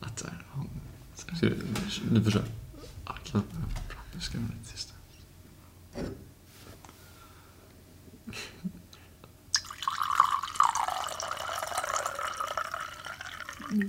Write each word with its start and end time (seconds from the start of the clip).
Att 0.00 0.18
så 0.18 0.26
här, 0.26 0.44
ja, 0.54 0.64
så 1.14 1.28
här, 1.28 1.36
Ska 1.36 1.46
du, 1.46 2.20
du 2.20 2.30
ja, 2.30 2.40
okej, 3.04 3.30
ja, 3.32 3.40
bra, 3.88 4.00
nu 4.14 4.20
ska 4.20 4.38
jag 4.38 4.42
vara 4.42 4.52
lite 4.58 4.72
tyst. 4.72 4.94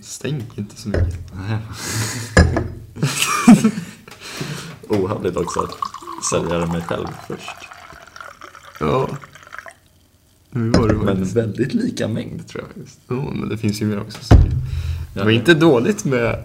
Stäng 0.01 0.43
inte 0.55 0.75
så 0.75 0.89
mycket. 0.89 1.15
Ohövligt 4.89 5.37
också 5.37 5.59
att 5.59 5.77
servera 6.31 6.65
mig 6.65 6.81
själv 6.81 7.07
först. 7.27 7.67
Ja. 8.79 9.09
Men 10.51 11.23
väldigt 11.23 11.73
lika 11.73 12.07
mängd 12.07 12.47
tror 12.47 12.63
jag 12.63 12.73
faktiskt. 12.73 12.99
Ja, 13.07 13.31
men 13.33 13.49
det 13.49 13.57
finns 13.57 13.81
ju 13.81 13.85
mer 13.85 13.99
också. 13.99 14.23
Så. 14.23 14.35
Det 15.13 15.23
var 15.23 15.29
inte 15.29 15.53
dåligt 15.53 16.05
med, 16.05 16.43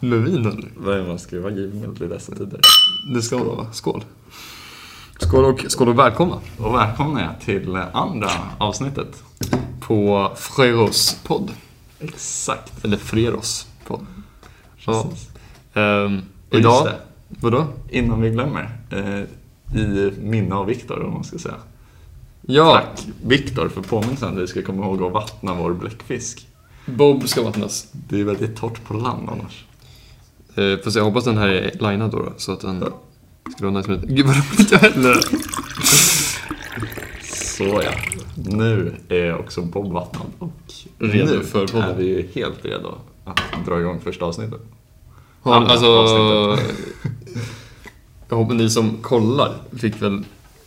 med 0.00 0.22
vinen. 0.22 0.70
Vad 0.76 0.98
är 0.98 1.06
man 1.06 1.18
ska 1.18 1.40
vara 1.40 1.52
givmild 1.52 2.02
i 2.02 2.06
dessa 2.06 2.34
tider. 2.34 2.60
Det 3.14 3.22
ska 3.22 3.38
vara 3.38 3.56
va? 3.56 3.66
Skål. 3.72 4.04
Skål 5.18 5.44
och, 5.44 5.64
skål 5.68 5.88
och 5.88 5.98
välkomna 5.98 6.40
Och 6.58 6.74
välkomna 6.74 7.20
är 7.20 7.44
till 7.44 7.76
andra 7.76 8.30
avsnittet. 8.58 9.22
på 9.80 10.30
Freros 10.36 11.16
podd. 11.26 11.50
Exakt. 12.00 12.84
Eller 12.84 12.96
Freros 12.96 13.66
podd. 13.86 14.06
Ja. 14.86 15.10
Ehm, 15.74 16.20
idag, 16.50 16.88
vadå? 17.28 17.66
innan 17.90 18.20
vi 18.20 18.30
glömmer. 18.30 18.78
Eh, 18.90 19.78
I 19.80 20.12
minne 20.20 20.54
av 20.54 20.66
Viktor 20.66 21.02
om 21.04 21.12
man 21.14 21.24
ska 21.24 21.38
säga. 21.38 21.54
Ja, 22.46 22.72
Tack 22.74 23.06
Viktor 23.24 23.68
för 23.68 23.82
påminnelsen 23.82 24.28
att 24.28 24.42
vi 24.42 24.46
ska 24.46 24.62
komma 24.62 24.84
ihåg 24.84 25.02
att 25.02 25.12
vattna 25.12 25.54
vår 25.54 25.72
bläckfisk. 25.74 26.46
Bob 26.86 27.28
ska 27.28 27.42
vattnas. 27.42 27.88
Det 27.92 28.20
är 28.20 28.24
väldigt 28.24 28.56
torrt 28.56 28.84
på 28.84 28.94
land 28.94 29.28
annars. 29.28 29.64
Eh, 30.54 30.90
se, 30.90 30.98
jag 30.98 31.04
hoppas 31.04 31.24
den 31.24 31.38
här 31.38 31.48
är 31.48 31.70
linead 31.72 32.10
då, 32.10 32.18
då 32.18 32.32
så 32.36 32.52
att 32.52 32.60
den 32.60 32.84
ska 33.56 33.70
vara 33.70 33.78
nice 33.78 33.90
med 33.90 34.16
Gud 34.16 34.26
vad 34.26 34.36
roligt 34.36 34.72
jag 34.72 34.78
häller. 34.78 35.16
Så 37.22 37.82
ja. 37.84 37.92
Nu 38.34 38.94
är 39.08 39.38
också 39.38 39.62
Bob 39.62 39.92
vattnad 39.92 40.26
och 40.38 40.72
Redo 40.98 41.34
nu 41.34 41.40
för 41.44 41.66
podden. 41.66 41.90
är 41.90 41.94
vi 41.94 42.04
ju 42.04 42.28
helt 42.34 42.64
redo 42.64 42.94
att 43.24 43.40
dra 43.66 43.80
igång 43.80 44.00
första 44.00 44.24
avsnittet. 44.24 44.60
Ja, 45.42 45.54
Andra 45.54 45.70
alltså, 45.70 45.86
avsnittet. 45.86 46.76
jag 48.28 48.36
hoppas 48.36 48.56
ni 48.56 48.70
som 48.70 48.96
kollar 49.02 49.54
fick 49.78 50.02
väl, 50.02 50.24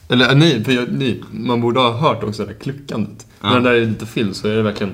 eller 0.09 0.29
äh, 0.29 0.35
nej, 0.35 0.63
för 0.63 0.71
jag, 0.71 0.87
nej, 0.91 1.23
man 1.31 1.61
borde 1.61 1.79
ha 1.79 1.91
hört 1.91 2.23
också 2.23 2.45
det 2.45 2.53
där 2.53 2.59
kluckandet. 2.59 3.27
Ja. 3.41 3.47
När 3.47 3.53
den 3.55 3.63
där 3.63 3.71
är 3.71 3.85
lite 3.85 4.05
film 4.05 4.33
så 4.33 4.47
är 4.47 4.55
det 4.55 4.61
verkligen 4.63 4.93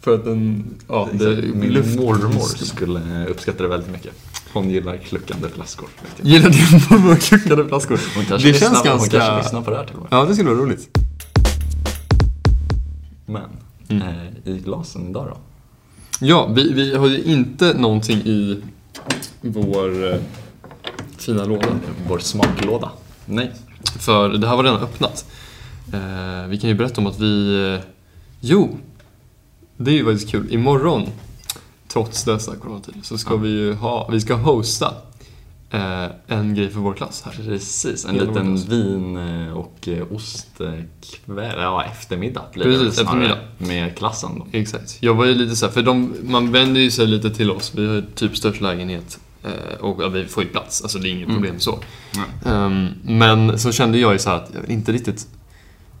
för 0.00 0.14
att 0.14 0.24
den, 0.24 0.64
ja, 0.88 1.08
det, 1.12 1.26
Min 1.54 1.70
luft- 1.72 1.96
mormor 2.00 2.64
skulle 2.64 3.26
uppskatta 3.28 3.62
det 3.62 3.68
väldigt 3.68 3.90
mycket. 3.90 4.12
Hon 4.52 4.70
gillar 4.70 4.96
kluckande 4.96 5.48
flaskor. 5.48 5.88
Gillar 6.22 6.50
din 6.50 6.80
mormor 6.90 7.16
kluckande 7.16 7.64
flaskor? 7.64 8.00
Hon 8.16 8.24
kanske, 8.24 8.48
Det 8.48 8.52
lyssnar, 8.52 8.68
känns 8.68 8.78
hon 8.78 8.86
kanske 8.98 9.16
ganska, 9.18 9.38
lyssnar 9.38 9.62
på 9.62 9.70
det 9.70 9.76
här 9.76 9.84
till 9.86 9.94
och 9.96 10.02
med. 10.02 10.08
ja 10.12 10.24
det 10.24 10.34
skulle 10.34 10.50
vara 10.50 10.58
roligt. 10.60 10.98
Men, 13.26 13.42
Mm. 13.88 14.02
eh, 14.02 14.52
i 14.54 14.58
glasen 14.58 15.08
idag 15.10 15.26
då? 15.26 15.36
Ja, 16.26 16.46
vi, 16.46 16.72
vi 16.72 16.94
har 16.96 17.06
ju 17.08 17.22
inte 17.22 17.74
någonting 17.78 18.16
i 18.18 18.62
vår 19.40 20.12
eh, 20.12 20.18
fina 21.18 21.44
låda. 21.44 21.66
Vår 22.08 22.18
smaklåda. 22.18 22.90
Nej. 23.26 23.52
För 23.98 24.28
det 24.28 24.48
här 24.48 24.56
var 24.56 24.64
redan 24.64 24.80
öppnat. 24.82 25.24
Eh, 25.92 26.46
vi 26.48 26.58
kan 26.60 26.70
ju 26.70 26.74
berätta 26.76 27.00
om 27.00 27.06
att 27.06 27.18
vi... 27.20 27.78
Jo! 28.46 28.78
Det 29.76 29.90
är 29.90 29.94
ju 29.94 30.04
faktiskt 30.04 30.30
kul. 30.30 30.52
Imorgon, 30.52 31.08
trots 31.88 32.24
dessa 32.24 32.56
coronatider, 32.56 33.00
så 33.02 33.18
ska 33.18 33.34
Ja. 33.34 33.36
vi 33.36 33.48
ju 33.48 33.74
ha... 33.74 34.08
Vi 34.12 34.20
ska 34.20 34.34
hosta 34.34 34.94
eh, 35.70 36.06
en 36.26 36.54
grej 36.54 36.70
för 36.70 36.80
vår 36.80 36.94
klass 36.94 37.22
här. 37.24 37.32
Precis, 37.32 38.04
en 38.04 38.14
Hela 38.14 38.26
liten 38.26 38.56
vin 38.56 39.16
eh, 39.16 39.52
och 39.52 39.88
eh, 39.88 40.12
ostkväll, 40.12 40.84
ja 41.56 41.84
eftermiddag 41.84 42.42
blir 42.52 42.64
det 42.64 42.70
Precis, 42.78 42.98
väl 42.98 43.06
snarare, 43.06 43.24
eftermiddag. 43.24 43.38
Med 43.84 43.96
klassen 43.98 44.30
då. 44.38 44.46
Exakt. 44.58 44.96
Jag 45.00 45.14
var 45.14 45.24
ju 45.24 45.34
lite 45.34 45.56
så 45.56 45.66
här, 45.66 45.72
för 45.72 45.82
de, 45.82 46.14
man 46.22 46.52
vänder 46.52 46.80
ju 46.80 46.90
sig 46.90 47.06
lite 47.06 47.30
till 47.30 47.50
oss. 47.50 47.72
Vi 47.74 47.86
har 47.86 47.94
ju 47.94 48.02
typ 48.14 48.36
störst 48.36 48.60
lägenhet. 48.60 49.18
eh, 49.44 49.80
Och 49.80 50.02
ja, 50.02 50.08
vi 50.08 50.24
får 50.24 50.42
ju 50.42 50.48
plats, 50.48 50.82
alltså 50.82 50.98
det 50.98 51.08
är 51.08 51.10
inget 51.10 51.28
Mm. 51.28 51.36
problem 51.42 51.60
så. 51.60 51.78
Nej. 52.14 52.54
Ehm, 52.54 52.86
men 53.02 53.58
så 53.58 53.72
kände 53.72 53.98
jag 53.98 54.12
ju 54.12 54.18
så 54.18 54.30
här 54.30 54.36
att 54.36 54.50
jag 54.54 54.60
vill 54.60 54.70
inte 54.70 54.92
riktigt... 54.92 55.26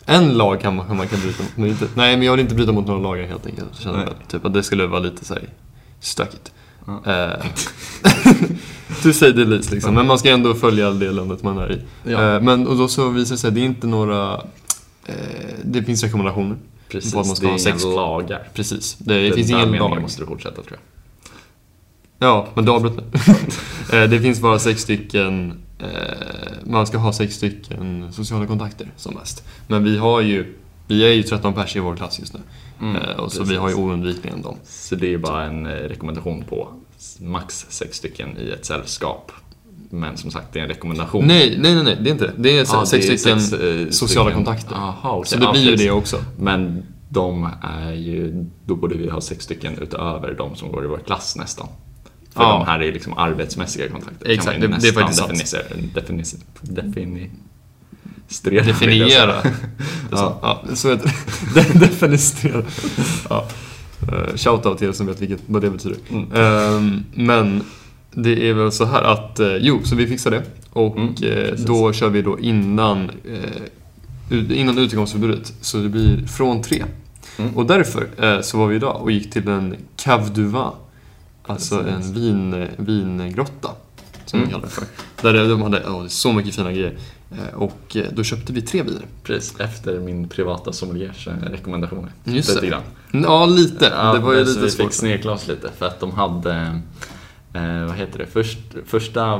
En 0.06 0.34
lag 0.34 0.60
kan 0.60 0.76
man, 0.76 0.96
man 0.96 1.08
kan 1.08 1.20
bryta 1.20 1.42
mot, 1.42 1.56
men 1.56 1.68
inte, 1.68 1.88
nej 1.94 2.16
men 2.16 2.26
jag 2.26 2.32
vill 2.32 2.40
inte 2.40 2.54
bryta 2.54 2.72
mot 2.72 2.86
några 2.86 3.00
lagar 3.00 3.26
helt 3.26 3.46
enkelt. 3.46 3.84
Jag 3.84 3.94
Nej. 3.94 4.04
väl, 4.04 4.14
typ 4.28 4.44
att 4.44 4.54
det 4.54 4.62
skulle 4.62 4.86
vara 4.86 5.00
lite 5.00 5.24
så 5.24 5.34
här 5.34 5.48
stökigt. 6.00 6.52
Ja. 6.86 7.36
Du 9.02 9.12
säger 9.12 9.32
det 9.32 9.44
liksom, 9.70 9.94
men 9.94 10.06
man 10.06 10.18
ska 10.18 10.30
ändå 10.30 10.54
följa 10.54 10.90
det 10.90 11.10
landet 11.10 11.42
man 11.42 11.58
är 11.58 11.72
i. 11.72 11.80
Ja. 12.10 12.34
Eh, 12.34 12.40
men 12.42 12.66
och 12.66 12.76
då 12.76 12.88
så 12.88 13.08
visar 13.08 13.34
det 13.34 13.38
sig 13.38 13.48
att 13.48 13.54
det 13.54 13.60
är 13.60 13.64
inte 13.64 13.86
några... 13.86 14.34
Eh, 15.06 15.14
det 15.64 15.82
finns 15.82 16.02
rekommendationer. 16.02 16.56
Precis, 16.88 17.12
på 17.12 17.20
att 17.20 17.26
man 17.26 17.36
ska 17.36 17.46
det 17.46 17.48
är 17.48 17.52
ha 17.52 17.58
inga 17.58 17.78
sex. 17.78 17.84
lagar. 17.84 18.48
Precis. 18.54 18.96
Det, 18.98 19.28
det 19.28 19.34
finns 19.34 19.50
ingen 19.50 19.72
lag. 19.72 20.02
måste 20.02 20.22
du 20.22 20.26
fortsätta 20.26 20.62
tror 20.62 20.68
jag. 20.70 20.78
Ja, 22.28 22.48
men 22.54 22.64
du 22.64 22.72
avbröt 22.72 22.96
mig. 22.96 23.04
Det 24.08 24.20
finns 24.20 24.40
bara 24.40 24.58
sex 24.58 24.82
stycken, 24.82 25.58
man 26.64 26.86
ska 26.86 26.98
ha 26.98 27.12
sex 27.12 27.34
stycken 27.34 28.12
sociala 28.12 28.46
kontakter 28.46 28.86
som 28.96 29.14
mest. 29.14 29.44
Men 29.66 29.84
vi 29.84 29.98
har 29.98 30.20
ju, 30.20 30.54
vi 30.86 31.04
är 31.04 31.12
ju 31.12 31.22
13 31.22 31.54
pers 31.54 31.76
i 31.76 31.80
vår 31.80 31.96
klass 31.96 32.18
just 32.18 32.34
nu. 32.34 32.40
Mm, 32.80 32.96
eh, 32.96 33.16
och 33.16 33.32
så 33.32 33.38
precis. 33.38 33.52
vi 33.52 33.56
har 33.56 33.68
ju 33.68 33.74
oundvikligen 33.74 34.42
dem. 34.42 34.56
Så 34.64 34.94
det 34.94 35.14
är 35.14 35.18
bara 35.18 35.44
en 35.44 35.66
eh, 35.66 35.70
rekommendation 35.72 36.44
på 36.48 36.68
max 37.20 37.66
sex 37.68 37.96
stycken 37.96 38.38
i 38.38 38.50
ett 38.50 38.64
sällskap. 38.66 39.32
Men 39.90 40.16
som 40.16 40.30
sagt, 40.30 40.52
det 40.52 40.58
är 40.58 40.62
en 40.62 40.68
rekommendation. 40.68 41.24
Nej, 41.26 41.56
nej, 41.60 41.74
nej, 41.74 41.84
nej, 41.84 41.96
det 42.00 42.10
är 42.10 42.12
inte 42.12 42.26
det. 42.26 42.32
Det 42.36 42.58
är 42.58 42.66
Ja, 42.72 42.86
sex, 42.86 43.06
det 43.06 43.12
är 43.12 43.16
stycken 43.16 43.40
sex, 43.40 43.62
eh, 43.62 43.88
sociala 43.90 44.30
stycken. 44.30 44.44
kontakter. 44.44 44.74
Aha, 44.74 45.12
okej. 45.16 45.28
Så 45.30 45.36
det 45.38 45.44
Ja, 45.44 45.52
blir 45.52 45.62
ju 45.70 45.76
det 45.76 45.90
också. 45.90 46.16
Men 46.38 46.82
de 47.08 47.48
är 47.62 47.92
ju, 47.92 48.44
då 48.66 48.76
borde 48.76 48.94
vi 48.94 49.08
ha 49.10 49.20
sex 49.20 49.44
stycken 49.44 49.78
utöver 49.78 50.34
de 50.38 50.56
som 50.56 50.72
går 50.72 50.84
i 50.84 50.86
vår 50.86 50.98
klass 51.06 51.36
nästan. 51.36 51.68
För 52.34 52.42
Ja. 52.42 52.58
de 52.58 52.66
här 52.66 52.82
är 52.82 52.92
liksom 52.92 53.18
arbetsmässiga 53.18 53.88
kontakter. 53.88 54.28
Exakt, 54.30 54.60
det- 54.60 54.66
det 54.66 54.88
är 54.88 54.92
faktiskt 54.92 55.18
sant. 55.20 55.32
defini- 55.32 56.30
definistrera. 56.62 58.50
vill 58.50 58.56
jag 58.56 58.66
Definiera. 58.66 59.34
ja. 60.10 60.38
ja, 60.42 60.64
så 60.74 60.90
heter 60.90 61.12
det. 61.54 61.60
De- 61.72 61.78
Definistrera. 61.78 62.62
Ja. 63.30 63.48
Uh, 64.12 64.36
Shoutout 64.36 64.78
till 64.78 64.88
er 64.88 64.92
som 64.92 65.06
vet 65.06 65.20
vilket, 65.22 65.40
vad 65.46 65.62
det 65.62 65.70
betyder. 65.70 65.98
Mm. 66.10 66.32
Ehm, 66.34 67.04
men 67.14 67.62
det 68.10 68.48
är 68.48 68.54
väl 68.54 68.72
så 68.72 68.84
här 68.84 69.02
att, 69.02 69.40
eh, 69.40 69.56
jo, 69.56 69.80
så 69.84 69.96
vi 69.96 70.06
fixar 70.06 70.30
det. 70.30 70.42
Och 70.72 70.96
Mm, 70.96 71.14
eh, 71.22 71.54
då 71.66 71.92
kör 71.92 72.08
vi 72.08 72.22
då 72.22 72.40
innan, 72.40 73.10
eh, 74.30 74.58
innan 74.60 74.78
utegångsförbudet. 74.78 75.52
Så 75.60 75.76
det 75.78 75.88
blir 75.88 76.26
från 76.26 76.62
tre. 76.62 76.84
Mm. 77.38 77.56
Och 77.56 77.66
därför 77.66 78.06
eh, 78.18 78.40
så 78.40 78.58
var 78.58 78.66
vi 78.66 78.76
idag 78.76 79.02
och 79.02 79.10
gick 79.10 79.32
till 79.32 79.48
en 79.48 79.76
cave 79.96 80.24
du 80.34 80.42
vin. 80.42 80.54
Alltså 81.46 81.88
en 81.88 82.12
vin, 82.14 82.68
vingrotta. 82.76 83.70
Som 84.26 84.38
Mm. 84.38 84.48
de 84.48 84.54
kallar 84.54 84.64
det 84.66 84.70
för. 84.70 84.84
Där 85.22 85.48
de 85.48 85.62
hade 85.62 85.80
oh, 85.80 86.06
så 86.06 86.32
mycket 86.32 86.54
fina 86.54 86.72
grejer. 86.72 86.96
Eh, 87.32 87.54
Och 87.54 87.96
eh, 87.96 88.04
då 88.12 88.22
köpte 88.24 88.52
vi 88.52 88.62
tre 88.62 88.82
viner. 88.82 89.02
Precis, 89.22 89.60
efter 89.60 89.98
min 90.00 90.28
privata 90.28 90.72
sommeliers 90.72 91.28
eh, 91.28 91.32
rekommendationer. 91.50 92.12
Just 92.24 92.48
Lite 92.48 92.60
det. 92.60 92.66
grann. 92.66 92.82
Ja, 93.24 93.46
lite. 93.46 93.84
Ja, 93.96 94.12
det 94.12 94.18
var 94.18 94.32
ju 94.32 94.44
lite 94.44 94.60
vi 94.60 94.70
svårt. 94.70 94.86
fick 94.86 94.94
snirkla 94.94 95.32
oss 95.32 95.48
lite 95.48 95.70
för 95.78 95.86
att 95.86 96.00
de 96.00 96.10
hade, 96.12 96.80
eh, 97.54 97.84
vad 97.86 97.94
heter 97.96 98.18
det, 98.18 98.26
Först, 98.26 98.58
första 98.86 99.34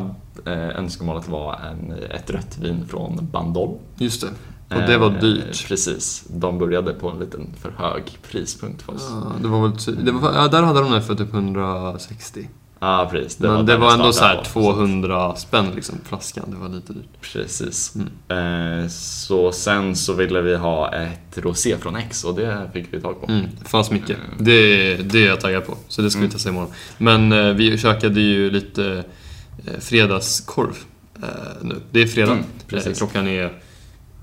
eh, 0.46 0.68
önskemålet 0.78 1.28
var 1.28 1.60
en, 1.70 1.92
ett 2.10 2.30
rött 2.30 2.58
vin 2.60 2.86
från 2.88 3.28
Bandol. 3.32 3.78
Just 3.98 4.20
det. 4.20 4.28
Och 4.68 4.80
det 4.86 4.98
var 4.98 5.10
Eh, 5.10 5.18
dyrt. 5.20 5.68
Precis, 5.68 6.24
de 6.28 6.58
började 6.58 6.92
på 6.92 7.08
en 7.10 7.18
liten 7.18 7.46
för 7.62 7.70
hög 7.78 8.02
prispunkt 8.30 8.82
för 8.82 8.94
oss. 8.94 9.06
Ja, 9.10 9.32
det 9.42 9.48
var 9.48 9.68
väl 9.68 9.78
ty- 9.78 9.92
det 9.92 10.12
var, 10.12 10.32
ja, 10.34 10.48
där 10.48 10.62
hade 10.62 10.80
de 10.80 10.92
det 10.92 11.02
för 11.02 11.14
typ 11.14 11.34
160. 11.34 12.48
Ja, 12.80 13.08
precis. 13.10 13.38
Men 13.38 13.66
det 13.66 13.72
där 13.72 13.78
var 13.78 13.86
vi 13.88 13.92
ändå 13.94 14.12
så 14.12 14.24
här 14.24 14.36
på. 14.36 14.44
200 14.44 15.36
spänn 15.36 15.66
liksom, 15.74 15.94
flaskan. 16.04 16.44
Det 16.50 16.56
var 16.56 16.68
lite 16.68 16.92
dyrt. 16.92 17.08
Precis. 17.32 17.94
Mm. 18.28 18.82
Eh, 18.82 18.88
så 18.88 19.52
sen 19.52 19.96
så 19.96 20.12
ville 20.12 20.40
vi 20.40 20.56
ha 20.56 20.94
ett 20.94 21.38
rosé 21.38 21.76
från 21.78 21.96
X 21.96 22.24
och 22.24 22.34
det 22.34 22.70
fick 22.72 22.86
vi 22.90 23.00
tag 23.00 23.20
på. 23.20 23.32
Mm, 23.32 23.46
det 23.62 23.68
fanns 23.68 23.90
mycket. 23.90 24.16
Det, 24.38 24.96
det 24.96 25.22
är 25.24 25.28
jag 25.28 25.40
taggad 25.40 25.66
på. 25.66 25.76
Så 25.88 26.02
det 26.02 26.10
ska 26.10 26.18
vi 26.20 26.24
Mm. 26.24 26.32
testa 26.32 26.48
imorgon. 26.48 26.70
Men 26.98 27.32
eh, 27.32 27.52
vi 27.54 27.78
käkade 27.78 28.20
ju 28.20 28.50
lite 28.50 29.04
eh, 29.66 29.80
fredagskorv 29.80 30.76
eh, 31.22 31.28
nu. 31.62 31.74
Det 31.90 32.02
är 32.02 32.06
fredag. 32.06 32.32
Mm, 32.32 32.44
precis. 32.68 32.86
Eh, 32.92 32.94
klockan 32.94 33.26
är... 33.28 33.52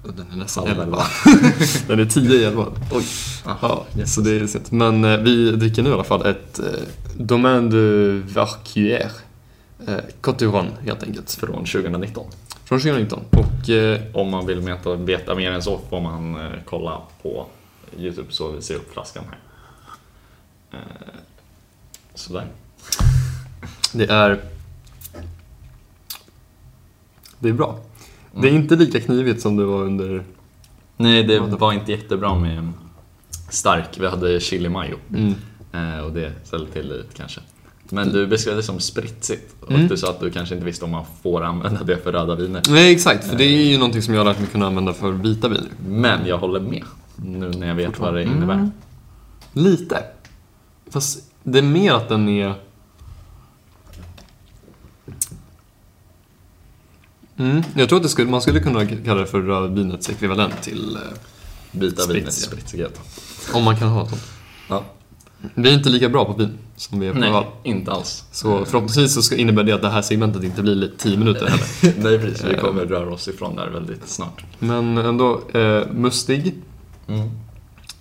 Den 0.18 0.32
är 0.32 0.36
nästan 0.36 0.68
Halv 0.68 0.82
11. 0.82 1.04
Den 1.88 2.00
är 2.00 2.06
10 2.06 2.36
i 2.36 2.44
11. 2.44 2.66
Oj. 2.92 3.04
Ja, 3.46 3.86
så 4.06 4.22
det 4.22 4.32
är 4.32 4.48
sent. 4.48 4.72
Men 4.72 5.04
eh, 5.04 5.18
vi 5.18 5.52
dricker 5.52 5.84
nu 5.84 5.90
i 5.90 5.94
alla 5.94 6.04
fall 6.04 6.26
ett 6.26 6.60
eh, 6.60 6.66
Domaine 7.18 7.70
de 7.70 8.22
Varcuer. 8.22 9.12
Eh, 9.88 9.96
Coturon 10.22 10.68
helt 10.86 11.04
enkelt. 11.04 11.32
Från 11.32 11.66
2019. 11.66 12.26
Från 12.64 12.80
2019. 12.80 13.24
Och 13.32 13.70
eh, 13.70 14.02
Om 14.14 14.30
man 14.30 14.46
vill 14.46 14.60
veta, 14.60 14.96
veta 14.96 15.36
mer 15.36 15.52
än 15.52 15.64
så 15.64 15.80
får 15.90 16.02
man 16.02 16.36
eh, 16.36 16.52
kolla 16.66 17.02
på 17.22 17.46
Youtube 17.98 18.28
så 18.32 18.52
vi 18.52 18.62
ser 18.62 18.76
upp 18.76 18.94
flaskan 18.94 19.24
här. 19.30 19.40
Eh, 20.80 21.16
sådär. 22.16 22.48
Det 23.94 24.06
är... 24.10 24.40
Det 27.40 27.50
är 27.50 27.54
bra. 27.54 27.80
Det 28.36 28.48
är 28.50 28.54
inte 28.54 28.76
lika 28.76 29.00
knivigt 29.00 29.42
som 29.42 29.58
det 29.58 29.66
var 29.66 29.84
under... 29.84 30.24
Nej, 30.98 31.24
det 31.24 31.40
var 31.40 31.74
inte 31.74 31.92
jättebra 31.92 32.36
med 32.36 32.72
stark. 33.50 33.98
Vi 34.00 34.08
hade 34.08 34.40
chili 34.40 34.70
mayo. 34.70 34.96
Mm. 35.16 35.34
Eh, 35.74 36.00
och 36.06 36.12
det 36.12 36.32
ställde 36.44 36.72
till 36.72 36.88
lite 36.90 37.14
kanske. 37.18 37.42
Men 37.90 38.10
du 38.10 38.28
beskrev 38.28 38.56
det 38.56 38.64
som 38.64 38.80
spritsigt 38.80 39.56
och 39.62 39.72
Mm. 39.72 39.88
du 39.88 39.98
sa 39.98 40.10
att 40.10 40.20
du 40.20 40.32
kanske 40.32 40.56
inte 40.56 40.66
visste 40.66 40.86
om 40.86 40.92
man 40.92 41.06
får 41.24 41.44
använda 41.44 41.84
det 41.84 41.98
för 41.98 42.12
röda 42.12 42.36
viner. 42.36 42.62
Nej, 42.70 42.92
exakt. 42.94 43.28
För 43.28 43.36
det 43.38 43.44
är 43.44 43.66
ju 43.72 43.78
någonting 43.78 44.02
som 44.02 44.14
jag 44.14 44.22
har 44.22 44.26
lärt 44.26 44.40
mig 44.40 44.48
kunna 44.48 44.68
använda 44.68 44.94
för 44.94 45.12
vita 45.12 45.48
viner. 45.48 45.70
Men 45.88 46.28
jag 46.28 46.38
håller 46.38 46.60
med 46.60 46.84
nu 47.16 47.50
när 47.50 47.68
jag 47.68 47.76
vet 47.76 48.00
vad 48.00 48.14
det 48.14 48.24
innebär. 48.24 48.54
Mm. 48.54 48.72
Lite. 49.54 50.04
Fast 50.90 51.32
det 51.44 51.58
är 51.60 51.64
mer 51.64 51.94
att 51.94 52.10
den 52.10 52.30
är... 52.30 52.54
Mm. 57.42 57.64
Jag 57.76 57.90
tror 57.90 57.98
att 58.00 58.04
det 58.04 58.10
skulle, 58.10 58.32
man 58.32 58.42
skulle 58.42 58.60
kunna 58.60 58.86
kalla 58.86 59.22
det 59.22 59.28
för 59.28 59.42
rödvinets 59.42 60.10
ekvivalent 60.10 60.62
till... 60.62 60.96
eh, 60.96 61.02
Vita 61.72 62.08
vinets 62.08 62.36
Spritsigt. 62.36 62.46
spritsighet. 62.52 63.00
Om 63.54 63.64
man 63.64 63.78
kan 63.78 63.88
ha 63.90 64.08
sånt. 64.10 64.22
Ja. 64.70 64.84
Vi 65.56 65.70
är 65.70 65.74
inte 65.74 65.90
lika 65.90 66.10
bra 66.10 66.26
på 66.26 66.34
vin 66.34 66.58
som 66.76 67.00
vi 67.00 67.08
är 67.08 67.12
på 67.14 67.20
öl. 67.20 67.32
Nej, 67.32 67.46
inte 67.64 67.92
alls. 67.92 68.24
Så 68.32 68.66
förhoppningsvis 68.66 69.14
så 69.14 69.22
ska, 69.22 69.36
innebär 69.36 69.64
det 69.64 69.72
att 69.72 69.82
det 69.82 69.90
här 69.90 70.02
segmentet 70.02 70.44
inte 70.44 70.62
blir 70.62 70.76
lite 70.76 70.98
10 70.98 71.18
minuter 71.18 71.48
heller. 71.48 71.96
Nej 72.04 72.20
precis, 72.20 72.44
vi 72.46 72.56
kommer 72.58 72.86
röra 72.86 73.14
oss 73.14 73.28
ifrån 73.28 73.56
där 73.56 73.68
väldigt 73.68 74.10
snart. 74.10 74.44
Men 74.60 74.98
ändå 74.98 75.42
eh, 75.54 75.88
mustig. 75.92 76.56
Mm. 77.08 77.22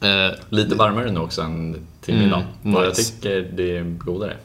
Eh, 0.01 0.37
Lite 0.49 0.75
varmare 0.75 1.13
nu 1.13 1.21
också 1.21 1.43
än 1.43 1.77
till 2.01 2.15
Mm, 2.15 2.25
middag. 2.25 2.79
Och 2.79 2.85
jag 2.85 2.89
nice. 2.89 3.13
tycker 3.13 3.53
det 3.57 3.77
är 3.77 3.85
godare. 3.85 4.37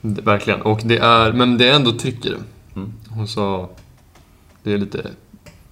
det, 0.00 0.22
verkligen. 0.22 0.62
Och 0.62 0.80
det 0.84 0.98
är, 0.98 1.32
men 1.32 1.58
det 1.58 1.68
är 1.68 1.72
ändå 1.74 1.92
tryck 1.92 2.26
i 2.26 2.28
det. 2.28 2.38
Mm. 2.76 2.92
Hon 3.08 3.28
sa, 3.28 3.70
det 4.64 4.72
är 4.72 4.78
lite 4.78 5.10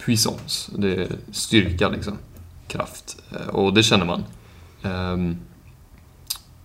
puissance. 0.05 0.71
Det 0.77 0.95
är 0.95 1.07
styrka 1.31 1.89
liksom. 1.89 2.17
Kraft. 2.67 3.17
Eh, 3.31 3.47
och 3.47 3.73
det 3.73 3.83
känner 3.83 4.05
man. 4.05 4.23
Ehm, 4.83 5.37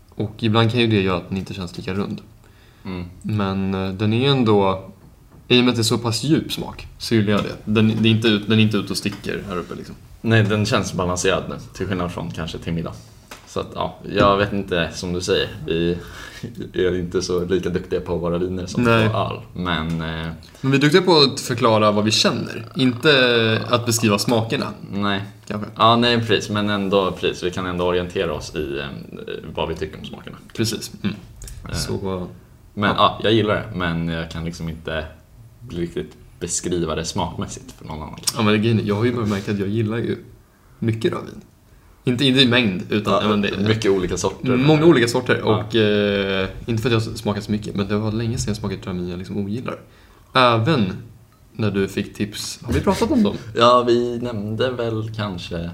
och 0.09 0.43
ibland 0.43 0.71
kan 0.71 0.81
ju 0.81 0.87
det 0.87 1.01
göra 1.01 1.17
att 1.17 1.29
den 1.29 1.39
inte 1.39 1.55
känns 1.55 1.77
lika 1.77 1.95
rund. 1.95 2.21
Mm. 2.85 3.07
Men 3.23 3.75
eh, 3.75 3.93
den 3.93 4.13
är 4.13 4.29
ändå, 4.29 4.91
i 5.49 5.61
och 5.61 5.65
med 5.65 5.71
att 5.71 5.77
det 5.77 5.81
är 5.81 5.85
så 5.85 5.99
pass 5.99 6.25
djup 6.25 6.53
smak, 6.53 6.87
så 6.99 7.15
gillar 7.15 7.33
jag 7.33 7.43
det. 7.43 7.57
Den, 7.65 8.03
det 8.03 8.09
är 8.09 8.11
inte 8.11 8.29
ut, 8.29 8.49
den 8.49 8.59
är 8.59 8.63
inte 8.63 8.77
ute 8.77 8.93
och 8.93 8.99
sticker 8.99 9.45
här 9.49 9.57
uppe 9.57 9.75
liksom. 9.75 9.95
Nej, 10.21 10.43
den 10.43 10.67
känns 10.67 10.93
balanserad 10.93 11.45
nu, 11.49 11.55
till 11.75 11.87
skillnad 11.87 12.13
från 12.13 12.31
kanske 12.31 12.59
till 12.59 12.73
middag. 12.73 12.93
Så 13.49 13.61
att, 13.61 13.67
ja, 13.75 13.99
jag 14.15 14.37
vet 14.37 14.53
inte, 14.53 14.91
som 14.93 15.13
du 15.13 15.21
säger, 15.21 15.49
vi 15.67 15.99
är 16.75 16.99
inte 16.99 17.23
så 17.23 17.45
lika 17.45 17.69
duktiga 17.69 18.01
på 18.01 18.17
våra 18.17 18.39
viner 18.39 18.67
som 18.67 18.83
Nej. 18.83 19.09
på 19.09 19.17
öl. 19.17 19.41
Men 19.53 19.87
eh, 20.01 20.27
Men 20.61 20.71
vi 20.71 20.77
är 20.77 20.81
duktiga 20.81 21.03
på 21.03 21.17
att 21.17 21.41
förklara 21.41 21.91
vad 21.91 22.05
vi 22.05 22.11
känner, 22.11 22.67
inte 22.77 23.63
att 23.71 23.87
beskriva 23.87 24.19
smakerna 24.19 24.67
nej. 24.91 25.23
kanske. 25.47 25.71
Ja, 25.77 25.97
nej 25.97 26.27
precis, 26.27 26.51
men 26.51 26.71
ändå 26.71 27.11
precis. 27.13 27.43
Vi 27.43 27.51
kan 27.51 27.67
ändå 27.67 27.85
orientera 27.85 28.33
oss 28.33 28.55
i 28.55 28.79
eh, 28.79 28.87
vad 29.55 29.69
vi 29.69 29.75
tycker 29.75 29.99
om 29.99 30.05
smakerna. 30.05 30.37
Precis. 30.57 30.93
Mm. 31.03 31.17
Eh, 31.69 31.75
Så, 31.75 32.29
Men 32.75 32.91
ja, 32.97 33.21
jag 33.23 33.33
gillar 33.33 33.55
det, 33.55 33.79
men 33.79 34.09
jag 34.09 34.31
kan 34.31 34.45
liksom 34.45 34.69
inte 34.69 35.05
riktigt 35.71 36.17
beskriva 36.41 36.95
det 36.95 37.05
smakmässigt 37.05 37.73
för 37.73 37.85
någon 37.85 38.03
annan. 38.03 38.21
ja, 38.37 38.43
men 38.43 38.63
grejen 38.63 38.87
jag 38.87 38.95
har 38.95 39.05
ju 39.05 39.13
märkt 39.13 39.49
att 39.49 39.59
jag 39.59 39.69
gillar 39.69 39.97
ju 39.97 40.17
mycket 40.79 41.13
rödvin. 41.13 41.41
Inte, 42.09 42.25
inte 42.25 42.41
i 42.41 42.47
mängd, 42.49 42.83
utan 42.91 43.23
ja, 43.23 43.29
men 43.29 43.43
det, 43.43 43.59
mycket 43.59 43.91
olika 43.91 44.17
sorter. 44.17 44.57
många 44.57 44.85
olika 44.85 45.09
sorter. 45.09 45.41
Ja. 45.45 45.45
Och 45.45 45.77
eh, 45.77 46.49
inte 46.67 46.83
för 46.83 46.97
att 46.97 47.07
jag 47.07 47.17
smakat 47.17 47.45
så 47.45 47.53
mycket, 47.53 47.75
men 47.75 47.89
det 47.89 47.97
var 47.97 48.13
länge 48.13 48.39
sedan 48.39 48.49
jag 48.51 48.57
smakat 48.57 48.87
rödvin 48.87 49.09
jag 49.09 49.19
liksom 49.19 49.37
ogillar. 49.37 49.79
Även 50.35 50.93
när 51.53 51.71
du 51.71 51.89
fick 51.89 52.15
tips, 52.15 52.61
har 52.63 52.73
vi 52.73 52.81
pratat 52.81 53.11
om 53.11 53.23
dem? 53.23 53.37
Ja, 53.57 53.83
vi 53.83 54.19
nämnde 54.23 54.71
väl 54.71 55.11
kanske... 55.17 55.71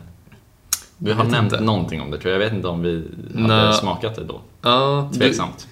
Vi 0.98 1.12
har 1.12 1.24
nämnt 1.24 1.52
inte. 1.52 1.64
någonting 1.64 2.00
om 2.00 2.10
det 2.10 2.18
tror 2.18 2.32
jag. 2.32 2.42
Jag 2.42 2.46
vet 2.46 2.54
inte 2.56 2.68
om 2.68 2.82
vi 2.82 3.04
hade 3.34 3.64
Nej. 3.64 3.74
smakat 3.74 4.14
det 4.14 4.24
då. 4.24 4.40
Ja, 4.62 5.08
du, 5.12 5.18
Tveksamt. 5.18 5.68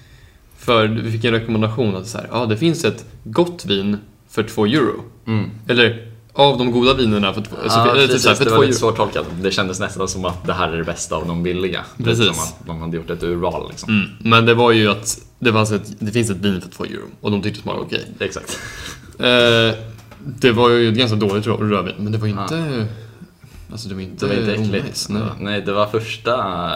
för 0.57 0.87
vi 0.87 1.13
fick 1.13 1.25
en 1.25 1.33
rekommendation 1.33 1.97
att 1.97 2.07
så 2.07 2.19
här, 2.19 2.29
ja, 2.31 2.47
det 2.47 2.57
finns 2.57 2.85
ett 2.85 3.07
gott 3.25 3.65
vin 3.67 3.97
för 4.29 4.43
två 4.43 4.67
euro. 4.67 5.05
Mm. 5.27 5.51
Eller 5.69 6.12
av 6.35 6.59
de 6.59 6.71
goda 6.73 6.95
vinerna 6.95 7.33
för 7.35 7.41
två, 7.41 7.57
så, 7.57 7.63
Ja, 7.67 7.91
eller 7.91 8.01
typ 8.01 8.07
precis, 8.07 8.23
så 8.23 8.29
här, 8.29 8.37
för 8.37 8.45
det 8.45 8.51
två 8.51 8.57
var 8.57 8.65
lite 8.65 8.77
euro. 8.79 8.81
svårtolkat. 8.97 9.27
Det 9.43 9.51
kändes 9.51 9.81
nästan 9.81 10.09
som 10.09 10.25
att 10.25 10.47
det 10.47 10.53
här 10.53 10.73
är 10.73 10.77
det 10.77 10.85
bästa 10.85 11.17
av 11.17 11.27
de 11.27 11.43
billiga. 11.43 11.81
Lite 11.97 12.11
Precis. 12.11 12.27
Som 12.27 12.35
att 12.45 12.67
de 12.67 12.81
hade 12.81 12.97
gjort 12.97 13.11
ett 13.11 13.23
urval 13.23 13.69
liksom. 13.71 13.89
Mm, 13.95 14.11
men 14.19 14.47
det 14.47 14.55
var 14.55 14.73
ju 14.73 14.91
att 14.91 15.19
det, 15.39 15.53
fanns 15.53 15.73
ett, 15.73 15.97
det 15.99 16.13
finns 16.13 16.31
ett 16.31 16.37
vin 16.37 16.61
för 16.61 16.69
två 16.71 16.85
euro 16.85 17.05
och 17.21 17.31
de 17.31 17.43
tyckte 17.43 17.59
att 17.61 17.65
det 17.65 17.71
var 17.71 17.81
okej. 17.87 18.07
Exakt. 18.19 18.59
Eh, 19.19 19.79
det 20.19 20.53
var 20.53 20.69
ju 20.71 20.89
ett 20.89 20.95
ganska 20.99 21.17
dåligt 21.17 21.47
rö- 21.47 21.69
rödvin, 21.71 21.95
men 21.99 22.13
det 22.13 22.19
var 22.19 22.27
inte... 22.29 22.87
Alltså 23.73 23.89
det 23.89 23.95
var 23.95 24.03
inte, 24.03 24.27
Det 24.27 24.35
var 24.35 24.41
inte 24.41 24.53
äckligt. 24.53 24.71
onajs, 24.83 25.09
nej. 25.09 25.23
Nej, 25.41 25.63
det 25.63 25.73
var 25.73 25.87
första 25.87 26.35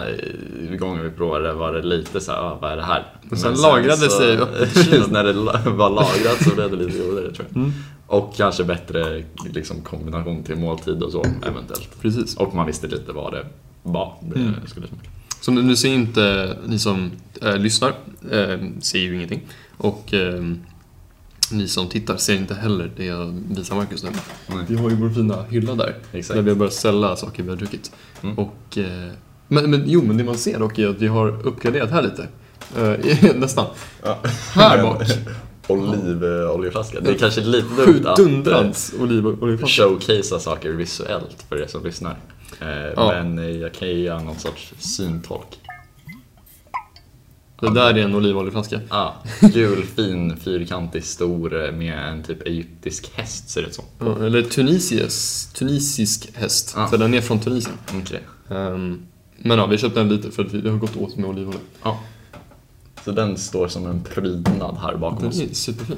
eh, 0.08 0.76
gången 0.78 1.02
vi 1.04 1.10
provade 1.10 1.52
var 1.52 1.72
det 1.72 1.82
lite 1.82 2.20
så 2.20 2.32
här, 2.32 2.38
"Ah, 2.38 2.58
vad 2.62 2.72
är 2.72 2.76
det 2.76 2.82
här? 2.82 3.06
Men 3.22 3.38
sen 3.38 3.54
lagrade 3.54 3.96
så, 3.96 4.10
sig 4.18 4.36
upp 4.36 4.48
i 4.76 4.84
kylen. 4.84 5.10
när 5.10 5.24
det 5.24 5.32
var 5.70 5.90
lagrat 5.90 6.44
så 6.48 6.54
blev 6.54 6.70
det 6.70 6.76
lite 6.84 6.98
godare 6.98 7.32
tror 7.32 7.46
jag. 7.48 7.56
Mm. 7.56 7.72
Och 8.06 8.34
kanske 8.36 8.64
bättre 8.64 9.24
liksom, 9.52 9.80
kombination 9.80 10.42
till 10.42 10.56
måltid 10.56 11.02
och 11.02 11.12
så 11.12 11.24
eventuellt. 11.46 12.00
Precis. 12.02 12.36
Och 12.36 12.54
man 12.54 12.66
visste 12.66 12.86
lite 12.86 13.12
vad 13.12 13.32
det 13.32 13.46
var 13.82 14.14
det 14.20 14.40
Mm. 14.40 14.54
skulle 14.66 14.86
smaka. 14.88 15.08
Så 15.40 15.50
nu 15.52 15.76
ser 15.76 15.88
inte 15.88 16.56
ni 16.66 16.78
som 16.78 17.10
eh, 17.42 17.56
lyssnar, 17.56 17.88
eh, 18.30 18.58
ser 18.80 18.98
ju 18.98 19.14
ingenting. 19.16 19.40
Och 19.76 20.14
eh, 20.14 20.42
ni 21.52 21.68
som 21.68 21.88
tittar 21.88 22.16
ser 22.16 22.34
inte 22.34 22.54
heller 22.54 22.90
det 22.96 23.04
jag 23.04 23.42
visar 23.50 23.76
Marcus 23.76 24.02
nu. 24.04 24.10
Vi 24.68 24.76
har 24.76 24.90
ju 24.90 24.96
vår 24.96 25.10
fina 25.10 25.42
hylla 25.50 25.74
där, 25.74 25.94
Exakt. 26.12 26.36
där 26.36 26.42
vi 26.42 26.50
har 26.50 26.56
börjat 26.56 26.74
sälja 26.74 27.16
saker 27.16 27.42
vi 27.42 27.48
har 27.48 27.56
druckit. 27.56 27.92
Mm. 28.22 28.38
Och, 28.38 28.78
eh, 28.78 29.10
men, 29.48 29.70
men 29.70 29.82
jo, 29.86 30.02
men 30.02 30.16
det 30.16 30.24
man 30.24 30.38
ser 30.38 30.58
dock 30.58 30.78
är 30.78 30.88
att 30.88 30.98
vi 31.02 31.06
har 31.06 31.46
uppgraderat 31.46 31.90
här 31.90 32.02
lite. 32.02 32.28
Eh, 32.76 33.34
nästan. 33.36 33.66
Här 34.54 34.82
bak. 34.82 35.02
Olivoljeflaska. 35.68 37.00
Det 37.00 37.10
är 37.10 37.18
kanske 37.18 37.40
lite 37.40 37.68
dumt 37.86 38.06
att 38.06 38.18
eh, 38.18 38.24
dundrans 38.24 38.94
olivoljeflaska. 39.00 39.82
showcasea 39.82 40.38
saker 40.38 40.70
visuellt 40.70 41.44
för 41.48 41.62
er 41.62 41.66
som 41.66 41.84
lyssnar. 41.84 42.16
Eh, 42.60 42.68
Ja. 42.96 43.12
Men 43.12 43.38
eh, 43.38 43.50
jag 43.50 43.72
kan 43.74 43.88
ju 43.88 43.94
göra 44.00 44.22
någon 44.22 44.38
sorts 44.38 44.72
syntolk. 44.78 45.58
Det 47.60 47.70
där 47.74 47.94
är 47.94 47.98
en 47.98 48.14
olivoljeflaska. 48.14 48.80
Ja, 48.90 49.14
gul, 49.40 49.82
fin, 49.84 50.36
fyrkantig, 50.36 51.04
stor 51.04 51.64
eh, 51.66 51.72
med 51.72 51.98
en 52.08 52.22
typ 52.22 52.46
egyptisk 52.46 53.10
häst 53.14 53.50
ser 53.50 53.60
det 53.62 53.66
ut 53.68 53.74
som. 53.74 53.84
Ja, 53.98 54.24
eller 54.26 54.42
Tunisias, 54.42 55.46
tunisisk 55.54 56.28
häst. 56.34 56.72
Ja. 56.76 56.86
För 56.86 56.98
den 56.98 57.14
är 57.14 57.20
från 57.20 57.40
Tunisien. 57.40 57.76
Okej. 58.02 58.20
Ehm, 58.50 58.98
men 59.36 59.58
ja, 59.58 59.66
vi 59.66 59.78
köpte 59.78 60.00
en 60.00 60.08
liter 60.08 60.30
för 60.30 60.44
att 60.44 60.52
vi 60.54 60.60
det 60.60 60.70
har 60.70 60.78
gått 60.78 60.96
åt 60.96 61.16
med 61.16 61.30
olivolja. 61.30 61.60
Ja. 61.82 62.00
Så 63.06 63.12
den 63.12 63.36
står 63.36 63.68
som 63.68 63.86
en 63.86 64.00
prydnad 64.14 64.76
här 64.82 64.96
bakom 64.96 65.18
Den 65.18 65.28
oss. 65.28 65.40
är 65.40 65.54
superfin. 65.54 65.96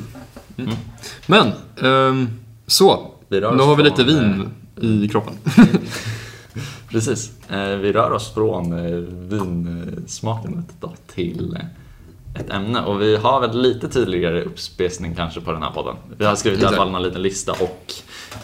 Mm. 0.57 0.71
Mm. 0.71 0.79
Men, 1.27 1.53
ehm, 1.83 2.29
så. 2.67 3.11
Nu 3.29 3.41
har 3.41 3.77
vi 3.77 3.83
lite 3.83 4.05
vin 4.05 4.49
i 4.81 5.09
kroppen. 5.09 5.35
Precis. 6.91 7.31
Eh, 7.51 7.77
Vi 7.77 7.93
rör 7.93 8.11
oss 8.11 8.35
från 8.35 8.73
eh, 8.73 8.97
vinsmakandet 9.39 10.67
då 10.81 10.93
till 11.15 11.57
eh, 11.57 12.41
ett 12.41 12.51
ämne 12.51 12.81
och 12.81 13.03
vi 13.03 13.17
har 13.17 13.41
väl 13.41 13.63
lite 13.63 13.89
tydligare 13.89 14.43
uppspesning 14.43 15.15
kanske 15.15 15.41
på 15.41 15.53
den 15.53 15.63
här 15.63 15.71
podden. 15.71 15.97
Vi 16.19 16.25
har 16.25 16.37
skrivit 16.37 16.63
i 16.63 16.65
alla 16.67 16.77
fall 16.77 16.95
en 16.95 17.03
liten 17.03 17.23
lista 17.23 17.53
och 17.53 17.93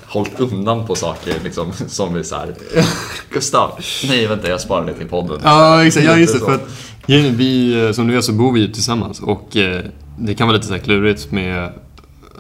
hållit 0.07 0.41
undan 0.41 0.87
på 0.87 0.95
saker 0.95 1.35
liksom 1.45 1.73
som 1.73 2.15
vi 2.15 2.25
såhär 2.25 2.55
Gustav, 3.31 3.71
nej 4.09 4.27
vänta 4.27 4.49
jag 4.49 4.61
sparar 4.61 4.87
det 4.87 4.95
till 4.95 5.09
podden. 5.09 5.41
Ja, 5.45 5.85
exakt. 5.87 6.07
Ja, 6.07 6.17
just 6.17 6.35
det. 6.35 6.41
För 6.41 6.55
att, 6.55 6.69
vi, 7.07 7.85
eh, 7.87 7.93
som 7.93 8.07
du 8.07 8.15
vet 8.15 8.25
så 8.25 8.33
bor 8.33 8.53
vi 8.53 8.61
ju 8.61 8.69
tillsammans 8.73 9.21
och 9.21 9.57
eh, 9.57 9.85
det 10.19 10.35
kan 10.35 10.47
vara 10.49 10.57
lite 10.57 10.67
så 10.69 10.73
här 10.75 10.81
klurigt 10.81 11.33
med 11.33 11.73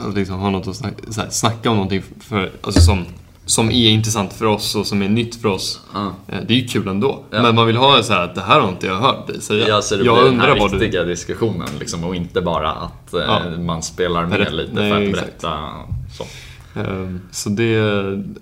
att 0.08 0.14
liksom 0.14 0.38
ha 0.38 0.50
något 0.50 0.68
att 0.68 0.76
snacka, 0.76 1.12
så 1.12 1.20
här, 1.20 1.28
snacka 1.30 1.70
om 1.70 1.76
någonting 1.76 2.02
för, 2.20 2.50
alltså 2.60 2.80
som, 2.80 3.04
som 3.46 3.70
är 3.70 3.88
intressant 3.90 4.32
för 4.32 4.44
oss 4.46 4.74
och 4.74 4.86
som 4.86 5.02
är 5.02 5.08
nytt 5.08 5.34
för 5.34 5.48
oss. 5.48 5.80
Eh, 5.94 6.38
Det 6.48 6.54
är 6.54 6.58
ju 6.58 6.66
kul 6.68 6.88
ändå. 6.88 7.22
Ja. 7.30 7.42
Men 7.42 7.54
man 7.54 7.66
vill 7.66 7.76
ha 7.76 8.02
så 8.02 8.12
här 8.12 8.20
att 8.24 8.34
det 8.34 8.40
här 8.40 8.60
har 8.60 8.68
inte 8.68 8.86
jag 8.86 8.96
hört 9.00 9.26
dig 9.26 9.40
säga. 9.40 9.68
Ja, 9.68 9.82
så 9.82 9.96
det 9.96 10.04
jag 10.04 10.18
blir 10.18 10.30
den 10.30 10.40
här 10.40 10.58
vad 10.58 10.70
du... 10.72 10.78
riktiga 10.78 11.02
diskussionen 11.04 11.68
liksom, 11.80 12.04
och 12.04 12.14
inte 12.16 12.40
bara 12.40 12.72
att 12.72 13.08
Ja. 13.12 13.40
man 13.58 13.82
spelar 13.82 14.26
med 14.26 14.38
Berätt- 14.40 14.52
lite 14.52 14.72
nej, 14.74 14.90
för 14.90 14.96
att 15.02 15.08
exakt. 15.08 15.40
berätta 15.42 15.58
så. 16.18 16.24
Ehm, 16.80 17.20
Så 17.30 17.48
det, 17.48 17.72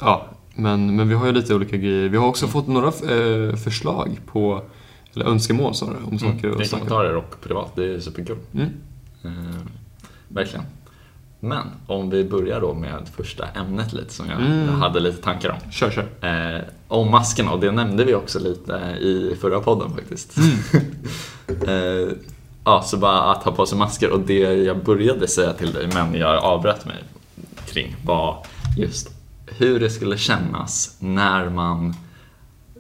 ja. 0.01 0.27
Men, 0.55 0.97
men 0.97 1.09
vi 1.09 1.15
har 1.15 1.27
ju 1.27 1.33
lite 1.33 1.55
olika 1.55 1.77
grejer. 1.77 2.09
Vi 2.09 2.17
har 2.17 2.27
också 2.27 2.47
fått 2.47 2.67
några 2.69 2.93
förslag 3.65 4.21
på, 4.33 4.63
eller 5.15 5.25
önskemål 5.25 5.75
snarare, 5.75 5.97
om 6.11 6.19
saker 6.19 6.45
Mm. 6.49 6.61
att 6.61 6.67
snacka 6.67 6.85
om. 6.85 6.89
kommentarer 6.89 7.17
och 7.17 7.41
privat, 7.43 7.73
det 7.77 7.95
är 7.95 8.01
superkul. 8.01 8.37
Mm. 8.55 8.69
Eh, 9.25 9.61
verkligen. 10.29 10.65
Men 11.41 11.67
om 11.87 12.11
vi 12.11 12.25
börjar 12.25 12.61
då 12.61 12.75
med 12.75 13.09
första 13.17 13.49
ämnet 13.49 13.93
lite 13.93 14.13
som 14.15 14.27
jag 14.31 14.41
Mm. 14.41 14.69
hade 14.69 15.01
lite 15.01 15.23
tankar 15.23 15.51
om. 15.51 15.71
Kör, 15.73 15.91
kör. 15.91 16.09
Eh, 16.57 16.61
om 16.89 17.11
maskerna 17.11 17.53
och 17.53 17.61
det 17.61 17.71
nämnde 17.73 18.05
vi 18.05 18.15
också 18.15 18.39
lite 18.39 18.73
i 19.01 19.37
förra 19.41 19.61
podden 19.61 19.91
faktiskt. 19.95 20.37
Mm. 20.37 20.53
eh, 21.69 22.13
ja, 22.65 22.83
så 22.83 22.97
bara 22.97 23.23
att 23.33 23.43
ha 23.45 23.53
på 23.53 23.67
sig 23.67 23.79
masker 23.79 24.11
och 24.11 24.21
det 24.21 24.39
jag 24.39 24.85
började 24.85 25.29
säga 25.29 25.53
till 25.53 25.73
dig 25.73 25.89
men 25.95 26.15
jag 26.15 26.45
avbröt 26.45 26.85
mig 26.87 26.97
kring 27.67 27.97
var 28.05 28.47
just 28.79 29.11
hur 29.47 29.81
det 29.81 29.91
skulle 29.91 30.19
kännas 30.19 30.97
när 30.99 31.49
man, 31.51 31.95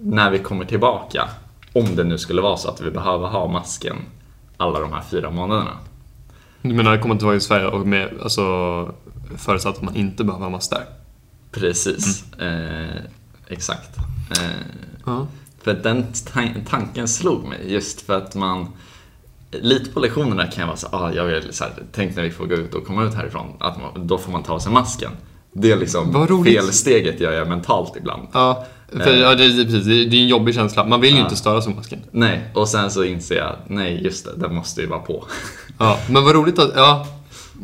när 0.01 0.31
vi 0.31 0.39
kommer 0.39 0.65
tillbaka. 0.65 1.29
Om 1.73 1.97
det 1.97 2.05
nu 2.05 2.19
skulle 2.19 2.43
vara 2.43 2.57
så 2.57 2.69
att 2.69 2.81
vi 2.81 2.91
behöver 2.91 3.29
ha 3.29 3.49
masken 3.49 3.97
alla 4.57 4.81
de 4.81 4.93
här 4.93 5.03
fyra 5.11 5.31
månaderna. 5.31 5.79
Du 6.63 6.75
menar 6.75 6.99
komma 6.99 7.17
tillbaka 7.17 7.39
till 7.39 7.47
Sverige 7.47 7.67
och 7.67 7.87
med, 7.87 8.09
alltså, 8.23 8.43
förutsatt 9.37 9.77
att 9.77 9.83
man 9.83 9.97
inte 9.97 10.25
behöver 10.25 10.45
ha 10.45 10.51
mask 10.51 10.71
där? 10.71 10.85
Precis, 11.51 12.33
eh, 12.39 12.97
exakt. 13.49 13.97
Eh, 14.31 14.47
Ja. 15.07 15.27
För 15.63 15.75
den 15.75 16.05
tan- 16.13 16.65
tanken 16.69 17.09
slog 17.09 17.45
mig 17.45 17.73
just 17.73 18.01
för 18.01 18.17
att 18.19 18.35
man 18.35 18.67
Lite 19.51 19.91
på 19.91 20.01
lektionerna 20.01 20.47
kan 20.47 20.61
jag 20.61 20.67
vara 20.67 20.77
så 20.77 20.89
ah, 20.93 21.13
jag 21.13 21.25
vill 21.25 21.53
så 21.53 21.65
här, 21.65 21.73
tänk 21.93 22.17
när 22.17 22.23
vi 22.23 22.31
får 22.31 22.47
gå 22.47 22.55
ut 22.55 22.75
och 22.75 22.87
komma 22.87 23.05
ut 23.05 23.15
härifrån, 23.15 23.47
att 23.61 23.81
man, 23.83 24.07
då 24.07 24.19
får 24.19 24.33
man 24.33 24.43
ta 24.43 24.53
av 24.53 24.59
sig 24.59 24.73
masken. 24.73 25.11
Det 25.53 25.73
är 25.73 25.77
liksom 25.77 26.27
felsteget 26.45 27.21
jag 27.21 27.33
gör 27.35 27.45
mentalt 27.45 27.97
ibland. 27.97 28.29
Ja, 28.33 28.67
för, 28.93 29.13
ja 29.17 29.35
det, 29.35 29.45
är 29.45 29.65
precis, 29.65 29.85
det 29.85 30.17
är 30.17 30.23
en 30.23 30.29
jobbig 30.29 30.55
känsla. 30.55 30.85
Man 30.87 31.01
vill 31.01 31.11
ju 31.13 31.17
Ja. 31.19 31.25
inte 31.25 31.37
störa 31.37 31.67
med 31.67 31.77
masken. 31.77 31.99
Nej, 32.11 32.51
och 32.55 32.69
sen 32.69 32.91
så 32.91 33.05
inser 33.05 33.35
jag, 33.37 33.57
nej 33.67 34.05
just 34.05 34.25
det, 34.25 34.31
den 34.37 34.55
måste 34.55 34.81
ju 34.81 34.87
vara 34.87 35.01
på. 35.01 35.25
Ja, 35.79 35.99
men 36.11 36.25
vad 36.25 36.35
roligt 36.35 36.59
att, 36.59 36.71
ja, 36.77 37.07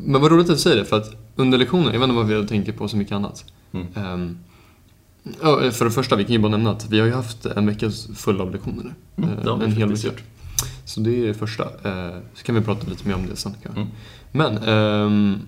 men 0.04 0.20
vad 0.20 0.30
roligt 0.32 0.50
att 0.50 0.56
du 0.56 0.62
säger 0.62 0.76
det, 0.76 0.84
för 0.84 0.96
att 0.96 1.10
under 1.36 1.58
lektionen, 1.58 1.84
jag 1.92 2.00
vet 2.00 2.02
inte 2.08 2.14
varför 2.16 2.32
jag 2.34 2.48
tänker 2.48 2.72
på 2.72 2.88
så 2.88 2.96
mycket 2.96 3.12
annat. 3.12 3.44
Mm. 3.72 3.86
Ehm, 3.94 4.38
ja, 5.42 5.70
för 5.70 5.84
det 5.84 5.90
första, 5.90 6.16
vi 6.16 6.24
kan 6.24 6.32
ju 6.32 6.38
bara 6.38 6.48
nämna 6.52 6.70
att 6.70 6.86
vi 6.90 6.98
har 6.98 7.06
ju 7.06 7.12
haft 7.12 7.46
en 7.46 7.66
vecka 7.66 7.90
full 8.16 8.40
av 8.40 8.52
lektioner 8.52 8.84
nu. 9.16 9.24
Mm, 9.24 9.44
det 9.44 9.50
har 9.50 9.56
vi 9.58 9.64
en 9.64 9.72
hel 9.72 9.88
vecka. 9.92 10.08
Så 10.84 11.00
det 11.00 11.22
är 11.22 11.26
det 11.26 11.34
första. 11.34 11.62
Eh, 11.64 12.16
Så 12.34 12.44
kan 12.44 12.54
vi 12.54 12.60
prata 12.60 12.86
lite 12.90 13.08
mer 13.08 13.14
om 13.14 13.26
det 13.26 13.36
sen 13.36 13.54
kanske. 13.62 13.80
Mm. 13.80 13.92
Men, 14.32 14.58
ehm, 14.58 15.38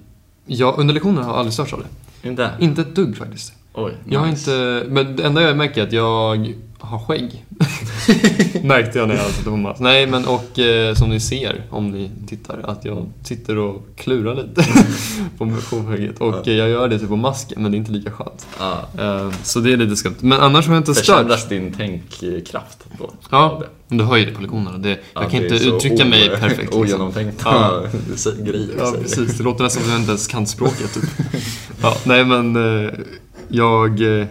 ja, 0.46 0.74
under 0.78 0.94
lektionerna 0.94 1.22
har 1.24 1.30
jag 1.32 1.38
aldrig 1.38 1.52
störts 1.54 1.72
av 1.72 1.80
det. 2.22 2.28
Inte? 2.28 2.50
Inte 2.60 2.80
ett 2.80 2.94
dugg 2.94 3.16
faktiskt. 3.16 3.52
Oj, 3.74 3.92
Jag 4.08 4.20
har 4.20 4.26
nice. 4.26 4.50
inte, 4.50 4.84
men 4.90 5.16
det 5.16 5.22
enda 5.22 5.42
jag 5.42 5.56
märker 5.56 5.80
är 5.82 5.86
att 5.86 5.92
jag 5.92 6.54
har 6.78 6.98
skägg. 6.98 7.44
Märkte 8.62 8.98
jag 8.98 9.08
när 9.08 9.14
jag 9.16 9.30
satte 9.30 9.44
på 9.50 9.56
mask. 9.56 9.80
Nej, 9.80 10.06
men 10.06 10.24
och 10.26 10.58
eh, 10.58 10.94
som 10.94 11.10
ni 11.10 11.20
ser 11.20 11.62
om 11.70 11.90
ni 11.90 12.10
tittar, 12.28 12.60
att 12.64 12.84
jag 12.84 13.06
sitter 13.22 13.58
och 13.58 13.82
klurar 13.96 14.34
lite 14.34 14.64
på, 15.38 15.46
på 15.70 15.84
skägget. 15.90 16.20
Och 16.20 16.48
eh, 16.48 16.54
jag 16.54 16.68
gör 16.68 16.88
det 16.88 16.98
typ 16.98 17.08
på 17.08 17.16
masken, 17.16 17.62
men 17.62 17.72
det 17.72 17.76
är 17.76 17.78
inte 17.78 17.92
lika 17.92 18.10
skönt. 18.10 18.46
Ja. 18.58 18.88
Eh, 18.98 19.32
så 19.42 19.60
det 19.60 19.72
är 19.72 19.76
lite 19.76 19.96
skumt. 19.96 20.14
Men 20.20 20.40
annars 20.40 20.66
har 20.66 20.74
jag 20.74 20.80
inte 20.80 20.94
stört. 20.94 21.06
Försämras 21.16 21.48
din 21.48 21.72
tänkkraft 21.74 22.78
då? 22.98 23.10
Ja, 23.30 23.62
men 23.88 23.98
du 23.98 24.04
ju 24.16 24.24
det 24.26 24.32
på 24.32 24.42
lektionerna. 24.42 24.78
Det, 24.78 24.88
Ja, 24.88 24.96
jag 25.22 25.30
kan 25.30 25.40
det 25.40 25.48
inte 25.54 25.68
uttrycka 25.68 26.04
mig 26.04 26.28
perfekt. 26.28 26.58
Liksom. 26.60 26.80
Ogenomtänkta 26.80 27.48
Ja. 27.48 27.82
grejer. 28.44 28.74
Ja, 28.78 28.92
precis. 29.02 29.38
Det 29.38 29.44
låter 29.44 29.64
nästom 29.64 29.82
som 29.82 29.90
att 29.90 29.94
jag 29.94 30.00
inte 30.02 30.10
ens 30.10 30.26
kan 30.26 30.46
språket. 30.46 30.94
Typ. 30.94 31.04
Ja, 31.82 31.96
nej, 32.04 32.24
men 32.24 32.56
eh, 32.86 32.90
jag, 33.50 34.00
eh, 34.20 34.26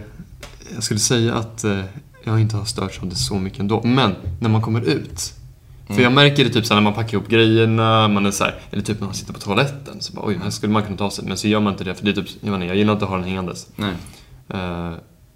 jag 0.74 0.82
skulle 0.82 1.00
säga 1.00 1.34
att 1.34 1.64
eh, 1.64 1.80
jag 2.24 2.40
inte 2.40 2.56
har 2.56 2.64
störts 2.64 2.98
av 3.02 3.08
det 3.08 3.14
så 3.16 3.34
mycket 3.34 3.60
ändå. 3.60 3.82
Men 3.84 4.14
när 4.40 4.48
man 4.48 4.62
kommer 4.62 4.80
ut. 4.80 5.32
För 5.86 5.92
Mm. 5.94 6.02
jag 6.04 6.12
märker 6.12 6.44
det 6.44 6.50
typ 6.50 6.66
så 6.66 6.74
när 6.74 6.80
man 6.80 6.94
packar 6.94 7.14
ihop 7.18 7.28
grejerna, 7.28 8.08
man 8.08 8.26
är 8.26 8.30
så 8.30 8.44
här, 8.44 8.54
eller 8.70 8.82
typ 8.82 9.00
när 9.00 9.06
man 9.06 9.14
sitter 9.14 9.32
på 9.32 9.38
toaletten. 9.40 10.00
Så 10.00 10.12
bara, 10.12 10.26
oj, 10.26 10.38
här 10.42 10.50
skulle 10.50 10.72
man 10.72 10.82
kunna 10.82 10.96
ta 10.96 11.10
sig. 11.10 11.24
Men 11.28 11.36
så 11.36 11.48
gör 11.48 11.60
man 11.60 11.72
inte 11.72 11.84
det, 11.84 11.94
för 11.94 12.04
det 12.04 12.10
är 12.10 12.14
typ, 12.14 12.28
jag, 12.40 12.54
inte, 12.54 12.66
jag 12.66 12.76
gillar 12.76 12.92
inte 12.92 13.04
att 13.04 13.10
ha 13.10 13.16
den 13.16 13.26
hängandes. 13.26 13.66
Eh, 14.48 14.92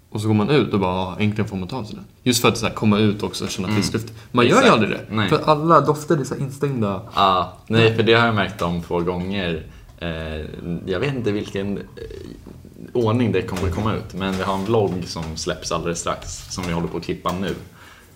och 0.09 0.21
så 0.21 0.27
går 0.27 0.33
man 0.35 0.49
ut 0.49 0.73
och 0.73 0.79
bara, 0.79 0.91
ah, 0.91 1.15
äntligen 1.19 1.47
får 1.49 1.57
man 1.57 1.67
ta 1.67 1.85
sig 1.85 1.95
den. 1.95 2.05
Just 2.23 2.41
för 2.41 2.49
att 2.49 2.57
så 2.57 2.65
här, 2.65 2.73
komma 2.73 2.99
ut 2.99 3.23
också 3.23 3.43
och 3.43 3.49
känna 3.49 3.67
frisk 3.67 3.93
luft. 3.93 4.13
Man 4.31 4.47
gör 4.47 4.55
ju 4.55 4.61
Mm. 4.61 4.73
Aldrig 4.73 4.91
det. 4.91 5.01
Nej. 5.15 5.29
För 5.29 5.41
alla 5.45 5.81
dofter 5.81 6.17
är 6.17 6.23
så 6.23 6.35
instängda. 6.35 7.01
Ja, 7.15 7.57
nej 7.67 7.95
för 7.95 8.03
det 8.03 8.13
har 8.13 8.25
jag 8.25 8.35
märkt 8.35 8.61
om 8.61 8.81
två 8.81 8.99
gånger. 8.99 9.65
Eh, 9.99 10.09
jag 10.85 10.99
vet 10.99 11.15
inte 11.15 11.31
vilken 11.31 11.79
ordning 12.95 13.31
det 13.31 13.41
kommer 13.41 13.69
komma 13.71 13.93
ut, 13.93 14.13
men 14.13 14.33
vi 14.37 14.43
har 14.43 14.53
en 14.53 14.65
vlogg 14.65 15.03
som 15.07 15.23
släpps 15.37 15.71
alldeles 15.71 15.99
strax, 15.99 16.53
som 16.53 16.63
vi 16.67 16.73
håller 16.73 16.87
på 16.87 16.97
att 16.97 17.03
klippa 17.03 17.31
nu. 17.31 17.55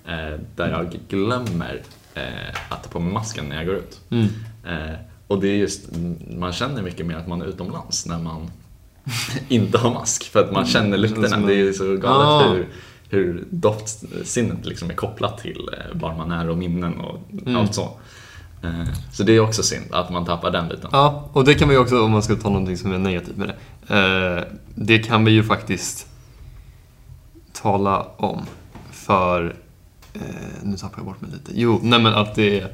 Eh, 0.08 0.40
där 0.56 0.70
jag 0.70 1.00
glömmer 1.10 1.82
eh, 2.14 2.24
att 2.70 2.84
ta 2.84 2.90
på 2.90 3.00
mig 3.00 3.14
masken 3.14 3.46
när 3.50 3.56
jag 3.56 3.66
går 3.66 3.76
ut. 3.76 4.00
Mm. 4.10 4.26
Eh, 4.68 4.96
och 5.28 5.40
det 5.42 5.48
är 5.48 5.56
just, 5.56 5.82
man 6.38 6.52
känner 6.54 6.82
mycket 6.82 7.06
mer 7.06 7.16
att 7.16 7.28
man 7.28 7.42
är 7.42 7.46
utomlands 7.46 8.06
när 8.06 8.20
man 8.20 8.52
inte 9.48 9.78
har 9.78 9.94
mask. 9.94 10.24
För 10.24 10.40
att 10.44 10.52
man 10.52 10.66
känner 10.66 10.98
lukterna. 10.98 11.48
Det 11.48 11.54
är 11.62 11.74
så 11.74 11.84
galet 11.98 12.28
Ah. 12.28 12.50
hur, 12.54 12.68
hur 13.10 13.44
doftsinnet 13.50 14.66
liksom 14.66 14.90
är 14.90 14.94
kopplat 14.94 15.38
till 15.38 15.70
var 15.94 16.16
man 16.16 16.32
är 16.32 16.50
och 16.50 16.58
minnen 16.58 17.00
och 17.00 17.20
Mm. 17.32 17.56
allt 17.56 17.76
så. 17.76 17.90
Så 19.14 19.24
det 19.24 19.36
är 19.36 19.40
också 19.40 19.64
synd 19.64 19.86
att 19.92 20.10
man 20.10 20.26
tappar 20.26 20.52
den 20.52 20.68
biten. 20.70 20.90
Ja, 20.92 21.30
och 21.34 21.46
det 21.46 21.54
kan 21.54 21.70
vi 21.70 21.76
ju 21.76 21.82
också, 21.82 22.04
om 22.04 22.12
man 22.12 22.24
ska 22.24 22.36
ta 22.36 22.50
någonting 22.50 22.78
som 22.78 22.94
är 22.94 22.98
negativt 22.98 23.38
med 23.38 23.48
det. 23.48 23.56
Eh, 23.89 24.43
det 24.75 25.00
kan 25.00 25.25
vi 25.25 25.31
ju 25.31 25.43
faktiskt 25.43 26.08
tala 27.53 28.01
om. 28.17 28.41
För, 28.91 29.55
eh, 30.13 30.22
nu 30.63 30.77
tappar 30.77 30.98
jag 30.98 31.05
bort 31.05 31.22
mig 31.22 31.31
lite. 31.31 31.51
Jo, 31.53 31.79
nej 31.84 32.01
men 32.01 32.13
att 32.13 32.36
det 32.36 32.60
är 32.60 32.72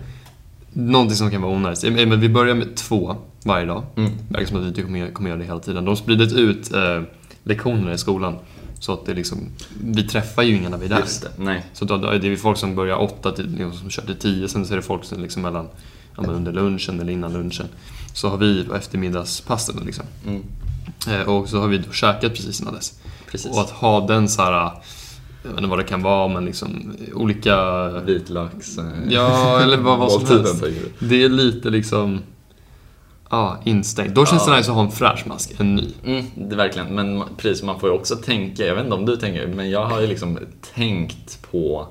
någonting 0.74 1.16
som 1.16 1.32
kan 1.32 1.42
vara 1.42 1.56
onajs. 1.56 1.84
Men 1.84 2.20
vi 2.20 2.30
börjar 2.30 2.56
med 2.56 2.76
två 2.76 3.16
varje 3.44 3.66
dag. 3.66 3.84
Mm. 3.96 4.12
Verkar 4.30 4.46
som 4.46 4.58
att 4.58 4.64
vi 4.64 4.68
inte 4.68 4.82
kommer, 4.82 5.12
kommer 5.12 5.30
göra 5.30 5.40
det 5.40 5.46
hela 5.46 5.60
tiden. 5.60 5.86
De 5.86 5.90
har 5.90 5.96
spridit 5.96 6.34
ut 6.34 6.74
eh, 6.74 7.02
lektionerna 7.44 7.94
i 7.94 7.98
skolan. 7.98 8.36
Så 8.80 8.94
att 8.94 9.06
det 9.06 9.14
liksom, 9.14 9.38
vi 9.84 10.04
träffar 10.04 10.44
ju 10.44 10.56
inga 10.56 10.70
när 10.70 10.78
vi 10.78 10.86
är 10.86 10.90
där. 10.90 11.00
Just 11.00 11.22
det, 11.22 11.30
nej. 11.38 11.66
Så 11.74 11.86
då, 11.86 11.98
då 11.98 12.08
är 12.08 12.20
det 12.20 12.38
folk 12.38 12.58
som 12.58 12.76
börjar 12.76 12.98
åtta 12.98 13.32
till, 13.32 13.50
liksom, 13.50 13.74
som 13.74 13.90
kör 13.90 14.04
till 14.04 14.16
tio, 14.16 14.48
sen 14.48 14.66
så 14.66 14.74
är 14.74 14.76
det 14.76 14.82
folk 14.82 15.04
som 15.04 15.22
liksom 15.22 15.42
mellan, 15.42 15.68
ja, 16.18 16.24
under 16.24 16.54
lunchen 16.54 17.00
eller 17.00 17.14
innan 17.14 17.34
lunchen. 17.34 17.66
Så 18.14 18.30
har 18.30 18.38
vi 18.38 18.66
eftermiddagspassen 18.76 19.82
liksom. 19.86 20.06
Mm. 20.28 20.44
Eh, 21.08 21.22
och 21.30 21.50
så 21.50 21.60
har 21.60 21.68
vi 21.68 21.78
då 21.78 21.92
käkat 21.92 22.34
precis 22.34 22.62
innan 22.62 22.74
dess. 22.74 23.00
Precis. 23.32 23.52
Och 23.52 23.62
att 23.62 23.70
ha 23.70 24.08
den 24.08 24.30
så 24.30 24.42
här, 24.42 24.52
jag 25.44 25.50
vet 25.50 25.58
inte 25.58 25.70
vad 25.70 25.80
det 25.80 25.84
kan 25.84 26.02
vara, 26.02 26.28
men 26.28 26.46
liksom 26.46 26.96
olika... 27.14 27.90
Vitlöks... 27.90 28.78
eh, 28.78 28.86
Ja, 29.10 29.60
eller 29.62 29.78
vad, 29.78 29.98
vad 30.00 30.12
som 30.12 30.26
helst. 30.28 30.64
Det 31.00 31.24
är 31.24 31.30
lite 31.30 31.70
liksom, 31.70 32.20
ja, 33.30 33.58
instängt. 33.66 34.16
Då 34.16 34.26
känns 34.26 34.44
Ja. 34.48 34.52
det 34.54 34.58
nice 34.58 34.72
att 34.72 34.76
ha 34.78 34.84
en 34.84 34.92
fräsch 34.92 35.28
mask, 35.28 35.54
en 35.58 35.76
ny. 35.76 35.88
Mm, 36.06 36.26
det 36.50 36.56
verkligen, 36.56 36.96
men 36.96 37.24
precis, 37.38 37.64
man 37.64 37.80
får 37.80 37.90
ju 37.90 37.96
också 37.96 38.16
tänka, 38.16 38.66
jag 38.66 38.76
vet 38.76 38.84
inte 38.84 38.96
om 38.96 39.06
du 39.06 39.16
tänker, 39.18 39.48
men 39.48 39.70
jag 39.70 39.86
har 39.86 40.02
ju 40.02 40.08
liksom 40.08 40.40
tänkt 40.76 41.42
på, 41.52 41.88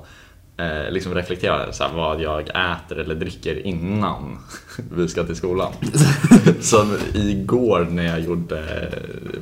eh, 0.57 0.91
liksom 0.91 1.13
reflektera 1.13 1.73
så 1.73 1.83
här, 1.83 1.93
vad 1.93 2.21
jag 2.21 2.41
äter 2.41 2.99
eller 2.99 3.15
dricker 3.15 3.67
innan 3.67 4.37
vi 4.95 5.07
ska 5.07 5.23
till 5.23 5.35
skolan. 5.35 5.73
Som 6.61 6.97
igår 7.13 7.87
när 7.91 8.03
jag 8.05 8.19
gjorde 8.19 8.89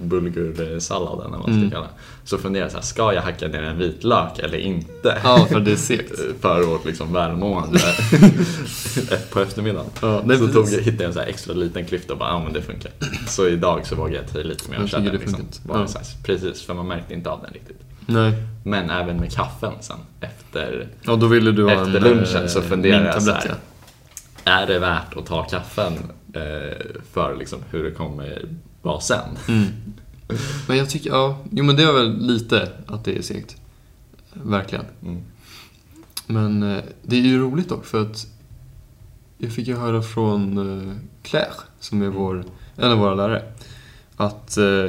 bulgursalladen, 0.01 1.25
eller 1.25 1.38
vad 1.38 1.39
man 1.39 1.41
ska 1.41 1.51
Mm. 1.53 1.72
kalla 1.72 1.84
det, 1.86 1.91
så 2.29 2.38
funderade 2.38 2.65
jag 2.65 2.72
så 2.72 2.77
här, 2.77 2.84
ska 2.86 3.13
jag 3.13 3.22
hacka 3.22 3.48
ner 3.48 3.63
en 3.63 3.77
vitlök 3.77 4.39
eller 4.39 4.58
inte? 4.58 5.17
Ja, 5.24 5.46
för 5.50 5.60
det 5.60 5.72
är 5.72 5.75
segt. 5.75 6.20
För 6.41 6.63
vårt 6.63 6.86
liksom 6.86 7.13
välmående 7.13 7.79
på 9.32 9.39
eftermiddagen. 9.39 9.89
Ja, 10.01 10.22
nej, 10.25 10.38
så 10.38 10.48
precis. 10.48 10.72
tog, 10.75 10.82
hittade 10.84 11.03
jag 11.03 11.08
en 11.08 11.13
så 11.13 11.20
extra 11.20 11.53
liten 11.53 11.86
klyfta 11.86 12.13
och 12.13 12.20
bara, 12.20 12.29
ja 12.29 12.43
men 12.43 12.53
det 12.53 12.62
funkar. 12.62 12.91
Så 13.27 13.48
idag 13.48 13.88
så 13.88 13.96
vågar 13.96 14.15
jag 14.15 14.32
ta 14.32 14.39
i 14.39 14.43
lite 14.43 14.72
mer 14.72 14.84
och 14.84 15.01
det 15.01 15.12
liksom. 15.12 15.39
Ja. 15.67 15.88
Precis, 16.24 16.62
för 16.62 16.74
man 16.74 16.88
märkte 16.88 17.13
inte 17.13 17.29
av 17.29 17.41
den 17.41 17.53
riktigt. 17.53 17.77
Nej. 18.05 18.33
Men 18.63 18.89
även 18.89 19.17
med 19.17 19.31
kaffen 19.33 19.74
sen 19.79 19.98
efter, 20.19 20.88
Ja, 21.01 21.15
då 21.15 21.27
ville 21.27 21.51
du 21.51 21.72
efter 21.72 21.95
en 21.95 22.03
lunchen 22.03 22.43
eh, 22.43 22.48
så 22.48 22.62
funderar 22.62 23.05
jag 23.05 23.24
så 23.24 23.31
här. 23.31 23.55
är 24.43 24.67
det 24.67 24.79
värt 24.79 25.17
att 25.17 25.25
ta 25.25 25.43
kaffen 25.43 25.93
eh, 26.33 26.77
för 27.13 27.36
liksom 27.39 27.60
hur 27.72 27.83
det 27.83 27.91
kommer 27.91 28.45
vara 28.81 29.00
sen? 29.00 29.38
Mm. 29.48 29.67
Men 30.67 30.77
jag 30.77 30.89
tycker, 30.89 31.10
ja, 31.10 31.38
jo 31.51 31.63
men 31.63 31.75
det 31.75 31.83
är 31.83 31.93
väl 31.93 32.17
lite 32.27 32.69
att 32.88 33.05
det 33.05 33.17
är 33.17 33.22
segt. 33.22 33.55
Verkligen. 34.33 34.86
Mm. 35.01 35.22
Men 36.27 36.63
eh, 36.63 36.83
det 37.01 37.15
är 37.15 37.22
ju 37.22 37.39
roligt 37.39 37.69
dock 37.69 37.86
för 37.86 38.01
att 38.01 38.27
jag 39.38 39.51
fick 39.51 39.67
ju 39.67 39.75
höra 39.75 40.01
från 40.01 40.57
eh, 40.57 40.95
Claire, 41.24 41.53
som 41.79 42.01
är 42.01 42.07
vår, 42.07 42.45
en 42.75 42.91
av 42.91 42.98
våra 42.98 43.15
lärare, 43.15 43.43
att 44.15 44.57
eh, 44.57 44.86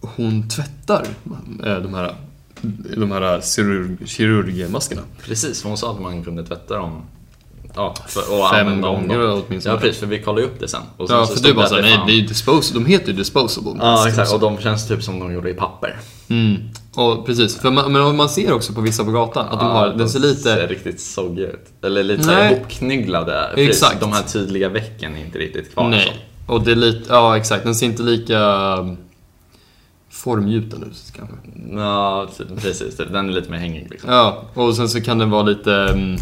hon 0.00 0.48
tvättar 0.48 1.06
eh, 1.64 1.76
de 1.76 1.94
här, 1.94 2.14
de 2.96 3.12
här 3.12 3.40
kirurg, 3.40 4.08
kirurgmaskerna. 4.08 5.02
Precis, 5.22 5.64
hon 5.64 5.76
sa 5.76 5.92
att 5.92 6.00
man 6.00 6.24
kunde 6.24 6.44
tvätta 6.44 6.76
dem 6.76 7.02
ja, 7.74 7.94
för, 8.08 8.20
och 8.20 8.50
Fem 8.50 8.80
gånger 8.80 9.18
dem. 9.18 9.42
åtminstone. 9.48 9.74
Ja 9.74 9.80
precis, 9.80 10.00
för 10.00 10.06
vi 10.06 10.22
kollade 10.22 10.46
upp 10.46 10.60
det 10.60 10.68
sen. 10.68 10.80
Och 10.96 11.08
sen 11.08 11.16
Ja, 11.16 11.26
så 11.26 11.36
för 11.36 11.42
du 11.42 11.54
bara 11.54 11.66
såhär, 11.66 11.82
nej 11.82 11.98
det 12.06 12.12
är 12.12 12.28
disposable, 12.28 12.80
de 12.80 12.90
heter 12.90 13.06
ju 13.06 13.12
disposable 13.12 13.72
Ja, 13.80 14.08
exakt. 14.08 14.32
Och 14.32 14.40
de 14.40 14.58
känns 14.58 14.88
typ 14.88 15.02
som 15.02 15.20
de 15.20 15.32
gjorde 15.32 15.50
i 15.50 15.54
papper. 15.54 15.96
Mm. 16.28 16.56
Och 16.94 17.26
precis, 17.26 17.56
för 17.58 17.70
man, 17.70 17.92
men 17.92 18.16
man 18.16 18.28
ser 18.28 18.52
också 18.52 18.72
på 18.72 18.80
vissa 18.80 19.04
på 19.04 19.10
gatan 19.10 19.46
att 19.48 19.60
de 19.60 19.70
har, 19.70 19.88
den 19.88 20.08
ser 20.08 20.20
ser 20.20 20.28
lite... 20.28 20.66
riktigt 20.66 21.00
soggiga 21.00 21.48
ut. 21.48 21.66
Eller 21.84 22.02
lite 22.02 22.22
såhär. 22.22 22.50
Precis, 23.54 23.68
Exakt. 23.68 24.00
De 24.00 24.12
här 24.12 24.22
tydliga 24.22 24.68
vecken 24.68 25.16
är 25.16 25.20
inte 25.20 25.38
riktigt 25.38 25.72
kvar. 25.72 25.88
Nej. 25.88 26.26
Och 26.46 26.62
det 26.62 26.70
är 26.70 26.76
lite, 26.76 27.04
ja 27.08 27.36
exakt, 27.36 27.64
den 27.64 27.74
ser 27.74 27.86
inte 27.86 28.02
lika 28.02 28.38
formgjuten 30.22 30.82
ut 30.82 31.12
kanske. 31.16 31.36
Så. 31.36 31.76
Ja, 31.78 32.28
precis. 32.56 32.96
Den 32.96 33.28
är 33.28 33.32
lite 33.32 33.50
mer 33.50 33.58
hängig 33.58 33.88
liksom. 33.90 34.10
Ja, 34.10 34.42
och 34.54 34.76
sen 34.76 34.88
så 34.88 35.00
kan 35.00 35.18
den 35.18 35.30
vara 35.30 35.42
lite, 35.42 35.70
um, 35.70 36.16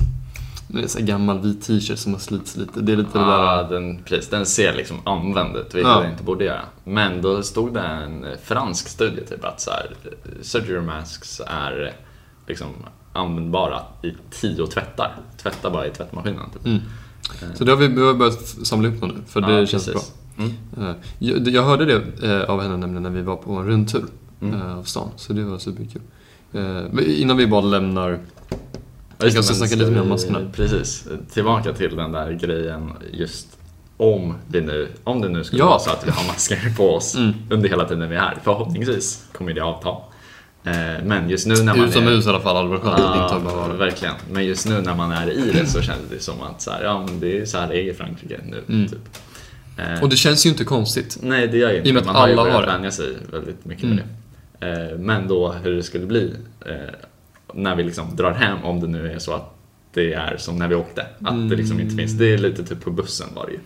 här 0.95 1.01
gammal 1.01 1.41
vit 1.41 1.63
t-shirt 1.63 1.99
som 1.99 2.13
har 2.13 2.21
slitits 2.21 2.57
lite. 2.57 2.81
Det 2.81 2.93
är 2.93 2.97
lite 2.97 3.19
det 3.19 3.25
Ja, 3.25 3.63
där... 3.63 3.75
den, 3.75 4.03
precis, 4.03 4.31
den 4.31 4.47
ser 4.47 4.75
liksom 4.75 4.97
använd 5.05 5.57
ut, 5.57 5.75
vilket 5.75 5.91
Ja. 5.93 6.01
den 6.01 6.11
inte 6.11 6.23
borde 6.25 6.45
göra. 6.45 6.61
Men 6.85 7.23
då 7.23 7.43
stod 7.43 7.75
det 7.75 7.81
en 7.81 8.27
fransk 8.45 8.89
studie 8.89 9.21
typ 9.29 9.45
att 9.45 9.61
så 9.61 9.71
här, 9.71 9.91
surgery 10.43 10.81
masks 10.81 11.41
är 11.47 11.93
liksom 12.47 12.69
användbara 13.13 13.81
i 14.03 14.13
tio 14.31 14.67
tvättar. 14.67 15.17
Tvätta 15.43 15.71
bara 15.71 15.87
i 15.87 15.91
tvättmaskinen. 15.91 16.51
Typ. 16.53 16.67
Mm. 16.67 16.79
Så 17.55 17.65
det 17.65 17.73
har 17.73 17.77
vi, 17.79 17.87
vi 17.89 18.03
har 18.07 18.15
börjat 18.15 18.43
samla 18.63 18.89
dem 18.89 19.09
nu, 19.09 19.15
för 19.29 19.41
det 19.41 19.53
Ja, 19.61 19.67
känns 19.67 19.87
precis. 19.87 19.93
bra. 19.93 20.19
Mm. 20.39 20.51
Eh, 20.79 20.95
Jag, 21.49 21.63
hörde 21.63 21.85
det 21.85 22.27
eh, 22.43 22.51
av 22.51 22.63
henne 22.63 22.77
nämligen 22.77 23.03
när 23.03 23.11
vi 23.11 23.23
var 23.23 23.37
på 23.37 23.53
en 23.53 23.67
rundtur 23.67 24.05
Mm. 24.43 24.55
eh, 24.61 24.79
av 24.79 24.83
stan, 24.83 25.09
så 25.17 25.33
det 25.33 25.45
var 25.45 25.59
superkul. 25.59 26.03
Innan 27.07 27.37
vi 27.37 27.47
bara 27.47 27.61
lämnar... 27.61 28.11
Ja, 28.11 29.25
just 29.25 29.35
Jag 29.37 29.43
det, 29.43 29.43
ska 29.43 29.53
men 29.53 29.69
snacka 29.69 29.77
lite 29.77 29.91
mer 29.91 29.99
om 30.01 30.05
vi- 30.07 30.11
maskerna. 30.11 30.41
Precis, 30.53 31.09
tillbaka 31.33 31.73
till 31.73 31.97
den 31.97 32.13
där 32.13 32.33
grejen 32.33 32.91
just 33.13 33.47
om 33.97 34.35
vi 34.49 34.61
nu, 34.61 34.89
om 35.05 35.21
det 35.21 35.29
nu 35.29 35.45
skulle 35.45 35.63
Ja. 35.63 35.67
vara 35.67 35.79
så 35.79 35.91
att 35.91 36.07
vi 36.07 36.11
har 36.11 36.27
masker 36.27 36.75
på 36.77 36.95
oss 36.95 37.17
Mm. 37.17 37.33
under 37.51 37.69
hela 37.69 37.85
tiden 37.85 38.11
vi 38.11 38.17
är 38.17 38.21
här. 38.21 38.39
Förhoppningsvis 38.45 39.25
kommer 39.33 39.53
det 39.55 39.61
avta. 39.61 39.91
Men 41.05 41.31
just 41.31 41.47
nu 41.47 41.55
när 41.55 41.65
man 41.65 41.81
är... 41.81 41.89
Utomhus 41.89 42.27
i 42.27 42.29
alla 42.29 42.41
fall 42.41 42.57
hade 42.57 42.69
varit 42.69 42.83
skönt 42.83 43.01
att 43.01 43.33
inte 43.33 43.45
behöva 43.45 43.51
Ja, 43.61 43.67
ha 43.67 43.73
det. 43.73 43.79
verkligen. 43.79 44.15
Men 44.33 44.47
just 44.47 44.69
nu 44.69 44.81
när 44.81 44.95
man 44.95 45.13
är 45.13 45.31
i 45.31 45.51
det 45.53 45.67
så 45.67 45.83
känns 45.83 46.01
det 46.11 46.21
som 46.23 46.43
att 46.43 46.63
så 46.63 46.71
här, 46.71 46.85
ja, 46.85 47.07
men 47.09 47.21
det 47.21 47.39
är 47.41 47.45
så 47.47 47.59
här 47.59 47.69
det 47.69 47.77
är 47.83 47.91
i 47.91 47.95
Frankrike 47.95 48.41
nu. 48.45 48.63
Mm. 48.69 48.89
Typ. 48.89 48.99
Eh, 49.79 50.03
Och 50.03 50.09
det 50.09 50.17
känns 50.17 50.47
ju 50.47 50.51
inte 50.51 50.65
konstigt. 50.65 51.19
Nej, 51.23 51.49
det 51.49 51.57
gör 51.59 51.71
ju 51.71 51.77
inte 51.77 51.89
I 51.89 51.93
och 51.93 51.95
med 51.95 52.01
att 52.01 52.07
Man 52.07 52.17
har 52.17 52.29
ju 52.29 52.33
alla 52.33 52.45
börjat 52.45 52.69
vänja 52.69 52.91
sig 52.91 53.17
väldigt 53.33 53.65
mycket 53.65 53.85
Mm. 53.85 53.97
med 53.97 54.05
det. 54.61 54.93
Eh, 54.93 54.99
Men 54.99 55.29
då 55.29 55.53
hur 55.53 55.75
det 55.77 55.83
skulle 55.83 56.07
bli 56.07 56.33
eh, 56.67 56.75
när 57.55 57.77
vi 57.77 57.83
liksom 57.83 58.17
drar 58.17 58.33
hem, 58.33 58.59
om 58.65 58.81
det 58.81 58.87
nu 58.87 59.13
är 59.13 59.19
så 59.19 59.33
att 59.33 59.55
det 59.95 60.13
är 60.13 60.37
som 60.37 60.57
när 60.57 60.69
vi 60.69 60.75
åkte. 60.75 61.07
Att 61.25 61.51
det 61.51 61.57
liksom 61.57 61.81
inte 61.81 61.97
finns. 61.97 62.13
Det 62.13 62.35
är 62.35 62.39
lite 62.39 62.65
typ 62.65 62.81
på 62.85 62.91
bussen 62.91 63.27
var 63.35 63.47
det 63.47 63.53
ju. 63.53 63.59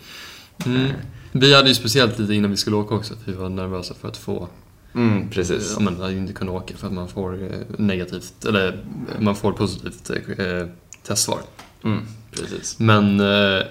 Mm. 0.77 0.93
Vi 1.33 1.55
hade 1.55 1.69
ju 1.69 1.75
speciellt 1.75 2.19
lite 2.19 2.35
innan 2.35 2.51
vi 2.51 2.57
skulle 2.57 2.77
åka 2.77 2.95
också, 2.95 3.15
att 3.15 3.29
vi 3.29 3.33
var 3.33 3.49
nervösa 3.49 3.95
för 3.95 4.09
att 4.09 4.17
få... 4.17 4.49
Mm, 4.95 5.29
precis. 5.31 5.77
Ja, 5.79 5.91
men 5.91 6.17
inte 6.19 6.33
kunna 6.33 6.53
åka 6.53 6.77
för 6.77 6.87
att 6.87 6.93
man 6.93 7.09
får 7.09 7.39
negativt, 7.79 8.45
eller 8.49 8.79
man 9.21 9.37
får 9.37 9.53
positivt 9.53 10.11
eh, 10.11 10.67
testsvar. 11.07 11.39
Mm, 11.85 12.03
precis. 12.33 12.79
Men, 12.79 13.21
eh, 13.21 13.63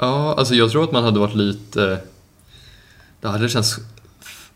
ja, 0.00 0.34
alltså 0.38 0.54
jag 0.54 0.70
tror 0.70 0.84
att 0.84 0.92
man 0.92 1.04
hade 1.04 1.20
varit 1.20 1.34
lite... 1.34 1.98
Det 3.20 3.28
hade 3.28 3.48
känts 3.48 3.76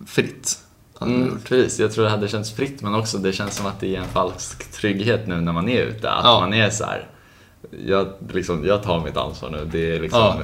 fritt. 0.06 0.58
Mm, 1.00 1.38
precis, 1.44 1.80
jag 1.80 1.92
tror 1.92 2.04
det 2.04 2.10
hade 2.10 2.28
känts 2.28 2.52
fritt 2.52 2.82
men 2.82 2.94
också 2.94 3.18
det 3.18 3.32
känns 3.32 3.56
som 3.56 3.66
att 3.66 3.80
det 3.80 3.96
är 3.96 4.00
en 4.00 4.08
falsk 4.08 4.72
trygghet 4.72 5.26
nu 5.26 5.40
när 5.40 5.52
man 5.52 5.68
är 5.68 5.82
ute. 5.82 6.10
Att 6.10 6.24
Ja. 6.24 6.40
man 6.40 6.54
är 6.54 6.70
så 6.70 6.84
här. 6.84 7.06
Jag, 7.86 8.08
liksom, 8.32 8.64
jag 8.66 8.82
tar 8.82 9.04
mitt 9.04 9.16
ansvar 9.16 9.50
nu. 9.50 9.68
Det 9.72 9.96
är 9.96 10.00
liksom, 10.00 10.20
Ja. 10.20 10.40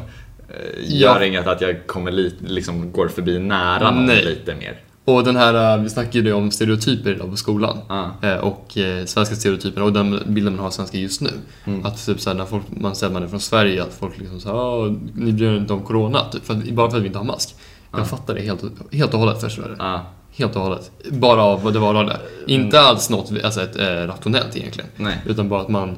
eh, 0.48 0.98
gör 1.00 1.20
Ja. 1.20 1.24
inget 1.26 1.46
att 1.46 1.60
jag 1.60 1.86
kommer 1.86 2.10
lite, 2.12 2.44
liksom, 2.46 2.92
går 2.92 3.08
förbi 3.08 3.38
nära 3.38 3.90
någon 3.90 4.06
Nej. 4.06 4.24
lite 4.24 4.54
mer. 4.54 4.80
Och 5.16 5.24
den 5.24 5.36
här, 5.36 5.76
eh, 5.76 5.82
vi 5.82 5.90
snackade 5.90 6.28
ju 6.28 6.32
om 6.32 6.50
stereotyper 6.50 7.10
idag 7.10 7.30
på 7.30 7.36
skolan. 7.36 7.78
Ja. 7.88 8.10
Eh, 8.22 8.34
Och 8.36 8.78
eh, 8.78 9.04
svenska 9.04 9.34
stereotyper 9.36 9.82
och 9.82 9.92
den 9.92 10.18
bilden 10.26 10.52
man 10.52 10.60
har 10.60 10.66
av 10.66 10.70
svenska 10.70 10.98
just 10.98 11.20
nu. 11.20 11.30
Mm. 11.64 11.86
Att 11.86 12.06
typ 12.06 12.20
såhär, 12.20 12.36
när 12.36 12.44
folk, 12.44 12.62
man 12.68 12.94
säger 12.94 13.06
att 13.08 13.12
man 13.14 13.22
är 13.22 13.26
från 13.28 13.40
Sverige, 13.40 13.82
att 13.82 13.94
folk 13.98 14.18
liksom 14.18 14.40
såhär 14.40 14.56
"Ah, 14.56 14.94
ni 15.14 15.32
bryr 15.32 15.48
er 15.48 15.56
inte 15.56 15.72
om 15.72 15.80
Corona, 15.82 16.24
typ, 16.32 16.44
för 16.46 16.54
att, 16.54 16.70
bara 16.70 16.90
för 16.90 16.96
att 16.96 17.02
vi 17.02 17.06
inte 17.06 17.18
har 17.18 17.24
mask. 17.26 17.54
Jag 17.92 18.00
Ja. 18.00 18.04
fattar 18.04 18.34
det 18.34 18.40
helt, 18.40 18.62
helt 18.92 19.14
och 19.14 19.20
hållet 19.20 19.40
förstår 19.40 19.62
du. 19.62 19.74
Ja, 19.78 20.06
Helt 20.32 20.56
och 20.56 20.62
hållet. 20.62 20.90
Bara 21.10 21.42
av 21.42 21.62
vad 21.62 21.72
det 21.72 21.78
var 21.78 22.04
det. 22.04 22.16
Inte 22.46 22.80
alls 22.80 23.10
något 23.10 23.32
alltså 23.44 23.62
ett, 23.62 23.76
eh, 23.76 23.84
rationellt 23.86 24.56
egentligen. 24.56 24.90
nej. 24.96 25.22
Utan 25.26 25.48
bara 25.48 25.60
att 25.60 25.68
man 25.68 25.96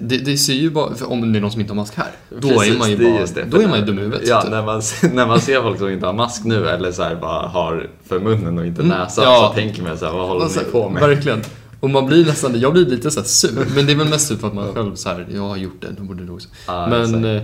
det, 0.00 0.16
det 0.18 0.38
ser 0.38 0.52
ju 0.54 0.70
bara, 0.70 1.06
om 1.06 1.32
det 1.32 1.38
är 1.38 1.40
någon 1.40 1.50
som 1.52 1.60
inte 1.60 1.72
har 1.72 1.76
mask 1.76 1.94
här, 1.96 2.10
då 2.40 2.48
Precis, 2.48 2.74
är 2.74 2.78
man 2.78 2.90
ju 2.90 2.96
bara, 2.96 3.26
det. 3.26 3.44
då 3.50 3.60
är 3.60 3.68
man 3.68 3.78
ju 3.78 3.84
dum 3.84 3.98
i 3.98 4.02
huvudet. 4.02 4.28
Ja, 4.28 4.42
typ. 4.42 4.50
när 4.50 4.62
man, 4.62 4.82
när 5.14 5.26
man 5.26 5.40
ser 5.40 5.62
folk 5.62 5.78
som 5.78 5.88
inte 5.90 6.06
har 6.06 6.12
mask 6.12 6.44
nu 6.44 6.68
eller 6.68 6.92
så 6.92 7.02
bara 7.20 7.48
har 7.48 7.90
för 8.04 8.20
munnen 8.20 8.58
och 8.58 8.66
inte 8.66 8.82
Mm, 8.82 8.98
näsan 8.98 9.24
ja. 9.24 9.48
så 9.48 9.60
tänker 9.60 9.82
man 9.82 9.98
så 9.98 10.04
här, 10.06 10.12
vad 10.12 10.28
håller 10.28 10.44
Alltså, 10.44 10.60
ni 10.60 10.66
på 10.72 10.88
med? 10.88 11.02
Verkligen. 11.02 11.42
Och 11.80 11.90
man 11.90 12.06
blir 12.06 12.26
nästan, 12.26 12.60
jag 12.60 12.72
blir 12.72 12.86
lite 12.86 13.10
så 13.10 13.22
sur. 13.22 13.66
Men 13.74 13.86
det 13.86 13.92
är 13.92 13.96
väl 13.96 14.08
mest 14.08 14.40
för 14.40 14.46
att 14.48 14.54
man 14.54 14.74
själv 14.74 14.94
så 14.94 15.08
här, 15.08 15.26
jag 15.34 15.42
har 15.48 15.56
gjort 15.56 15.80
det, 15.82 15.88
då 15.98 16.02
borde 16.02 16.24
du 16.24 16.32
också. 16.32 16.48
Ja, 16.66 16.86
men, 16.86 17.24
eh, 17.36 17.42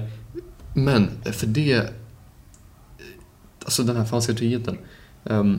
men 0.74 1.08
för 1.32 1.46
det, 1.46 1.82
alltså 3.64 3.82
den 3.82 3.96
här 3.96 4.04
falska 4.04 4.32
tryggheten. 4.32 4.78
ehm, 5.30 5.58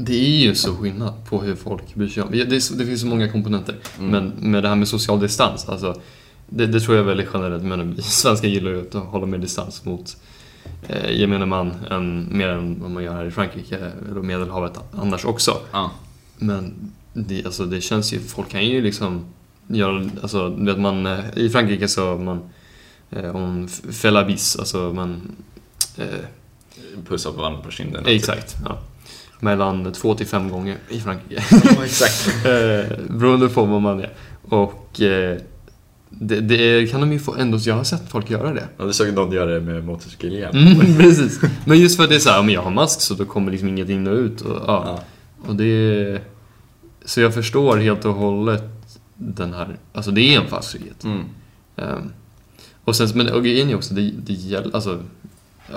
det 0.00 0.14
är 0.14 0.40
ju 0.40 0.54
så 0.54 0.76
skillnad 0.76 1.14
på 1.28 1.42
hur 1.42 1.56
folk 1.56 1.94
bryr 1.94 2.08
sig 2.08 2.22
om. 2.22 2.30
Det, 2.30 2.40
är 2.40 2.76
det 2.78 2.86
finns 2.86 3.00
så 3.00 3.06
många 3.06 3.28
komponenter. 3.28 3.74
Mm. 3.98 4.10
Men 4.10 4.50
med 4.50 4.62
det 4.62 4.68
här 4.68 4.76
med 4.76 4.88
social 4.88 5.20
distans, 5.20 5.68
alltså, 5.68 6.00
det, 6.46 6.66
det 6.66 6.80
tror 6.80 6.96
jag 6.96 7.02
är 7.02 7.06
väldigt 7.06 7.28
generellt. 7.34 7.64
Men 7.64 7.94
vi 7.94 8.02
svenskar 8.02 8.48
gillar 8.48 8.70
ju 8.70 8.80
att 8.80 8.94
hålla 8.94 9.26
mer 9.26 9.38
distans 9.38 9.84
mot 9.84 10.16
eh, 10.88 11.10
gemene 11.20 11.46
man 11.46 11.72
än, 11.90 12.28
mer 12.30 12.48
än 12.48 12.82
vad 12.82 12.90
man 12.90 13.04
gör 13.04 13.14
här 13.14 13.24
i 13.24 13.30
Frankrike 13.30 13.92
eller 14.10 14.22
Medelhavet 14.22 14.78
annars 14.92 15.24
också. 15.24 15.56
Ja. 15.72 15.90
Men 16.36 16.92
det, 17.12 17.44
alltså, 17.44 17.64
det 17.64 17.80
känns 17.80 18.12
ju, 18.12 18.20
folk 18.20 18.48
kan 18.48 18.66
ju 18.66 18.82
liksom 18.82 19.24
göra, 19.66 20.10
alltså 20.22 20.48
vet 20.48 20.78
man, 20.78 21.06
eh, 21.06 21.18
i 21.36 21.50
Frankrike 21.50 21.88
så 21.88 22.18
man, 22.18 22.40
eh, 23.10 24.12
la 24.12 24.24
bise, 24.24 24.58
alltså 24.58 24.92
man, 24.92 25.36
eh, 25.96 26.06
Pussa 27.06 27.32
på 27.32 27.36
varandra 27.36 27.60
på 27.60 27.70
kinden. 27.70 28.04
exakt, 28.06 28.56
ja. 28.64 28.78
Mellan 29.40 29.92
två 29.92 30.14
till 30.14 30.26
fem 30.26 30.50
gånger 30.50 30.76
i 30.88 31.00
Frankrike. 31.00 31.44
Ja, 31.50 31.84
exakt. 31.84 32.28
eh, 32.46 32.98
beroende 33.08 33.48
på 33.48 33.64
vad 33.64 33.82
man 33.82 34.00
är. 34.00 34.12
Och 34.42 35.00
eh, 35.00 35.38
det, 36.10 36.40
det 36.40 36.86
kan 36.90 37.00
de 37.00 37.12
ju 37.12 37.18
få 37.18 37.34
ändå, 37.34 37.58
jag 37.60 37.74
har 37.74 37.84
sett 37.84 38.10
folk 38.10 38.30
göra 38.30 38.54
det. 38.54 38.68
Ja, 38.76 38.84
du 38.84 38.92
såg 38.92 39.12
någon 39.12 39.32
göra 39.32 39.50
det 39.50 39.60
med 39.60 39.84
motorcykelhjälm. 39.84 40.56
Mm, 40.56 40.96
precis. 40.98 41.40
Men 41.64 41.78
just 41.78 41.96
för 41.96 42.04
att 42.04 42.10
det 42.10 42.16
är 42.16 42.20
så 42.20 42.30
här, 42.30 42.40
om 42.40 42.50
jag 42.50 42.62
har 42.62 42.70
mask 42.70 43.00
så 43.00 43.14
då 43.14 43.24
kommer 43.24 43.52
liksom 43.52 43.68
inget 43.68 43.88
in 43.88 44.06
och 44.06 44.14
ut. 44.14 44.40
Och, 44.40 44.62
ja. 44.66 44.82
Ja. 44.86 45.00
Och 45.48 45.56
det... 45.56 46.20
Så 47.04 47.20
jag 47.20 47.34
förstår 47.34 47.76
helt 47.76 48.04
och 48.04 48.14
hållet 48.14 48.64
den 49.14 49.54
här... 49.54 49.76
Alltså 49.92 50.10
det 50.10 50.34
är 50.34 50.40
en 50.40 50.46
falsk 50.48 50.70
trygghet. 50.70 51.04
Mm. 51.04 51.24
Ehm, 51.76 52.12
och 52.84 52.96
sen, 52.96 53.08
men 53.14 53.28
och 53.28 53.44
grejen 53.44 53.70
är 53.70 53.74
också, 53.74 53.94
det, 53.94 54.10
det 54.26 54.32
gäller... 54.32 54.74
Alltså, 54.74 55.02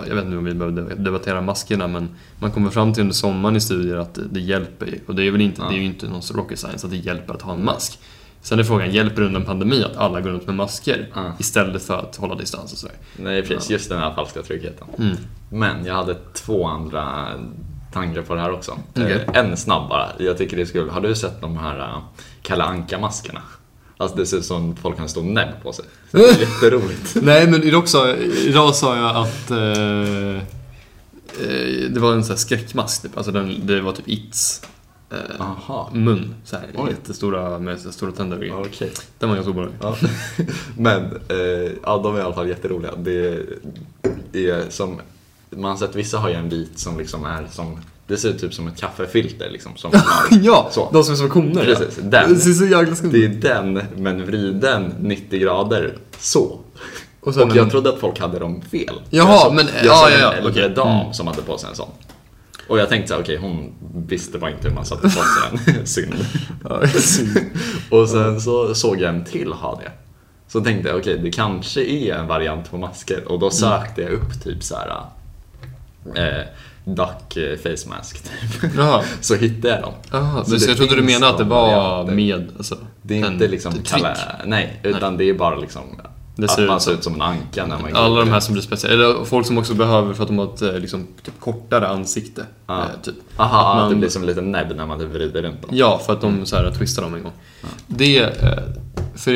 jag 0.08 0.16
vet 0.16 0.26
inte 0.26 0.38
om 0.38 0.44
vi 0.44 0.54
behöver 0.54 0.96
debattera 0.96 1.42
maskerna, 1.42 1.88
men 1.88 2.10
man 2.40 2.52
kommer 2.52 2.70
fram 2.70 2.94
till 2.94 3.02
under 3.02 3.14
sommaren 3.16 3.56
i 3.56 3.62
studier 3.62 3.96
att 3.98 4.20
det, 4.32 4.40
hjälper. 4.40 5.00
Och 5.08 5.16
det 5.16 5.24
är 5.28 5.32
väl 5.32 5.42
inte, 5.42 5.62
Ja. 5.62 5.68
det 5.70 5.76
är 5.76 5.78
ju 5.78 5.86
inte 5.86 6.08
någon 6.08 6.22
rocket 6.34 6.60
science 6.60 6.88
att 6.88 6.92
det 6.92 6.98
hjälper 6.98 7.34
att 7.34 7.42
ha 7.42 7.54
en 7.54 7.66
mask. 7.66 8.00
Sen 8.42 8.60
är 8.60 8.64
frågan, 8.64 8.92
hjälper 8.92 9.22
det 9.22 9.28
under 9.28 9.40
en 9.40 9.46
pandemi 9.46 9.84
att 9.84 9.98
alla 9.98 10.22
går 10.22 10.30
runt 10.30 10.46
med 10.46 10.56
masker 10.56 11.10
Ja. 11.16 11.34
istället 11.40 11.84
för 11.84 11.98
att 12.00 12.16
hålla 12.16 12.36
distans 12.36 12.72
och 12.74 12.78
sådär? 12.78 12.96
Nej, 13.18 13.42
precis. 13.42 13.70
Ja. 13.70 13.74
Just 13.74 13.90
den 13.90 14.00
här 14.00 14.14
falska 14.14 14.42
tryggheten. 14.42 14.88
Mm. 15.00 15.18
Men 15.50 15.86
jag 15.86 15.94
hade 15.96 16.16
två 16.34 16.66
andra 16.68 17.28
tankar 17.94 18.22
på 18.22 18.36
det 18.36 18.42
här 18.42 18.52
också. 18.52 18.78
Okej. 18.96 19.26
Eh, 19.34 19.40
En 19.40 19.58
snabb 19.58 19.90
bara. 19.90 20.08
Jag 20.20 20.38
tycker 20.38 20.56
det 20.58 20.64
är 20.64 20.66
så 20.66 20.74
kul. 20.74 20.90
Har 20.90 21.02
du 21.02 21.16
sett 21.16 21.42
de 21.42 21.58
här 21.58 21.78
uh, 21.80 21.98
Kalle 22.42 22.64
Anka-maskerna? 22.64 23.42
Alltså 24.02 24.18
det 24.18 24.26
ser 24.26 24.38
ut 24.38 24.46
som 24.46 24.76
folk 24.76 24.98
har 24.98 25.04
en 25.04 25.10
stor 25.10 25.24
näbb 25.24 25.50
på 25.64 25.74
sig. 25.74 25.86
Det 26.12 26.18
är 26.18 26.40
jätteroligt. 26.40 27.16
Nej, 27.22 27.48
men 27.48 27.64
idag 27.64 27.88
sa, 27.88 28.16
idag 28.16 28.76
sa 28.76 28.98
jag 28.98 29.16
att 29.16 29.52
eh, 29.52 30.38
eh, 31.48 31.90
det 31.90 32.00
var 32.00 32.14
en 32.14 32.24
sån 32.24 32.32
här 32.34 32.38
skräckmask, 32.38 33.02
typ. 33.02 33.18
Alltså 33.18 33.32
den, 33.32 33.68
det 33.68 33.82
var 33.82 33.92
typ 33.92 34.08
It's 34.08 34.66
eh, 35.12 35.42
Aha. 35.42 35.90
mun, 35.94 36.36
så 36.44 36.56
här, 36.56 36.70
Oj. 36.76 36.90
jättestora 36.90 37.60
med 37.60 37.80
så 37.80 37.86
här 37.86 37.92
stora 37.92 38.12
tänder 38.12 38.38
och 38.38 38.42
grejer. 38.42 38.62
Okej. 38.62 38.92
Den 39.20 39.30
var 39.30 39.36
ganska 39.36 39.52
obehaglig. 39.52 39.78
Ja. 39.82 39.96
Men 40.78 41.06
eh, 41.28 41.72
ja, 41.84 42.02
de 42.04 42.16
är 42.16 42.20
i 42.20 42.22
alla 42.22 42.36
fall 42.36 42.50
jätteroliga. 42.50 42.92
Det 42.96 44.50
är 44.50 44.70
som, 44.70 45.02
man 45.50 45.72
har 45.72 45.78
sett 45.78 45.96
vissa 45.96 46.18
har 46.18 46.30
ju 46.30 46.36
en 46.36 46.50
bit 46.50 46.80
som 46.80 46.98
liksom 46.98 47.26
är 47.26 47.48
som, 47.52 47.80
det 48.12 48.18
ser 48.18 48.30
ut 48.30 48.40
typ 48.42 48.54
som 48.54 48.68
ett 48.68 48.80
kaffefilter 48.80 49.50
liksom. 49.50 49.72
Som 49.76 49.92
man 49.94 50.40
ja, 50.44 50.70
Så. 50.72 50.90
de 50.94 51.04
som 51.04 51.14
är 51.14 51.18
som 51.18 51.30
koner. 51.30 51.64
Precis, 51.66 51.98
ja. 51.98 52.04
den. 52.10 52.34
Det 52.34 52.40
ser 52.40 52.52
så 52.54 52.66
jävla 52.66 52.96
skumt 52.96 53.12
Det 53.12 53.26
är 53.26 53.30
den, 53.30 53.82
men 53.98 54.26
vriden 54.26 54.94
90 55.00 55.40
grader 55.40 55.98
så. 56.20 56.60
Och 57.22 57.34
sen 57.34 57.50
och 57.52 57.56
jag 57.56 57.72
trodde 57.72 57.90
att 57.90 58.00
folk 58.00 58.20
hade 58.20 58.40
dem 58.40 58.62
fel. 58.62 59.02
Jaha, 59.10 59.30
jag 59.32 59.40
såg, 59.42 59.54
men- 59.54 59.66
jag 59.78 59.86
ja, 59.86 59.96
såg 59.96 60.12
ja, 60.12 60.18
ja, 60.20 60.32
en 60.34 60.38
äldre 60.46 60.52
okej. 60.66 60.76
dam 60.76 61.02
Mm. 61.02 61.14
som 61.14 61.28
hade 61.28 61.42
på 61.42 61.58
sig 61.58 61.70
en 61.70 61.76
sån. 61.76 61.90
Och 62.68 62.80
jag 62.80 62.90
tänkte 62.90 63.08
såhär, 63.08 63.22
okej 63.22 63.38
hon 63.38 63.74
visste 64.08 64.38
bara 64.38 64.52
inte 64.52 64.68
hur 64.68 64.76
man 64.76 64.86
satte 64.86 65.02
på 65.02 65.10
sig 65.10 65.22
den. 65.66 65.86
Synd. 65.88 66.14
Och 67.90 68.10
sen 68.10 68.42
så 68.42 68.76
såg 68.76 69.02
jag 69.02 69.10
en 69.16 69.26
till 69.26 69.52
ha 69.54 69.82
det. 69.84 69.92
Så 70.48 70.62
tänkte 70.62 70.90
jag, 70.90 70.98
okej 71.00 71.20
det 71.24 71.32
kanske 71.32 71.82
är 71.82 72.14
en 72.16 72.28
variant 72.28 72.72
på 72.72 72.78
masker. 72.78 73.24
Och 73.32 73.40
då 73.40 73.46
Mm. 73.46 73.52
sökte 73.52 74.02
jag 74.02 74.12
upp 74.12 74.44
typ 74.44 74.64
så 74.64 74.76
här. 74.76 74.90
Eh, 76.16 76.46
duck 76.84 77.38
eh, 77.38 77.58
face 77.58 77.90
mask 77.90 78.24
typ. 78.24 78.72
Jaha. 78.78 79.04
Så 79.22 79.36
hittade 79.36 79.74
jag 79.74 79.82
dem. 79.84 79.94
Jaha, 80.12 80.44
Så 80.46 80.52
så 80.60 80.66
det 80.66 80.72
jag 80.72 80.78
trodde 80.78 80.96
du 80.96 81.02
menade 81.02 81.32
att 81.32 81.38
det 81.38 81.44
de 81.44 81.50
var 81.50 82.06
med, 82.06 82.50
alltså, 82.58 82.78
Det 83.02 83.22
är 83.22 83.32
inte 83.32 83.48
liksom 83.48 83.74
trick. 83.74 83.88
kalla, 83.88 84.18
nej, 84.46 84.80
utan 84.84 85.18
det 85.18 85.30
är 85.30 85.34
bara 85.34 85.56
liksom 85.56 85.82
Det 86.36 86.44
att 86.46 86.52
ser 86.52 86.62
ut 86.64 86.70
man 86.70 86.82
ser 86.82 86.92
ut 86.94 87.04
som 87.04 87.14
en 87.16 87.22
anka 87.22 87.66
när 87.66 87.80
man 87.80 87.96
Alla 87.96 88.20
de 88.20 88.30
här 88.30 88.40
som 88.40 88.54
blir 88.54 88.64
speciella, 88.64 88.94
eller 89.14 89.26
folk 89.26 89.48
som 89.48 89.58
också 89.58 89.74
behöver 89.74 90.14
för 90.14 90.24
att 90.24 90.30
de 90.30 90.38
har 90.38 90.46
ett 90.54 90.62
eh, 90.62 90.74
liksom, 90.80 91.08
typ, 91.24 91.40
kortare 91.40 91.88
ansikte. 91.88 92.46
Ja. 92.68 92.80
Eh, 92.80 92.86
typ. 93.04 93.16
Aha, 93.38 93.60
Att 93.60 93.84
att 93.84 93.90
det 93.90 93.94
man- 93.96 94.00
blir 94.00 94.10
som 94.10 94.22
en 94.22 94.28
liten 94.28 94.52
näbb 94.52 94.68
när 94.76 94.86
man 94.86 95.00
typ 95.00 95.10
vrider 95.10 95.42
runt 95.42 95.62
dem. 95.62 95.70
Ja, 95.74 96.02
för 96.06 96.14
att 96.14 96.22
de 96.22 96.46
så 96.46 96.56
här, 96.56 96.72
twistar 96.72 97.02
dem 97.04 97.14
en 97.16 97.24
gång. 97.24 97.34
Det, 97.88 98.20
eh, 98.20 98.60
för 99.16 99.32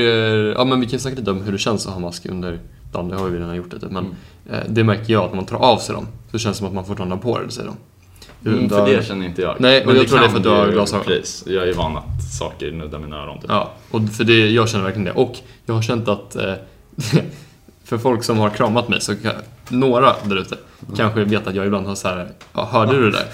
ja 0.57 0.65
men 0.65 0.79
vi 0.79 0.85
kan 0.85 0.99
snacka 0.99 1.17
lite 1.17 1.31
om 1.31 1.41
hur 1.41 1.51
det 1.51 1.57
känns 1.57 1.87
att 1.87 1.93
ha 1.93 1.99
mask 1.99 2.25
under 2.25 2.59
dagen, 2.95 3.09
det 3.09 3.15
har 3.15 3.25
vi 3.25 3.39
redan 3.39 3.55
gjort 3.55 3.71
det 3.71 3.79
typ. 3.79 3.91
Men 3.91 4.05
Mm. 4.05 4.15
eh, 4.59 4.65
det 4.69 4.83
märker 4.83 5.13
jag 5.13 5.23
att 5.23 5.29
när 5.29 5.35
man 5.35 5.45
tar 5.45 5.57
av 5.57 5.77
sig 5.77 5.95
dem 5.95 6.07
så 6.31 6.37
känns 6.37 6.55
det 6.55 6.57
som 6.57 6.67
att 6.67 6.73
man 6.73 6.85
fortfarande 6.85 7.15
har 7.15 7.21
på 7.21 7.39
det, 7.39 7.51
säger 7.51 7.67
de. 7.69 7.77
Mm, 8.49 8.69
för 8.69 8.85
det 8.87 9.05
känner 9.07 9.25
inte 9.25 9.41
jag. 9.41 9.55
Nej, 9.59 9.85
och 9.85 9.95
jag 9.95 10.07
tror 10.07 10.19
det 10.19 10.25
är 10.25 10.29
för 10.29 10.37
att 10.37 10.43
du 10.43 10.49
har 10.49 10.71
glasögon. 10.71 11.05
Precis, 11.05 11.43
jag 11.47 11.69
är 11.69 11.73
van 11.73 11.97
att 11.97 12.23
saker 12.39 12.71
nuddar 12.71 12.99
mina 12.99 13.17
öron. 13.23 13.39
Typ. 13.41 13.49
Ja, 13.49 13.71
och 13.91 14.01
för 14.09 14.23
det, 14.23 14.49
jag 14.49 14.69
känner 14.69 14.83
verkligen 14.83 15.05
det. 15.05 15.11
Och 15.11 15.35
jag 15.65 15.75
har 15.75 15.81
känt 15.81 16.07
att 16.07 16.35
eh, 16.35 16.53
för 17.83 17.97
folk 17.97 18.23
som 18.23 18.37
har 18.37 18.49
kramat 18.49 18.89
mig 18.89 19.01
så 19.01 19.15
kan, 19.15 19.31
några 19.69 20.15
där 20.23 20.35
ute 20.35 20.55
kanske 20.97 21.23
vet 21.23 21.47
att 21.47 21.55
jag 21.55 21.65
ibland 21.65 21.87
har 21.87 21.95
så 21.95 22.07
här, 22.07 22.27
ja, 22.53 22.65
hörde 22.71 22.93
du 22.93 23.11
det 23.11 23.17
där? 23.17 23.25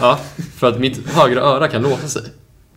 Ja, 0.00 0.18
för 0.56 0.66
att 0.68 0.78
mitt 0.80 1.10
högra 1.10 1.40
öra 1.40 1.68
kan 1.68 1.82
låsa 1.82 2.08
sig. 2.08 2.22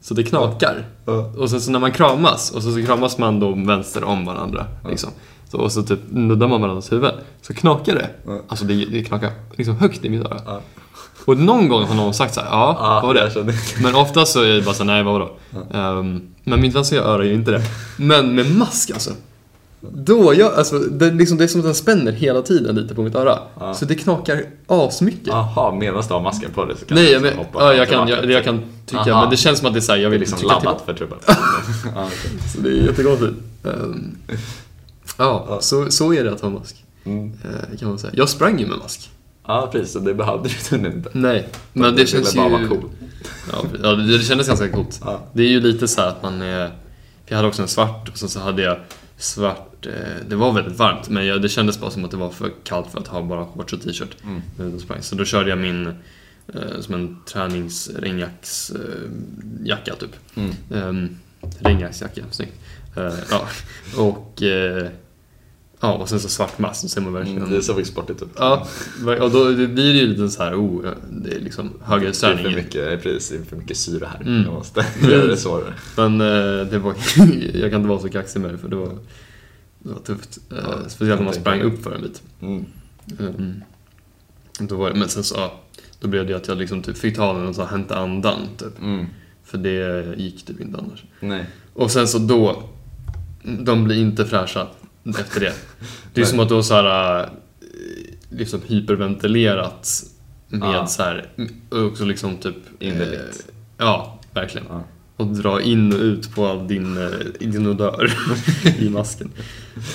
Så 0.01 0.13
det 0.13 0.23
knakar. 0.23 0.85
Ja. 1.05 1.33
Och 1.37 1.49
sen 1.49 1.61
så 1.61 1.71
när 1.71 1.79
man 1.79 1.91
kramas, 1.91 2.51
och 2.51 2.63
så, 2.63 2.71
så 2.71 2.85
kramas 2.85 3.17
man 3.17 3.39
då 3.39 3.51
vänster 3.51 4.03
om 4.03 4.25
varandra. 4.25 4.65
Liksom. 4.89 5.09
Så, 5.51 5.57
och 5.57 5.71
så 5.71 5.83
typ 5.83 5.99
nuddar 6.09 6.47
man 6.47 6.61
varandras 6.61 6.91
huvud. 6.91 7.11
Så 7.41 7.53
knakar 7.53 7.95
det. 7.95 8.09
Ja. 8.25 8.41
Alltså 8.47 8.65
det, 8.65 8.85
det 8.85 9.03
knakar 9.03 9.31
liksom 9.55 9.75
högt 9.77 10.05
i 10.05 10.09
mitt 10.09 10.25
öra. 10.25 10.41
Ja. 10.45 10.61
Och 11.25 11.37
någon 11.37 11.67
gång 11.67 11.83
har 11.83 11.95
någon 11.95 12.13
sagt 12.13 12.33
så 12.33 12.41
här, 12.41 12.47
ja, 12.47 12.77
Ja, 12.79 12.93
vad 12.93 13.03
var 13.03 13.13
det? 13.13 13.31
jag 13.35 13.53
Men 13.83 13.95
oftast 13.95 14.33
så 14.33 14.43
är 14.43 14.53
det 14.53 14.61
bara 14.61 14.75
så 14.75 14.83
här, 14.83 14.93
nej 14.93 15.03
vadå? 15.03 15.31
Um, 15.71 16.21
men 16.43 16.61
mitt 16.61 16.75
vänstra 16.75 16.99
öra 16.99 17.23
är 17.23 17.27
ju 17.27 17.33
inte 17.33 17.51
det. 17.51 17.61
Men 17.97 18.35
med 18.35 18.55
mask 18.55 18.91
alltså. 18.91 19.11
Då, 19.81 20.33
jag, 20.33 20.53
alltså, 20.53 20.79
det, 20.79 21.11
liksom, 21.11 21.37
det 21.37 21.43
är 21.43 21.47
som 21.47 21.59
att 21.61 21.65
den 21.65 21.75
spänner 21.75 22.11
hela 22.11 22.41
tiden 22.41 22.75
lite 22.75 22.95
på 22.95 23.01
mitt 23.01 23.15
öra. 23.15 23.39
Ja. 23.59 23.73
Så 23.73 23.85
det 23.85 23.95
knakar 23.95 24.43
asmycket. 24.67 25.27
Jaha, 25.27 25.75
medan 25.75 26.03
du 26.07 26.13
har 26.13 26.21
masken 26.21 26.51
på 26.51 26.65
dig 26.65 26.77
så 26.77 26.85
kan 26.85 26.95
Nej, 26.95 27.05
du 27.05 27.11
jag, 27.11 27.21
men, 27.21 27.31
liksom 27.31 27.45
hoppa 27.45 27.63
ja, 27.65 27.73
jag, 27.73 27.87
till 27.87 27.97
kan, 27.97 28.07
jag, 28.07 28.31
jag 28.31 28.43
kan 28.43 28.61
tycka, 28.85 29.11
Aha. 29.11 29.21
men 29.21 29.29
det 29.29 29.37
känns 29.37 29.59
som 29.59 29.67
att 29.67 29.73
det 29.73 29.79
är 29.79 29.81
så 29.81 29.91
här, 29.91 29.99
jag 29.99 30.11
Det 30.11 30.11
vill 30.11 30.19
liksom 30.19 30.47
laddat 30.47 30.61
tillbaka. 30.61 30.85
för 30.85 30.93
trubbel. 30.93 31.17
ja, 31.27 31.35
okej. 31.95 32.31
Så 32.55 32.61
det 32.61 32.69
är 32.69 32.73
jättekonstigt. 32.73 33.33
Um, 33.63 34.17
ja, 35.19 35.45
Ja. 35.49 35.61
Så, 35.61 35.91
så 35.91 36.13
är 36.13 36.23
det 36.23 36.33
att 36.33 36.41
ha 36.41 36.49
mask. 36.49 36.85
Mm. 37.03 37.33
eh, 37.43 37.77
kan 37.77 37.89
man 37.89 37.99
säga. 37.99 38.13
Jag 38.15 38.29
sprang 38.29 38.59
ju 38.59 38.67
med 38.67 38.77
mask. 38.77 39.09
Ja, 39.47 39.69
precis. 39.71 39.93
Så 39.93 39.99
det 39.99 40.13
behövde 40.13 40.49
du 40.49 40.55
tydligen 40.55 40.97
inte. 40.97 41.09
Nej, 41.13 41.47
men 41.73 41.95
det 41.95 42.07
känns 42.07 42.35
ville 42.35 42.43
ju... 42.43 42.49
bara 42.49 42.67
cool. 42.67 42.89
Ja, 43.83 43.89
det, 43.95 44.17
det 44.17 44.23
kändes 44.23 44.47
ganska 44.47 44.69
coolt. 44.69 45.01
Ja. 45.03 45.21
Det 45.33 45.43
är 45.43 45.47
ju 45.47 45.59
lite 45.59 45.87
så 45.87 46.01
här 46.01 46.07
att 46.07 46.23
man 46.23 46.41
är... 46.41 46.71
Jag 47.25 47.35
hade 47.35 47.47
också 47.47 47.61
en 47.61 47.67
svart 47.67 48.09
och 48.09 48.17
sen 48.17 48.29
så 48.29 48.39
hade 48.39 48.61
jag 48.61 48.77
svart... 49.17 49.85
Eh, 49.85 49.91
det 50.29 50.35
var 50.35 50.53
väldigt 50.53 50.77
varmt 50.77 51.09
men 51.09 51.25
jag, 51.25 51.41
det 51.41 51.49
kändes 51.49 51.79
bara 51.79 51.91
som 51.91 52.05
att 52.05 52.11
det 52.11 52.17
var 52.17 52.29
för 52.29 52.51
kallt 52.63 52.91
för 52.91 52.99
att 52.99 53.07
ha 53.07 53.21
bara 53.21 53.45
shorts 53.45 53.73
och 53.73 53.81
t-shirt 53.81 54.15
Mm. 54.23 55.01
Så 55.01 55.15
då 55.15 55.25
körde 55.25 55.49
jag 55.49 55.59
min 55.59 55.87
eh, 56.53 56.79
som 56.81 56.95
en 56.95 57.17
träningsregnjacksjacka 57.25 58.83
jacka, 59.63 59.95
typ. 59.95 60.15
Mm. 60.35 60.55
Um, 60.69 61.17
regnjacksjacka, 61.59 62.21
snyggt. 62.31 62.53
Eh, 62.95 63.13
ja. 63.31 63.47
Och, 63.97 64.43
eh, 64.43 64.87
ja, 65.79 65.93
och 65.93 66.09
sen 66.09 66.19
så 66.19 66.29
svart 66.29 66.59
mask, 66.59 66.81
så 66.81 66.89
ser 66.89 67.01
man 67.01 67.13
verkligen... 67.13 67.37
Mm, 67.37 67.51
det 67.51 67.61
såg 67.61 67.75
faktiskt 67.75 67.91
sportigt 67.91 68.21
ut. 68.21 68.29
Ja, 68.37 68.67
och 69.21 69.31
då 69.31 69.53
blir 69.53 69.93
det 69.93 69.99
ju 69.99 70.07
lite 70.07 70.29
så 70.29 70.43
här, 70.43 70.55
oh, 70.55 70.85
det 71.11 71.35
är 71.35 71.39
liksom 71.39 71.73
Det 71.89 72.05
är 72.05 72.13
för 72.37 72.49
mycket, 72.55 73.03
precis, 73.03 73.49
för 73.49 73.55
mycket 73.55 73.77
syre 73.77 74.05
här. 74.05 74.21
Mm. 74.21 74.43
Jag 74.43 74.53
måste 74.53 74.85
göra 75.01 75.25
det 75.27 75.37
svårare. 75.37 75.73
Men 75.97 76.21
eh, 76.21 76.67
det 76.71 76.79
var, 76.79 76.93
jag 77.53 77.71
kan 77.71 77.79
inte 77.81 77.89
vara 77.89 77.99
så 77.99 78.09
kaxig 78.09 78.39
med 78.39 78.51
det 78.51 78.57
för 78.57 78.69
det 78.69 78.75
var, 78.75 78.97
det 79.79 79.89
var 79.89 79.99
tufft. 79.99 80.39
Eh, 80.51 80.57
Ja, 80.63 80.89
speciellt 80.89 81.19
när 81.19 81.25
man 81.25 81.33
sprang 81.33 81.61
upp 81.61 81.83
för 81.83 81.95
en 81.95 82.01
bit. 82.01 82.21
Mm. 82.41 82.65
Mm. 83.19 83.63
Då 84.59 84.75
var 84.75 84.89
det, 84.89 84.95
men 84.99 85.09
sen 85.09 85.23
så, 85.23 85.35
ja, 85.35 85.59
då 85.99 86.07
blev 86.07 86.27
det 86.27 86.33
att 86.33 86.47
jag 86.47 86.57
liksom 86.57 86.81
typ 86.81 86.97
fick 86.97 87.15
ta 87.15 87.33
den 87.33 87.47
och 87.47 87.55
så 87.55 87.63
hämta 87.65 87.95
andan 87.95 88.47
typ. 88.57 88.79
Mm. 88.81 89.05
För 89.43 89.57
det 89.57 90.13
gick 90.17 90.45
typ 90.45 90.61
inte 90.61 90.77
annars. 90.77 91.03
Nej. 91.19 91.45
Och 91.73 91.91
sen 91.91 92.07
så 92.07 92.17
då, 92.17 92.63
de 93.43 93.83
blir 93.83 93.97
inte 94.01 94.25
fräscha 94.25 94.67
efter 95.19 95.39
det. 95.39 95.53
Det 96.13 96.21
är 96.21 96.25
som 96.25 96.39
att 96.39 96.49
du 96.49 96.55
har 96.55 96.61
så 96.61 96.73
här, 96.73 97.21
eh, 97.23 97.29
liksom 98.29 98.61
hyperventilerat 98.67 99.89
med 100.47 100.75
Ja. 100.75 100.87
så 100.87 101.03
här, 101.03 101.29
också 101.71 102.05
liksom 102.05 102.37
typ... 102.37 102.55
Innerligt. 102.79 103.45
eh, 103.49 103.55
ja, 103.77 104.19
verkligen. 104.33 104.67
Ja. 104.69 104.83
Och 105.17 105.27
dra 105.27 105.61
in 105.61 105.93
och 105.93 105.99
ut 105.99 106.35
på 106.35 106.65
din, 106.69 106.97
eh, 106.97 107.09
din 107.39 107.67
odör 107.67 108.11
i 108.79 108.89
masken. 108.89 109.31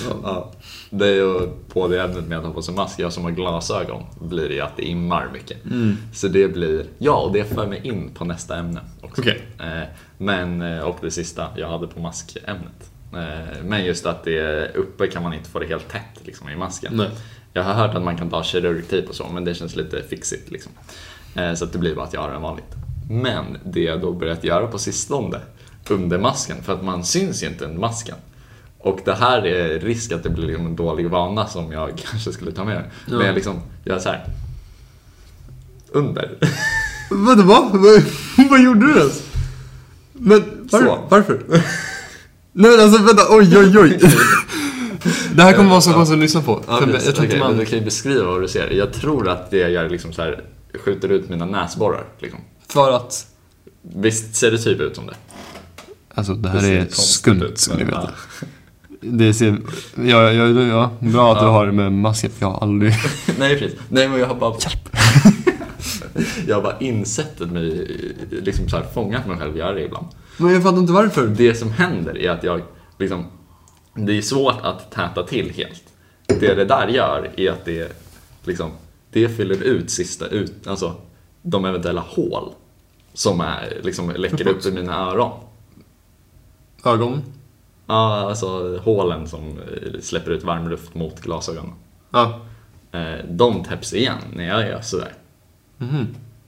Ja. 0.09 0.15
Ja. 0.23 0.51
Det 0.89 1.07
är 1.07 1.13
ju 1.13 1.49
på 1.73 1.87
det 1.87 2.01
ämnet 2.03 2.27
med 2.27 2.37
att 2.37 2.45
ha 2.45 2.53
på 2.53 2.61
sig 2.61 2.75
mask, 2.75 2.99
jag 2.99 3.13
som 3.13 3.23
har 3.23 3.31
glasögon, 3.31 4.03
blir 4.21 4.49
det 4.49 4.55
ju 4.55 4.61
att 4.61 4.77
det 4.77 4.83
immar 4.83 5.29
mycket. 5.33 5.65
Mm. 5.65 5.97
Så 6.13 6.27
det 6.27 6.47
blir, 6.47 6.85
ja, 6.97 7.15
och 7.15 7.33
det 7.33 7.43
för 7.43 7.67
mig 7.67 7.81
in 7.83 8.09
på 8.13 8.25
nästa 8.25 8.57
ämne 8.57 8.81
också. 9.01 9.21
Okej. 9.21 9.41
Eh, 9.59 9.83
Men, 10.17 10.61
eh, 10.61 10.79
och 10.79 10.97
det 11.01 11.11
sista 11.11 11.47
jag 11.57 11.69
hade 11.69 11.87
på 11.87 11.99
maskämnet. 11.99 12.91
Eh, 13.15 13.63
Men 13.63 13.85
just 13.85 14.05
att 14.05 14.23
det 14.23 14.37
är 14.39 14.77
uppe 14.77 15.07
kan 15.07 15.23
man 15.23 15.33
inte 15.33 15.49
få 15.49 15.59
det 15.59 15.65
helt 15.67 15.87
tätt 15.89 16.19
liksom, 16.25 16.49
i 16.49 16.55
masken. 16.55 16.93
Nej. 16.97 17.09
Jag 17.53 17.63
har 17.63 17.73
hört 17.73 17.95
att 17.95 18.03
man 18.03 18.17
kan 18.17 18.29
ta 18.29 18.43
kirurgtejp 18.43 19.07
och 19.07 19.15
så, 19.15 19.27
men 19.33 19.45
det 19.45 19.55
känns 19.55 19.75
lite 19.75 20.03
fixigt 20.03 20.51
liksom. 20.51 20.71
Eh, 21.35 21.53
Så 21.53 21.65
att 21.65 21.71
det 21.73 21.77
blir 21.79 21.95
bara 21.95 22.05
att 22.05 22.13
jag 22.13 22.21
har 22.21 22.31
den 22.31 22.41
vanligt. 22.41 22.73
Men 23.09 23.57
det 23.65 23.79
jag 23.83 24.01
då 24.01 24.11
börjat 24.13 24.43
göra 24.43 24.67
på 24.67 24.77
sistone, 24.79 25.39
under 25.89 26.17
masken, 26.17 26.63
för 26.63 26.73
att 26.73 26.83
man 26.83 27.03
syns 27.05 27.43
ju 27.43 27.47
inte 27.47 27.65
under 27.65 27.79
masken. 27.79 28.15
Och 28.79 28.99
det 29.05 29.13
här 29.13 29.45
är 29.45 29.79
risk 29.79 30.11
att 30.11 30.23
det 30.23 30.29
blir 30.29 30.47
liksom 30.47 30.65
en 30.65 30.75
dålig 30.75 31.09
vana 31.09 31.47
som 31.47 31.71
jag 31.71 31.91
kanske 32.11 32.31
skulle 32.33 32.51
ta 32.51 32.63
med 32.63 32.75
mig. 32.75 32.89
Ja. 33.05 33.17
Men 33.17 33.25
jag 33.25 33.35
liksom, 33.35 33.61
är 33.85 33.99
så 33.99 34.09
här. 34.09 34.25
Under. 35.91 36.37
Vänta, 37.27 37.43
va? 37.43 37.71
Vad, 38.49 38.61
gjorde 38.63 38.79
du 38.93 38.97
ens? 38.99 39.23
Men 40.13 40.67
var, 40.71 40.79
Så. 40.79 41.07
varför? 41.09 41.41
Nej 42.57 42.71
men 42.71 42.79
alltså 42.79 43.03
vänta, 43.03 43.23
oj 43.29 43.57
oj 43.57 43.77
oj. 43.79 43.99
Det 45.35 45.43
här 45.43 45.53
kommer 45.53 45.69
vara 45.69 45.81
så 45.81 45.93
konstigt 45.93 46.13
att 46.13 46.19
lyssna 46.21 46.41
på. 46.41 46.63
Ja, 46.67 46.79
jag 46.81 47.13
Okej, 47.13 47.27
men 47.29 47.39
man... 47.39 47.57
Du 47.57 47.65
kan 47.65 47.79
ju 47.79 47.85
beskriva 47.85 48.25
vad 48.25 48.41
du 48.41 48.47
ser. 48.47 48.69
Jag 48.69 48.93
tror 48.93 49.29
att 49.29 49.51
det 49.51 49.57
jag 49.57 49.91
liksom 49.91 50.13
så 50.13 50.21
här, 50.21 50.43
skjuter 50.85 51.09
ut 51.09 51.29
mina 51.29 51.45
näsborrar. 51.45 52.03
Liksom. 52.19 52.39
För 52.67 52.91
att... 52.91 53.27
Visst 53.81 54.35
ser 54.35 54.51
det 54.51 54.57
typ 54.57 54.79
ut 54.79 54.95
som 54.95 55.07
det? 55.07 55.13
Alltså 56.13 56.33
det 56.33 56.41
Det 56.41 56.49
här 56.49 56.59
ser 56.59 56.79
är 56.79 56.87
skumt, 56.89 57.41
ut, 57.43 57.59
skulle 57.59 57.77
ni 57.77 57.91
men, 57.91 57.93
veta. 58.01 58.09
Det 59.01 59.33
ser... 59.33 59.57
Ja, 59.95 60.31
ja, 60.31 60.47
ja, 60.47 60.61
ja. 60.61 60.91
Bra 60.99 61.33
att 61.33 61.39
du 61.39 61.45
Ja. 61.45 61.51
har 61.51 61.65
det 61.65 61.71
med 61.71 61.91
masken, 61.91 62.31
jag 62.39 62.51
har 62.51 62.59
aldrig... 62.61 62.93
Nej, 63.39 63.59
precis. 63.59 63.79
Nej, 63.89 64.07
men 64.07 64.19
jag 64.19 64.27
har 64.27 64.35
bara... 64.35 64.55
jag 66.47 66.55
har 66.55 66.61
bara 66.61 66.77
insett 66.79 67.39
mig, 67.39 67.87
liksom 68.29 68.69
så 68.69 68.77
här, 68.77 68.85
fångat 68.93 69.27
mig 69.27 69.37
själv 69.37 69.57
göra 69.57 69.73
det 69.73 69.83
ibland. 69.83 70.07
Men 70.37 70.53
jag 70.53 70.63
fattar 70.63 70.77
inte 70.77 70.93
varför. 70.93 71.27
Det 71.27 71.55
som 71.55 71.71
händer 71.71 72.17
är 72.17 72.29
att 72.29 72.43
jag 72.43 72.61
liksom... 72.99 73.25
Det 73.93 74.17
är 74.17 74.21
svårt 74.21 74.61
att 74.61 74.91
täta 74.91 75.23
till 75.23 75.51
helt. 75.51 75.83
Det 76.27 76.53
det 76.53 76.65
där 76.65 76.87
gör 76.87 77.31
är 77.37 77.51
att 77.51 77.65
det 77.65 77.97
liksom... 78.43 78.71
Det 79.11 79.29
fyller 79.29 79.63
ut 79.63 79.91
sista 79.91 80.27
ut... 80.27 80.67
Alltså, 80.67 80.95
de 81.41 81.65
eventuella 81.65 82.01
hål 82.01 82.53
som 83.13 83.41
är, 83.41 83.77
liksom 83.83 84.11
läcker 84.15 84.47
upp 84.47 84.65
i 84.65 84.71
mina 84.71 84.95
öron. 84.95 85.31
Ögon? 86.85 87.21
Ja, 87.87 88.29
alltså 88.29 88.77
hålen 88.77 89.27
som 89.27 89.47
eh, 89.47 89.99
släpper 90.01 90.31
ut 90.31 90.43
varm 90.43 90.67
luft 90.69 90.95
mot 90.95 91.21
glasögonen. 91.21 91.73
Ja. 92.11 92.39
Eh, 92.91 93.25
De 93.29 93.63
täpps 93.63 93.93
igen 93.93 94.17
när 94.33 94.47
jag 94.47 94.67
gör 94.69 94.81
sådär. 94.81 95.13
Mhm. 95.77 96.07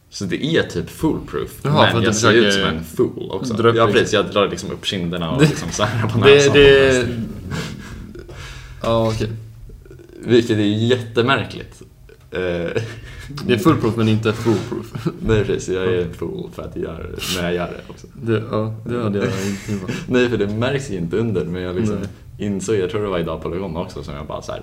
Så 0.10 0.26
det 0.26 0.46
är 0.46 0.63
typ 0.63 0.89
foolproof. 0.89 1.52
Jaha, 1.63 1.89
men 1.93 2.04
jag 2.04 2.15
ser 2.15 2.34
ut 2.34 2.54
som 2.54 2.63
en 2.63 2.84
fool 2.84 3.32
också. 3.32 3.74
ja, 3.76 3.88
precis. 3.88 4.13
Jag 4.13 4.26
drar 4.32 4.50
liksom 4.50 4.72
upp 4.72 4.86
kinderna 4.86 5.32
och 5.32 5.41
Det- 5.41 5.48
liksom 5.50 5.70
så 5.72 5.84
här 5.84 6.08
på 6.08 6.20
Det... 6.20 6.36
näsan. 6.36 6.54
det... 6.54 7.08
Ja, 8.84 9.08
okej. 9.15 9.30
Vilket 10.20 10.58
är 10.58 10.62
jättemärkligt. 10.63 11.82
Eh, 12.32 12.39
Det 13.46 13.54
är 13.54 13.58
fullproof 13.58 13.96
men 13.96 14.08
inte 14.08 14.34
foolproof. 14.34 15.08
Nej, 15.20 15.43
precis. 15.46 15.70
Jag 15.76 15.84
är 15.84 16.02
en 16.02 16.13
fool 16.13 16.50
för 16.54 16.63
att 16.63 16.76
jag 16.76 16.84
gör, 16.84 17.15
när 17.36 17.43
jag 17.43 17.54
gör 17.54 17.67
det 17.67 17.91
också. 17.91 18.08
Det, 18.22 18.43
ja, 18.52 18.76
det 18.86 19.04
hade 19.04 19.17
jag 19.20 19.28
inte. 19.28 19.93
Nej, 20.08 20.30
för 20.30 20.38
det 20.38 20.48
märks 20.48 20.89
ju 20.91 20.98
inte 20.98 21.17
under. 21.17 21.46
Men 21.46 21.62
jag 21.62 21.76
liksom 21.76 21.96
Nej. 21.96 22.48
insåg, 22.48 22.76
jag 22.76 22.89
tror 22.89 23.02
det 23.02 23.08
var 23.08 23.20
idag 23.20 23.41
på 23.41 23.50
lektionen 23.50 23.78
också, 23.78 24.04
som 24.04 24.13
jag 24.15 24.26
bara 24.28 24.41
så 24.41 24.52
här. 24.52 24.62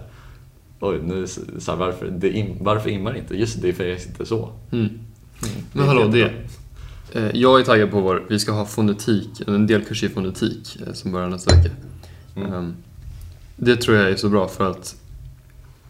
Oj, 0.81 1.01
nu, 1.05 1.27
så 1.27 1.71
här, 1.71 1.77
varför, 1.79 2.07
det 2.07 2.47
varför 2.61 2.91
immar 2.91 3.17
inte? 3.17 3.37
Just 3.37 3.63
det, 3.63 3.73
för 3.73 3.85
jag 3.85 4.01
sitter 4.01 4.25
så. 4.25 4.51
Mm. 4.73 4.89
Mm. 5.43 5.55
Men 5.73 5.87
hallå, 5.89 6.09
det. 6.09 6.33
Eh, 7.13 7.31
Jag 7.35 7.61
är 7.61 7.65
taggad 7.65 7.91
på 7.91 8.01
vår, 8.01 8.23
vi 8.29 8.39
ska 8.39 8.53
ha 8.53 8.67
fonetik, 8.67 9.29
en 9.47 9.67
delkurs 9.67 10.03
i 10.03 10.09
fonetik 10.09 10.77
eh, 10.87 10.93
som 10.93 11.13
börjar 11.13 11.29
nästa 11.29 11.57
vecka. 11.57 11.71
Mm. 12.37 12.53
Ehm, 12.53 12.75
Det 13.57 13.77
tror 13.77 13.97
jag 13.97 14.11
är 14.11 14.17
så 14.17 14.29
bra 14.29 14.49
för 14.49 14.71
att 14.71 14.97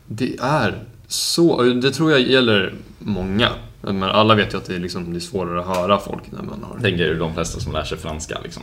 det 0.07 0.37
är 0.40 0.83
så, 1.07 1.62
det 1.62 1.90
tror 1.90 2.11
jag 2.11 2.20
gäller 2.20 2.74
många. 2.98 3.48
Men 3.80 4.02
alla 4.02 4.35
vet 4.35 4.54
ju 4.54 4.59
att 4.59 4.64
det 4.64 4.74
är, 4.74 4.78
liksom, 4.80 5.11
det 5.12 5.18
är 5.18 5.20
svårare 5.20 5.61
att 5.61 5.76
höra 5.76 5.98
folk 5.98 6.22
när 6.33 6.42
man 6.42 6.62
har... 6.62 6.78
Tänker 6.80 7.04
du 7.04 7.18
de 7.18 7.35
flesta 7.35 7.61
som 7.61 7.72
lär 7.72 7.85
sig 7.85 7.98
franska 7.98 8.38
liksom? 8.42 8.62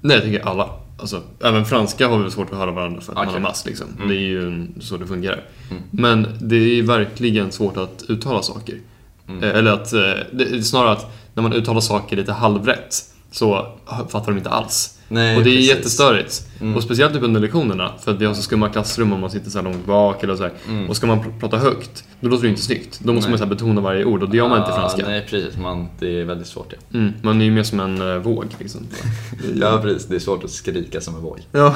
Nej, 0.00 0.16
jag 0.16 0.22
tänker 0.22 0.48
alla. 0.48 0.70
Alltså, 0.98 1.22
även 1.40 1.64
franska 1.64 2.08
har 2.08 2.18
vi 2.18 2.30
svårt 2.30 2.52
att 2.52 2.58
höra 2.58 2.70
varandra 2.70 3.00
för 3.00 3.12
att 3.12 3.16
man 3.18 3.26
Okej. 3.28 3.34
har 3.34 3.48
mask. 3.48 3.66
Liksom. 3.66 3.86
Mm. 3.96 4.08
Det 4.08 4.14
är 4.14 4.20
ju 4.20 4.66
så 4.80 4.96
det 4.96 5.06
fungerar. 5.06 5.44
Mm. 5.70 5.82
Men 5.90 6.26
det 6.40 6.56
är 6.78 6.82
verkligen 6.82 7.52
svårt 7.52 7.76
att 7.76 8.04
uttala 8.08 8.42
saker. 8.42 8.78
Mm. 9.28 9.44
Eh, 9.44 9.58
Eller 9.58 9.72
att, 9.72 9.92
eh, 9.92 10.60
snarare 10.62 10.92
att 10.92 11.06
när 11.34 11.42
man 11.42 11.52
uttalar 11.52 11.80
saker 11.80 12.16
lite 12.16 12.32
halvrätt 12.32 12.94
så 13.30 13.66
fattar 14.08 14.26
de 14.32 14.38
inte 14.38 14.50
alls. 14.50 14.98
Nej, 15.08 15.36
och 15.36 15.44
det 15.44 15.50
är 15.50 15.54
precis. 15.54 15.70
jättestörigt. 15.70 16.48
Mm. 16.60 16.76
Och 16.76 16.82
speciellt 16.82 17.14
typ 17.14 17.22
under 17.22 17.40
lektionerna, 17.40 17.92
för 18.00 18.12
att 18.12 18.20
vi 18.20 18.24
har 18.24 18.34
så 18.34 18.42
skumma 18.42 18.68
klassrum 18.68 19.12
och 19.12 19.18
man 19.18 19.30
sitter 19.30 19.50
så 19.50 19.62
långt 19.62 19.86
bak 19.86 20.24
eller 20.24 20.36
så. 20.36 20.48
Mm. 20.68 20.90
Och 20.90 20.96
ska 20.96 21.06
man 21.06 21.20
pr- 21.20 21.40
prata 21.40 21.56
högt, 21.56 22.04
då 22.20 22.28
låter 22.28 22.42
det 22.42 22.48
inte 22.48 22.62
snyggt. 22.62 23.00
Då 23.02 23.12
måste 23.12 23.30
Nej. 23.30 23.38
man 23.38 23.48
så 23.48 23.54
betona 23.54 23.80
varje 23.80 24.04
ord 24.04 24.22
och 24.22 24.30
det 24.30 24.36
gör 24.36 24.48
man 24.48 24.58
inte 24.58 24.70
i 24.70 24.74
franska. 24.74 25.04
Nej, 25.06 25.26
precis. 25.30 25.56
Man, 25.56 25.88
det 25.98 26.20
är 26.20 26.24
väldigt 26.24 26.46
svårt. 26.46 26.72
Ja. 26.72 26.98
Mm, 26.98 27.12
man 27.22 27.40
är 27.40 27.44
ju 27.44 27.50
mer 27.50 27.62
som 27.62 27.80
en 27.80 28.02
uh, 28.02 28.18
våg 28.18 28.46
liksom. 28.58 28.80
ja, 29.54 29.78
precis. 29.82 30.08
Det 30.08 30.14
är 30.14 30.20
svårt 30.20 30.44
att 30.44 30.50
skrika 30.50 31.00
som 31.00 31.14
en 31.14 31.22
våg. 31.22 31.38
Ja. 31.52 31.74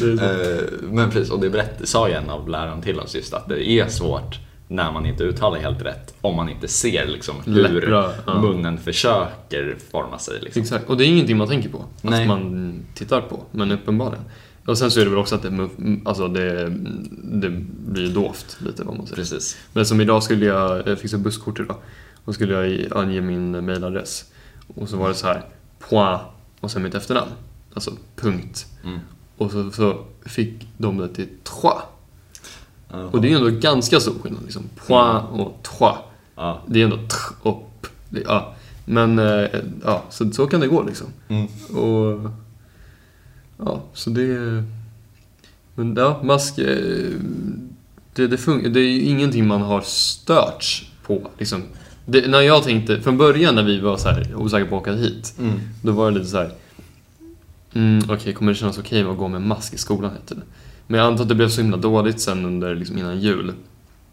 Men 0.90 1.10
precis, 1.10 1.30
och 1.30 1.40
det 1.40 1.50
berätt, 1.50 1.80
sa 1.84 2.08
ju 2.08 2.14
en 2.14 2.30
av 2.30 2.48
lärarna 2.48 2.82
till 2.82 3.00
oss 3.00 3.14
just 3.14 3.34
att 3.34 3.48
det 3.48 3.70
är 3.70 3.88
svårt 3.88 4.38
när 4.70 4.92
man 4.92 5.06
inte 5.06 5.24
uttalar 5.24 5.58
helt 5.58 5.82
rätt 5.82 6.14
om 6.20 6.36
man 6.36 6.48
inte 6.48 6.68
ser 6.68 7.06
liksom 7.06 7.36
hur 7.44 7.62
Läppar, 7.62 8.14
ja. 8.26 8.40
munnen 8.40 8.78
försöker 8.78 9.76
forma 9.90 10.18
sig. 10.18 10.40
Liksom. 10.40 10.62
Exakt, 10.62 10.90
och 10.90 10.96
det 10.96 11.04
är 11.04 11.08
ingenting 11.08 11.36
man 11.36 11.48
tänker 11.48 11.68
på. 11.68 11.84
Nej. 12.02 12.22
Att 12.22 12.28
man 12.28 12.74
tittar 12.94 13.20
på, 13.20 13.44
men 13.50 13.72
uppenbarligen. 13.72 14.24
Och 14.66 14.78
sen 14.78 14.90
så 14.90 15.00
är 15.00 15.04
det 15.04 15.10
väl 15.10 15.18
också 15.18 15.34
att 15.34 15.42
det, 15.42 15.68
alltså 16.04 16.28
det, 16.28 16.68
det 17.22 17.50
blir 17.86 18.14
dovt 18.14 18.58
lite 18.60 18.84
vad 18.84 18.96
man 18.96 19.06
säger. 19.06 19.16
Precis. 19.16 19.56
Men 19.72 19.86
som 19.86 20.00
idag 20.00 20.22
skulle 20.22 20.46
jag 20.46 20.88
jag 20.88 20.98
fixa 20.98 21.18
busskort 21.18 21.60
idag. 21.60 21.76
Och 22.24 22.34
skulle 22.34 22.54
jag 22.54 22.96
ange 22.98 23.20
min 23.20 23.64
mailadress. 23.64 24.24
Och 24.74 24.88
så 24.88 24.96
var 24.96 25.08
det 25.08 25.14
så 25.14 25.26
här, 25.26 25.42
point 25.88 26.20
och 26.60 26.70
sen 26.70 26.82
mitt 26.82 26.94
efternamn. 26.94 27.30
Alltså 27.74 27.92
punkt. 28.16 28.66
Mm. 28.84 28.98
Och 29.36 29.50
så, 29.50 29.70
så 29.70 30.04
fick 30.26 30.68
de 30.78 30.98
det 30.98 31.08
till 31.08 31.28
trois. 31.44 31.82
Ja. 32.92 32.98
Och 33.04 33.20
det 33.20 33.32
är 33.32 33.36
ändå 33.36 33.50
ganska 33.60 34.00
stor 34.00 34.14
skillnad 34.22 34.42
liksom. 34.42 34.62
Point 34.86 35.24
och 35.40 35.58
trois. 35.62 35.96
Ja. 36.36 36.60
Det 36.66 36.80
är 36.80 36.84
ändå 36.84 36.96
tr 36.96 37.48
och 37.48 37.70
p. 37.82 37.88
Det- 38.08 38.22
Ja. 38.26 38.54
Men 38.84 39.18
eh, 39.18 39.46
ja, 39.84 40.02
så, 40.10 40.30
så 40.32 40.46
kan 40.46 40.60
det 40.60 40.66
gå 40.68 40.82
liksom. 40.82 41.06
Mm. 41.28 41.46
Och 41.76 42.30
ja, 43.58 43.82
så 43.94 44.10
det... 44.10 44.64
Men 45.74 45.94
ja, 45.96 46.20
mask... 46.24 46.58
eh, 46.58 47.10
Det, 48.14 48.26
det, 48.26 48.36
fun- 48.36 48.68
det 48.68 48.80
är 48.80 48.84
ju 48.88 49.00
ingenting 49.02 49.46
man 49.46 49.62
har 49.62 49.80
störts 49.80 50.90
på. 51.06 51.30
Liksom. 51.38 51.62
Det, 52.06 52.28
när 52.30 52.40
jag 52.40 52.62
tänkte, 52.64 53.00
från 53.00 53.18
början 53.18 53.54
när 53.54 53.62
vi 53.62 53.80
var 53.80 53.96
så 53.96 54.08
här 54.08 54.34
osäkra 54.34 54.66
på 54.66 54.76
att 54.76 54.82
åka 54.82 54.92
hit, 54.92 55.34
Mm. 55.38 55.60
då 55.82 55.92
var 55.92 56.10
det 56.10 56.18
lite 56.18 56.30
så 56.30 56.36
här. 56.36 56.52
Mm, 57.72 58.02
Okej, 58.10 58.32
kommer 58.34 58.52
det 58.52 58.58
kännas 58.58 58.78
okej 58.78 59.02
att 59.04 59.16
gå 59.18 59.28
med 59.28 59.42
mask 59.42 59.74
i 59.74 59.78
skolan? 59.78 60.10
Heter 60.12 60.34
det. 60.34 60.42
Men 60.90 61.00
jag 61.00 61.06
antar 61.06 61.22
att 61.22 61.28
det 61.28 61.34
blev 61.34 61.48
så 61.48 61.60
himla 61.60 61.76
dåligt 61.76 62.20
sen 62.20 62.44
under, 62.44 62.74
liksom, 62.74 62.98
innan 62.98 63.20
jul. 63.20 63.52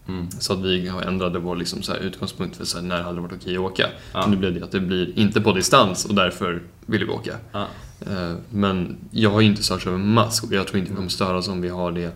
Mm. 0.07 0.31
Så 0.31 0.53
att 0.53 0.59
vi 0.59 0.91
ändrade 1.05 1.39
vår 1.39 1.55
liksom, 1.55 1.81
så 1.81 1.95
utgångspunkt 1.95 2.55
för 2.55 2.65
så 2.65 2.81
när 2.81 3.01
hade 3.01 3.15
det 3.17 3.21
varit 3.21 3.33
okej 3.33 3.55
att 3.55 3.61
åka. 3.61 3.87
Ja. 4.13 4.27
Nu 4.27 4.37
blev 4.37 4.53
det 4.53 4.63
att 4.63 4.71
det 4.71 4.79
blir 4.79 5.19
inte 5.19 5.41
på 5.41 5.53
distans 5.53 6.05
och 6.05 6.15
därför 6.15 6.61
vill 6.85 7.05
vi 7.05 7.11
åka. 7.11 7.33
Ja. 7.51 7.67
Eh, 7.99 8.33
Men 8.49 8.97
jag 9.11 9.29
har 9.29 9.41
ju 9.41 9.47
inte 9.47 9.63
störts 9.63 9.87
över 9.87 9.97
mask 9.97 10.43
och 10.43 10.53
jag 10.53 10.67
tror 10.67 10.79
inte 10.79 10.91
vi 10.91 10.95
kommer 10.95 11.09
störas 11.09 11.47
om 11.47 11.61
vi 11.61 11.69
har 11.69 11.91
det 11.91 12.11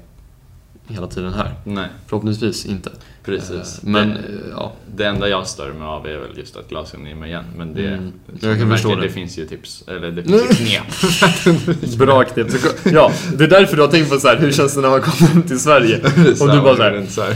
hela 0.91 1.07
tiden 1.07 1.33
här. 1.33 1.53
Nej, 1.63 1.87
Förhoppningsvis 2.07 2.65
inte. 2.65 2.91
precis. 3.25 3.51
Eh, 3.83 3.89
Men 3.89 4.09
det, 4.09 4.15
eh, 4.15 4.23
ja, 4.51 4.73
det 4.95 5.05
enda 5.05 5.29
jag 5.29 5.47
stör 5.47 5.73
mig 5.73 5.83
av 5.87 6.07
är 6.07 6.17
väl 6.17 6.37
just 6.37 6.55
att 6.55 6.69
glasögonen 6.69 7.11
är 7.11 7.15
med 7.15 7.29
igen. 7.29 7.43
Men 7.57 7.73
det, 7.73 7.87
Mm. 7.87 8.11
Jag 8.39 8.59
kan 8.59 8.69
förstå 8.69 8.95
det. 8.95 9.01
det 9.01 9.09
finns 9.09 9.37
ju 9.37 9.45
tips, 9.47 9.83
eller 9.87 10.11
det 10.11 10.23
finns 10.27 10.61
ju 10.61 10.65
knep. 10.65 11.97
bra 11.97 12.23
knep. 12.23 12.47
Ja, 12.85 13.11
det 13.37 13.43
är 13.43 13.47
därför 13.47 13.75
du 13.75 13.81
har 13.81 13.89
tänkt 13.89 14.09
på 14.09 14.19
så 14.19 14.27
här, 14.27 14.37
hur 14.37 14.51
känns 14.51 14.75
det 14.75 14.81
när 14.81 14.89
man 14.89 15.01
kommer 15.01 15.31
hem 15.31 15.43
till 15.43 15.59
Sverige? 15.59 15.97
Och 16.41 16.47
här, 16.47 16.55
du 16.55 16.61
bara 16.61 16.91
man 16.93 17.07
så 17.07 17.21
här, 17.21 17.31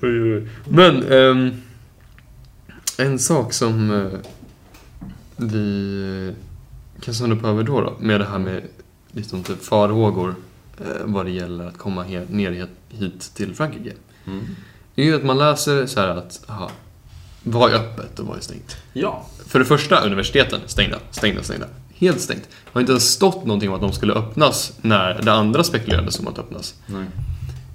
här. 0.00 0.48
Men 0.68 1.02
ehm, 1.12 1.62
en 2.98 3.18
sak 3.18 3.52
som 3.52 3.90
eh, 3.90 4.18
vi 5.36 6.32
kan 7.00 7.14
stanna 7.14 7.34
upp 7.34 7.44
över 7.44 7.62
då, 7.62 7.80
då 7.80 7.96
med 8.00 8.20
det 8.20 8.26
här 8.26 8.38
med 8.38 8.62
liksom 9.12 9.42
typ 9.42 9.64
farhågor 9.64 10.34
vad 11.04 11.26
det 11.26 11.30
gäller 11.30 11.66
att 11.66 11.78
komma 11.78 12.04
he- 12.04 12.26
ner 12.30 12.66
hit 12.88 13.30
till 13.34 13.54
Frankrike. 13.54 13.92
Mm. 14.26 14.46
Det 14.94 15.02
är 15.02 15.06
ju 15.06 15.16
att 15.16 15.24
man 15.24 15.38
läser 15.38 15.86
så 15.86 16.00
här 16.00 16.08
att, 16.08 16.40
aha, 16.48 16.70
vad 17.42 17.70
är 17.72 17.74
öppet 17.76 18.18
och 18.18 18.26
vad 18.26 18.36
är 18.36 18.40
stängt? 18.40 18.76
Ja. 18.92 19.26
För 19.46 19.58
det 19.58 19.64
första, 19.64 20.00
universiteten 20.06 20.60
stängda, 20.66 20.98
stängda, 21.10 21.42
stängda. 21.42 21.66
Helt 21.94 22.20
stängt. 22.20 22.42
Det 22.42 22.70
har 22.72 22.80
inte 22.80 22.92
ens 22.92 23.10
stått 23.10 23.44
någonting 23.44 23.68
om 23.68 23.74
att 23.74 23.80
de 23.80 23.92
skulle 23.92 24.12
öppnas 24.12 24.72
när 24.82 25.22
det 25.22 25.32
andra 25.32 25.64
spekulerades 25.64 26.20
om 26.20 26.28
att 26.28 26.38
öppnas. 26.38 26.74
Nej. 26.86 27.06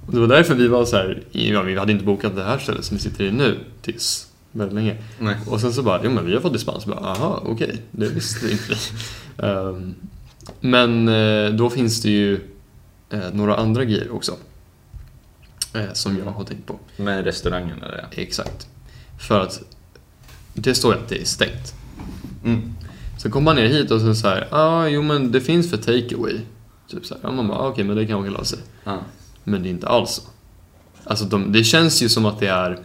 Och 0.07 0.13
det 0.13 0.19
var 0.19 0.27
därför 0.27 0.55
vi 0.55 0.67
var 0.67 0.85
så 0.85 0.95
här, 0.97 1.23
ja, 1.31 1.61
vi 1.61 1.77
hade 1.77 1.91
inte 1.91 2.05
bokat 2.05 2.35
det 2.35 2.43
här 2.43 2.57
stället 2.57 2.85
som 2.85 2.97
vi 2.97 3.03
sitter 3.03 3.23
i 3.23 3.31
nu 3.31 3.59
tills 3.81 4.27
väldigt 4.51 4.75
länge. 4.75 4.97
Nej. 5.19 5.35
Och 5.47 5.61
sen 5.61 5.73
så 5.73 5.83
bara, 5.83 6.01
jo 6.03 6.11
men 6.11 6.25
vi 6.25 6.33
har 6.33 6.41
fått 6.41 6.53
dispens. 6.53 6.85
Bara, 6.85 6.99
Aha, 6.99 7.43
okej, 7.45 7.81
det 7.91 8.07
visste 8.07 8.51
inte 8.51 8.63
vi. 8.69 8.75
Ehm, 9.47 9.95
men 10.59 11.07
eh, 11.07 11.49
då 11.49 11.69
finns 11.69 12.01
det 12.01 12.09
ju 12.09 12.33
eh, 12.35 12.41
några 13.33 13.55
andra 13.55 13.85
grejer 13.85 14.11
också. 14.11 14.37
eh, 15.73 15.93
som 15.93 16.17
jag 16.17 16.25
har 16.25 16.43
tänkt 16.43 16.67
på. 16.67 16.79
Med 16.97 17.23
restaurangen 17.23 17.83
eller 17.83 18.07
det? 18.11 18.21
Exakt. 18.21 18.67
För 19.19 19.39
att 19.39 19.61
det 20.53 20.75
står 20.75 20.93
ju 20.93 20.99
att 20.99 21.09
det 21.09 21.21
är 21.21 21.25
stängt. 21.25 21.73
Mm. 22.45 22.73
Så 23.17 23.31
kommer 23.31 23.45
man 23.45 23.55
ner 23.55 23.67
hit 23.67 23.91
och 23.91 24.01
så 24.01 24.15
så 24.15 24.27
här, 24.27 24.47
ja 24.51 24.57
ah, 24.57 24.87
jo 24.87 25.01
men 25.01 25.31
det 25.31 25.41
finns 25.41 25.69
för 25.69 25.77
takeaway. 25.77 26.39
Typ 26.87 27.05
så 27.05 27.13
här, 27.13 27.21
ja 27.23 27.31
man 27.31 27.47
bara, 27.47 27.57
ah, 27.57 27.67
okej 27.67 27.83
men 27.83 27.95
det 27.95 28.05
kan 28.05 28.19
man 28.21 28.29
klara 28.29 28.45
sig. 28.45 28.59
Ja. 28.83 28.97
Men 29.43 29.63
det 29.63 29.69
är 29.69 29.71
inte 29.71 29.87
alls 29.87 30.09
så. 30.11 30.21
Alltså 31.03 31.25
de, 31.25 31.51
det 31.51 31.63
känns 31.63 32.01
ju 32.01 32.09
som 32.09 32.25
att 32.25 32.39
det 32.39 32.47
är 32.47 32.79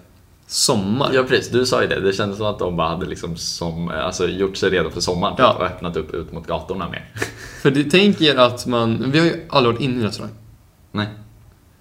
sommar. 0.47 1.11
ja, 1.15 1.23
precis. 1.23 1.51
Du 1.53 1.67
sa 1.67 1.83
ju 1.83 1.89
det. 1.89 2.01
Det 2.01 2.13
kändes 2.13 2.39
som 2.39 2.47
att 2.47 2.59
de 2.59 2.77
bara 2.77 2.89
hade 2.89 3.07
liksom 3.07 3.37
som, 3.37 3.89
alltså, 3.89 4.29
gjort 4.29 4.57
sig 4.57 4.71
redo 4.71 4.91
för 4.91 5.01
sommaren 5.01 5.35
Ja. 5.39 5.53
och 5.53 5.65
öppnat 5.65 5.97
upp 5.97 6.15
ut 6.15 6.33
mot 6.33 6.47
gatorna 6.47 6.89
mer. 6.89 7.11
För 7.63 7.71
det 7.71 7.85
tänker 7.91 8.37
att 8.37 8.67
man, 8.67 9.11
vi 9.13 9.19
har 9.19 9.27
ju 9.27 9.47
aldrig 9.51 9.75
varit 9.75 9.83
inne 9.83 10.01
i 10.01 10.07
restaurang. 10.07 10.33
Nej. 10.93 11.07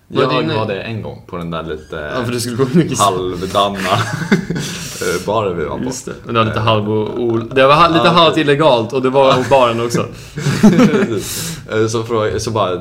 Jag 0.07 0.27
var 0.27 0.67
det 0.67 0.81
en 0.81 1.01
gång 1.01 1.21
på 1.27 1.37
den 1.37 1.51
där 1.51 1.63
lite 1.63 1.95
Ja, 1.95 3.03
halvdana 3.03 3.79
eh, 3.79 4.57
baren 5.25 5.57
vi 5.57 5.65
var 5.65 5.77
på. 5.77 5.83
Just 5.83 6.05
det. 6.05 6.13
Men 6.25 6.33
det 6.33 6.39
var 6.39 6.45
lite 6.47 6.59
halv 6.59 6.91
och, 6.91 7.19
o- 7.19 7.37
Det 7.55 7.67
var 7.67 7.89
lite 7.89 8.09
halvt 8.09 8.37
illegalt 8.37 8.93
och 8.93 9.01
det 9.01 9.09
var 9.09 9.49
baren 9.49 9.81
också. 9.85 10.05
Eh, 11.71 11.87
så, 11.87 12.03
fråga, 12.03 12.39
så 12.39 12.51
bara 12.51 12.75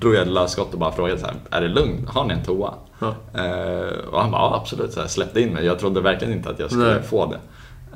drog 0.00 0.14
jag 0.14 0.22
ett 0.22 0.28
löst 0.28 0.52
skott 0.52 0.72
och 0.72 0.78
bara 0.78 0.92
frågade 0.92 1.20
så 1.20 1.26
här, 1.26 1.34
är 1.50 1.60
det 1.60 1.68
lugnt? 1.68 2.08
Har 2.08 2.24
ni 2.24 2.34
en 2.34 2.42
toa? 2.44 2.74
Ja. 2.98 3.06
Eh, 3.34 4.08
och 4.12 4.20
han 4.20 4.30
bara, 4.30 4.42
ja 4.42 4.56
absolut, 4.62 4.92
så 4.92 5.00
här, 5.00 5.06
släppte 5.08 5.40
in 5.40 5.48
mig. 5.52 5.64
Jag 5.64 5.78
trodde 5.78 6.00
verkligen 6.00 6.34
inte 6.34 6.50
att 6.50 6.58
jag 6.58 6.70
skulle 6.70 6.86
Nej. 6.94 7.02
få 7.10 7.26
det. 7.26 7.38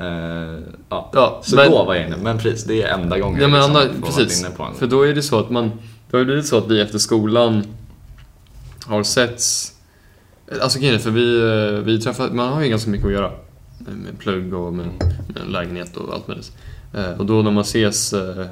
Eh, 0.04 0.58
ja. 0.88 1.10
Ja, 1.14 1.40
Så 1.44 1.56
men- 1.56 1.70
då 1.70 1.84
var 1.84 1.94
jag 1.94 2.06
inne, 2.06 2.16
men 2.22 2.38
precis, 2.38 2.64
det 2.64 2.82
är 2.82 2.88
enda 2.94 3.18
gången 3.18 3.40
Ja, 3.40 3.48
men 3.48 3.56
liksom, 3.58 3.74
varit 3.74 4.04
precis. 4.04 4.40
inne 4.40 4.50
på 4.56 4.62
en. 4.62 4.74
För 4.74 4.86
då 4.86 5.02
är 5.06 5.14
det 5.14 5.22
så 5.22 5.38
att 5.38 5.50
man, 5.50 5.70
då 6.10 6.18
är 6.18 6.24
det 6.24 6.42
så 6.42 6.58
att 6.58 6.66
vi 6.70 6.80
efter 6.80 6.98
skolan 6.98 7.62
har 8.86 9.02
setts, 9.02 9.72
alltså 10.62 10.78
grejen 10.78 11.00
för 11.00 11.10
vi, 11.10 11.40
eh, 11.40 11.78
vi 11.84 12.00
träffar, 12.00 12.28
man 12.30 12.52
har 12.52 12.62
ju 12.62 12.68
ganska 12.68 12.90
mycket 12.90 13.06
att 13.06 13.12
göra. 13.12 13.30
Med 13.78 14.18
plugg 14.18 14.54
och 14.54 14.72
med, 14.72 14.86
med 15.28 15.42
en 15.46 15.52
lägenhet 15.52 15.96
och 15.96 16.14
allt 16.14 16.28
möjligt. 16.28 16.52
Eh, 16.94 17.10
Och 17.10 17.26
då 17.26 17.42
när 17.42 17.50
man 17.50 17.60
ses, 17.62 18.12
eh, 18.12 18.46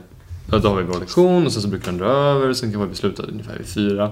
då 0.63 0.69
har 0.69 0.77
vi 0.77 0.83
vår 0.83 1.01
lektion 1.01 1.47
och 1.47 1.53
sen 1.53 1.63
så 1.63 1.69
brukar 1.69 1.87
den 1.87 1.99
dra 2.01 2.07
över, 2.07 2.53
sen 2.53 2.73
kan 2.73 2.89
vi 2.89 2.95
sluta 2.95 3.23
ungefär 3.23 3.59
vid 3.59 3.67
fyra. 3.67 4.05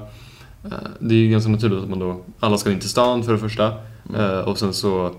Eh, 0.64 0.70
Det 0.98 1.14
är 1.14 1.18
ju 1.18 1.28
ganska 1.30 1.50
naturligt 1.50 1.82
att 1.82 1.88
man 1.90 1.98
då, 1.98 2.20
alla 2.40 2.58
ska 2.58 2.70
in 2.72 2.80
till 2.80 2.88
stan 2.88 3.22
för 3.24 3.32
det 3.32 3.38
första. 3.38 3.72
Eh, 4.16 4.38
Och 4.38 4.58
sen 4.58 4.72
så, 4.74 5.14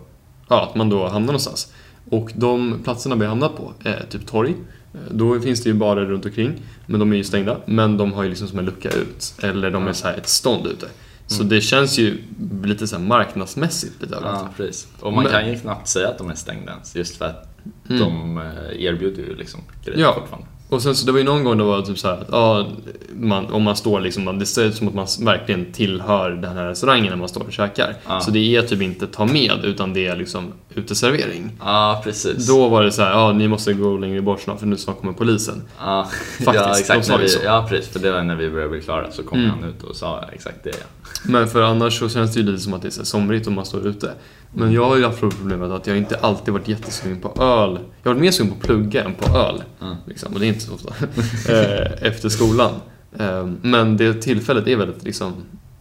ja, 0.50 0.64
att 0.70 0.76
man 0.76 0.90
då 0.90 1.04
hamnar 1.08 1.28
någonstans. 1.28 1.74
Och 2.10 2.32
de 2.36 2.80
platserna 2.84 3.16
vi 3.16 3.22
har 3.22 3.30
hamnat 3.30 3.58
på 3.58 3.74
är 3.84 4.06
typ 4.10 4.26
torg. 4.28 4.56
Eh, 4.94 5.00
Då 5.16 5.40
finns 5.40 5.64
det 5.64 5.70
ju 5.70 5.76
barer 5.76 6.06
runt 6.06 6.26
omkring, 6.26 6.54
men 6.86 7.00
de 7.00 7.14
är 7.14 7.18
ju 7.18 7.24
stängda. 7.24 7.58
Men 7.66 7.98
de 7.98 8.14
har 8.14 8.24
ju 8.24 8.30
liksom 8.30 8.48
som 8.48 8.60
en 8.60 8.66
lucka 8.66 8.90
ut, 8.90 9.34
eller 9.42 9.72
de 9.72 9.88
är 9.88 9.94
så 9.94 10.08
här 10.08 10.18
ett 10.18 10.30
stånd 10.30 10.68
ute. 10.68 10.88
Så 11.32 11.44
det 11.44 11.62
känns 11.62 12.00
ju 12.00 12.18
lite 12.64 12.88
så 12.88 13.00
marknadsmässigt 13.00 14.02
lite 14.02 14.16
överallt. 14.16 14.40
Ja, 14.44 14.50
precis. 14.58 14.88
Och 15.00 15.14
man 15.14 15.24
Men- 15.24 15.32
kan 15.34 15.50
ju 15.50 15.60
knappt 15.60 15.88
säga 15.88 16.10
att 16.10 16.18
de 16.18 16.30
är 16.30 16.36
stängda 16.36 16.72
ens, 16.72 16.96
just 16.96 17.18
för 17.18 17.26
att 17.26 17.48
Mm. 17.90 18.00
de 18.02 18.38
eh, 18.38 18.84
erbjuder 18.86 19.24
ju 19.24 19.36
liksom 19.36 19.60
grejer 19.86 20.00
Ja. 20.02 20.14
fortfarande. 20.14 20.48
Och 20.72 20.82
sen 20.82 20.96
så 20.96 21.06
det 21.06 21.12
var 21.12 21.20
ju 21.20 21.26
någon 21.26 21.44
gång 21.44 21.58
det 21.58 21.64
var 21.64 21.82
typ 21.82 22.00
så 22.00 22.08
här 22.08 22.14
att 22.18 22.28
ja, 22.32 22.68
man, 23.14 23.46
om 23.46 23.64
man 23.64 23.76
står 23.76 24.00
liksom, 24.00 24.40
det 24.40 24.46
ser 24.46 24.64
ut 24.66 24.76
som 24.76 24.88
att 24.88 24.94
man 24.94 25.08
verkligen 25.22 25.72
tillhör 25.72 26.32
den 26.32 26.58
här 26.58 26.68
restaurangen 26.68 27.10
när 27.10 27.16
man 27.18 27.28
står 27.30 27.42
och 27.44 27.52
käkar. 27.54 27.96
Ja. 28.08 28.20
Så 28.20 28.32
det 28.32 28.56
är 28.56 28.62
typ 28.62 28.82
inte 28.82 29.08
ta 29.08 29.26
med 29.26 29.52
utan 29.64 29.94
det 29.94 30.08
är 30.08 30.16
liksom 30.16 30.52
uteservering. 30.76 31.52
Ja, 31.60 32.02
precis. 32.04 32.48
Då 32.48 32.68
var 32.70 32.84
det 32.84 32.92
så 32.92 33.02
här, 33.02 33.12
ja 33.12 33.32
ni 33.32 33.48
måste 33.48 33.74
gå 33.74 33.98
längre 33.98 34.22
bort 34.22 34.42
snart 34.42 34.60
för 34.60 34.68
nu 34.68 34.78
snart 34.78 35.00
kommer 35.00 35.14
polisen. 35.14 35.62
Ja, 35.80 36.04
Faktiskt, 36.46 36.56
ja, 36.56 36.74
de 36.74 36.80
exakt. 36.80 37.06
sa 37.06 37.12
När 37.14 37.20
ju 37.20 37.24
vi, 37.26 37.30
så. 37.30 37.40
ja, 37.46 37.66
precis. 37.70 37.90
För 37.92 38.00
det 38.00 38.12
var 38.12 38.22
när 38.22 38.36
vi 38.36 38.50
började 38.50 38.70
bli 38.72 38.82
klara 38.82 39.12
så 39.12 39.24
kom 39.24 39.40
Mm. 39.40 39.52
han 39.52 39.70
ut 39.70 39.84
och 39.84 39.96
sa 39.96 40.24
exakt 40.34 40.64
det. 40.64 40.70
Ja. 40.70 40.86
Men 41.26 41.48
för 41.48 41.62
annars 41.62 42.00
så 42.00 42.10
känns 42.10 42.34
det 42.34 42.40
ju 42.40 42.46
lite 42.46 42.64
som 42.64 42.74
att 42.74 42.82
det 42.82 42.88
är 42.88 42.92
så 42.92 43.06
somrigt 43.06 43.48
om 43.48 43.54
man 43.54 43.66
står 43.66 43.88
ute. 43.88 44.12
Men 44.54 44.72
jag 44.74 44.86
har 44.86 44.98
ju 44.98 45.04
haft 45.06 45.20
problemet 45.20 45.72
att 45.72 45.88
jag 45.88 45.98
inte 45.98 46.16
alltid 46.18 46.54
varit 46.54 46.68
jättesugen 46.68 47.20
på 47.22 47.28
öl. 47.44 47.80
Jag 48.04 48.10
har 48.10 48.14
varit 48.14 48.22
mer 48.22 48.32
sugen 48.32 48.52
på 48.52 48.56
att 48.58 48.64
plugga 48.64 49.04
än 49.04 49.14
på 49.14 49.38
öl. 49.38 49.64
Mm. 49.82 49.96
Liksom, 50.08 50.34
och 50.34 50.40
det 50.40 50.46
är 50.46 50.48
inte 50.48 50.60
så 50.60 50.74
ofta. 50.74 50.94
Eh, 51.54 52.08
Efter 52.08 52.30
skolan. 52.30 52.72
Eh, 53.20 53.50
Men 53.62 53.98
det 53.98 54.14
tillfället 54.22 54.68
är 54.68 54.76
väldigt 54.76 55.04
liksom... 55.04 55.34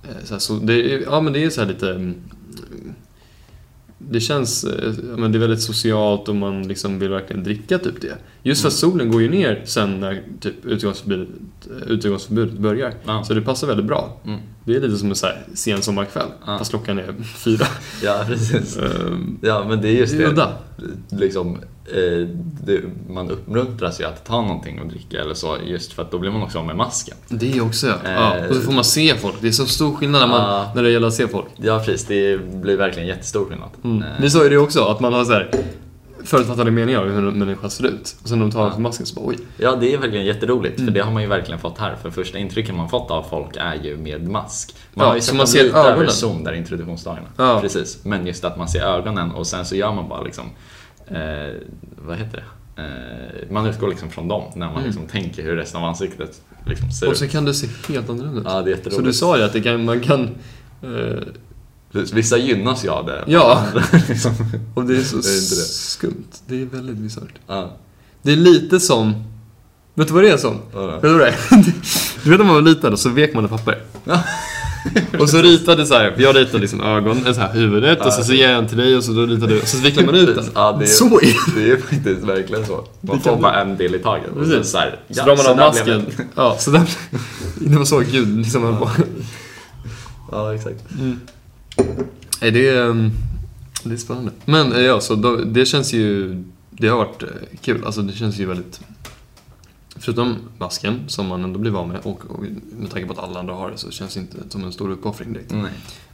eh, 0.03 0.25
Så 0.25 0.35
här, 0.35 0.39
så 0.39 0.53
det, 0.55 0.95
är- 0.95 1.01
ja 1.03 1.21
men 1.21 1.33
det 1.33 1.45
är 1.45 1.51
så 1.51 1.61
här 1.61 1.69
lite... 1.69 1.91
mm, 1.91 2.15
det 3.99 4.21
känns, 4.21 4.67
men 5.17 5.33
det 5.33 5.39
är 5.39 5.41
väldigt 5.41 5.63
socialt 5.63 6.29
och 6.29 6.37
man 6.37 6.69
liksom 6.69 6.99
vill 6.99 7.09
verkligen 7.11 7.45
dricka 7.45 7.79
typ 7.79 8.01
det. 8.01 8.17
Just 8.43 8.61
för 8.63 8.69
att 8.69 8.75
solen 8.75 9.11
går 9.13 9.23
ju 9.23 9.29
ner 9.31 9.63
sen 9.65 10.01
när 10.01 10.23
typ 10.41 10.65
utegångsförbudet, 10.65 11.29
utegångsförbudet 11.87 12.59
börjar. 12.59 12.93
Ja. 13.07 13.25
Så 13.25 13.35
det 13.35 13.43
passar 13.43 13.67
väldigt 13.67 13.87
bra. 13.87 14.17
Mm. 14.27 14.41
Det 14.65 14.77
är 14.77 14.81
lite 14.81 14.97
som 14.97 15.09
en 15.09 15.15
så 15.15 15.27
här 15.27 15.43
sen 15.55 15.83
sommarkväll, 15.83 16.27
Ja. 16.47 16.59
fast 16.59 16.71
klockan 16.71 16.99
är 16.99 17.15
fyra. 17.37 17.67
Ja, 18.03 18.25
precis. 18.27 18.77
Ehm, 18.79 19.39
Ja, 19.43 19.65
men 19.69 19.81
det 19.83 19.89
är 19.89 19.93
just 19.93 20.19
Det. 20.19 20.49
Liksom, 21.11 21.55
eh, 21.87 22.29
det, 22.65 22.81
man 23.09 23.31
uppmuntras 23.31 24.01
ju 24.01 24.05
att 24.05 24.25
ta 24.27 24.43
någonting 24.43 24.81
och 24.81 24.87
dricka 24.87 25.21
eller 25.21 25.35
så, 25.35 25.57
just 25.67 25.93
för 25.93 26.03
att 26.03 26.11
då 26.11 26.19
blir 26.19 26.31
man 26.31 26.43
också 26.43 26.59
av 26.59 26.67
med 26.67 26.77
masken. 26.77 27.17
Det 27.29 27.61
också 27.61 27.87
ja. 27.87 27.95
ja. 28.05 28.37
Eh, 28.37 28.49
Och 28.49 28.55
så 28.55 28.61
får 28.61 28.73
man 28.73 28.85
se 28.85 29.15
folk. 29.17 29.35
Det 29.41 29.49
är 29.49 29.53
så 29.53 29.67
stor 29.67 29.95
skillnad 29.95 30.21
när, 30.21 30.29
man, 30.29 30.41
Ja. 30.41 30.73
när 30.75 30.83
det 30.83 30.91
gäller 30.91 31.09
att 31.09 31.15
se 31.15 31.29
folk. 31.29 31.47
Ja, 31.57 31.83
precis. 31.87 32.07
Det 32.07 32.39
blir 32.55 32.77
verkligen 32.77 33.09
jättestor 33.09 33.45
skillnad. 33.45 33.69
Mm. 33.85 34.03
Eh, 34.03 34.09
Vi 34.21 34.31
sa 34.31 34.43
ju 34.45 34.49
det 34.51 34.59
också, 34.59 34.85
att 34.85 35.01
man 35.01 35.13
har 35.13 35.25
så 35.25 35.33
här 35.33 35.51
förutfattade 36.25 36.71
meningar 36.71 37.03
om 37.03 37.11
hur 37.11 37.29
en 37.29 37.39
människa 37.39 37.71
ser 37.71 37.87
ut. 37.87 38.17
Och 38.23 38.29
sen 38.29 38.39
när 38.39 38.47
de 38.47 38.53
tar 38.53 38.65
Ja. 38.65 38.71
på 38.71 38.81
masken 38.81 39.07
så 39.07 39.15
bara 39.15 39.27
oj. 39.27 39.39
Ja, 39.57 39.77
det 39.77 39.95
är 39.95 39.99
verkligen 39.99 40.25
jätteroligt, 40.27 40.79
Mm. 40.79 40.87
för 40.87 40.95
det 40.95 41.01
har 41.05 41.13
man 41.13 41.23
ju 41.23 41.29
verkligen 41.29 41.61
fått 41.61 41.79
här. 41.79 41.97
För 42.03 42.11
första 42.11 42.39
intrycken 42.39 42.77
man 42.77 42.89
fått 42.89 43.11
av 43.11 43.23
folk 43.23 43.57
är 43.57 43.75
ju 43.75 43.97
med 43.97 44.29
mask. 44.29 44.75
Man 44.95 45.05
Ja, 45.05 45.09
har 45.11 45.15
ju 45.15 45.21
sett 45.21 45.37
man 45.37 45.47
ser 45.47 45.65
lite 45.65 45.79
över 45.79 45.91
ögonen. 45.93 46.11
Zoom 46.11 46.45
där 46.45 46.53
introduktionsdagarna. 46.53 47.27
Ja. 47.37 47.59
Precis, 47.61 48.05
men 48.05 48.27
just 48.27 48.45
att 48.45 48.59
man 48.59 48.69
ser 48.69 48.81
ögonen 48.83 49.31
och 49.31 49.47
sen 49.47 49.65
så 49.65 49.77
gör 49.77 49.93
man 49.95 50.09
bara 50.09 50.23
liksom, 50.23 50.45
eh, 51.07 51.55
vad 52.07 52.17
heter 52.19 52.37
det? 52.37 52.45
Eh, 52.83 53.53
man 53.53 53.67
utgår 53.67 53.89
liksom 53.89 54.11
från 54.11 54.29
dem 54.29 54.43
när 54.55 54.67
man 54.67 54.75
Mm. 54.77 54.87
liksom 54.87 55.07
tänker 55.07 55.43
hur 55.43 55.57
resten 55.57 55.81
av 55.81 55.89
ansiktet 55.89 56.43
liksom 56.67 56.91
ser 56.91 57.07
Och 57.07 57.13
ut. 57.13 57.19
så 57.19 57.29
kan 57.29 57.45
det 57.45 57.55
se 57.55 57.67
helt 57.93 58.11
annorlunda 58.11 58.41
ut. 58.41 58.47
Ja, 58.47 58.63
det 58.63 58.71
är 58.71 58.77
jätteroligt. 58.77 58.97
så 58.97 59.03
du 59.03 59.13
sa 59.13 59.37
ju 59.39 59.43
att 59.45 59.53
det 59.53 59.61
kan, 59.61 59.85
man 59.85 60.01
kan... 60.01 60.21
Eh, 60.83 61.23
Precis, 61.93 62.13
Vissa 62.13 62.37
gynnas 62.37 62.85
ju 62.85 62.89
av 62.89 63.07
det. 63.07 63.25
Ja. 63.27 63.65
Liksom, 64.09 64.33
och 64.75 64.85
det 64.85 64.97
är 64.97 65.03
så 65.03 65.17
Det 65.17 65.29
är 65.29 65.35
inte 65.43 65.55
det. 65.55 65.69
skumt. 65.69 66.25
Det 66.47 66.63
är 66.63 66.67
väldigt 66.67 66.97
bisarrt. 66.97 67.35
ja. 67.47 67.77
Det 68.23 68.33
är 68.33 68.37
lite 68.37 68.81
som... 68.81 69.15
Vet 69.95 70.09
du 70.09 70.15
vad 70.15 70.23
det 70.23 70.31
är 70.31 70.37
som? 70.37 70.59
vadå? 70.73 70.87
Vet 70.87 71.03
du 71.03 71.09
vad 71.13 71.21
det 71.21 71.29
är? 71.29 71.37
Du 72.25 72.31
vet 72.31 72.39
när 72.39 72.47
man 72.47 72.55
var 72.55 72.63
liten 72.63 72.93
och 72.93 72.99
så 72.99 73.09
vek 73.09 73.35
man 73.35 73.45
ett 73.45 73.51
papper. 73.51 73.83
Ja. 74.05 74.23
Och 75.21 75.31
så 75.31 75.43
ritade 75.43 75.87
så 75.87 75.95
här, 75.95 76.15
jag 76.19 76.37
ritade 76.37 76.59
liksom 76.59 76.81
ögon, 76.81 77.35
så 77.35 77.41
här 77.41 77.53
huvudet 77.53 78.07
och 78.07 78.13
så, 78.13 78.25
så 78.25 78.33
ger 78.33 78.49
jag 78.51 78.59
en 78.59 78.69
till 78.69 78.77
dig 78.79 78.97
och 78.97 79.05
så 79.05 79.13
då 79.13 79.27
ritade 79.27 79.55
du 79.55 79.61
och 79.61 79.69
så 79.69 79.79
vecklar 79.79 80.05
man 80.07 80.15
ut 80.15 80.35
den. 80.37 80.45
Ja, 80.55 80.77
det 80.79 80.85
är, 80.85 80.89
Så 80.89 81.21
är 81.21 81.55
det. 81.55 81.61
det 81.61 81.71
är 81.73 81.77
faktiskt 81.77 82.23
verkligen 82.23 82.67
så. 82.67 82.85
Man 83.01 83.21
får 83.21 83.37
bara 83.37 83.61
en 83.61 83.77
del 83.77 83.95
i 83.95 83.99
taget. 83.99 84.35
Precis. 84.35 84.71
så, 84.71 84.79
här, 84.79 84.99
Så 85.11 85.21
ja, 85.21 85.25
drar 85.25 85.37
man 85.37 85.47
av 85.47 85.57
masken. 85.57 86.07
Ja, 86.35 86.57
så 86.59 86.71
där, 86.71 86.83
det 87.59 87.77
var 87.79 87.85
så 87.85 87.99
gud 87.99 88.39
liksom 88.39 88.63
höll 88.65 88.77
på. 88.77 88.91
Ja, 90.33 90.55
exakt. 90.55 90.79
Det 90.89 91.17
är, 92.41 92.91
ehm, 92.91 93.11
det 93.85 93.93
är 93.93 93.97
spännande. 93.97 94.31
Men 94.45 94.73
eh, 94.73 94.81
ja, 94.81 95.01
så 95.01 95.15
då, 95.15 95.37
det 95.37 95.67
känns 95.67 95.93
ju... 95.93 96.43
Det 96.71 96.89
har 96.89 96.97
varit 96.97 97.23
eh, 97.23 97.29
kul. 97.61 97.85
Alltså 97.85 98.03
det 98.03 98.13
känns 98.13 98.39
ju 98.39 98.47
väldigt... 98.47 98.81
Förutom 99.97 100.37
masken, 100.59 101.01
som 101.07 101.27
man 101.27 101.45
ändå 101.45 101.59
blir 101.59 101.71
van 101.71 101.89
med, 101.89 102.01
och, 102.03 102.25
och 102.31 102.43
med 102.79 102.91
tanke 102.91 103.07
på 103.07 103.13
att 103.13 103.19
alla 103.19 103.41
andra 103.41 103.55
har 103.55 103.71
det, 103.71 103.79
så 103.79 103.91
känns 103.91 104.15
det 104.15 104.21
inte 104.21 104.37
som 104.49 104.65
en 104.65 104.73
stor 104.73 104.91
uppoffring 104.91 105.33
direkt. 105.33 105.53
Nej. 105.53 105.73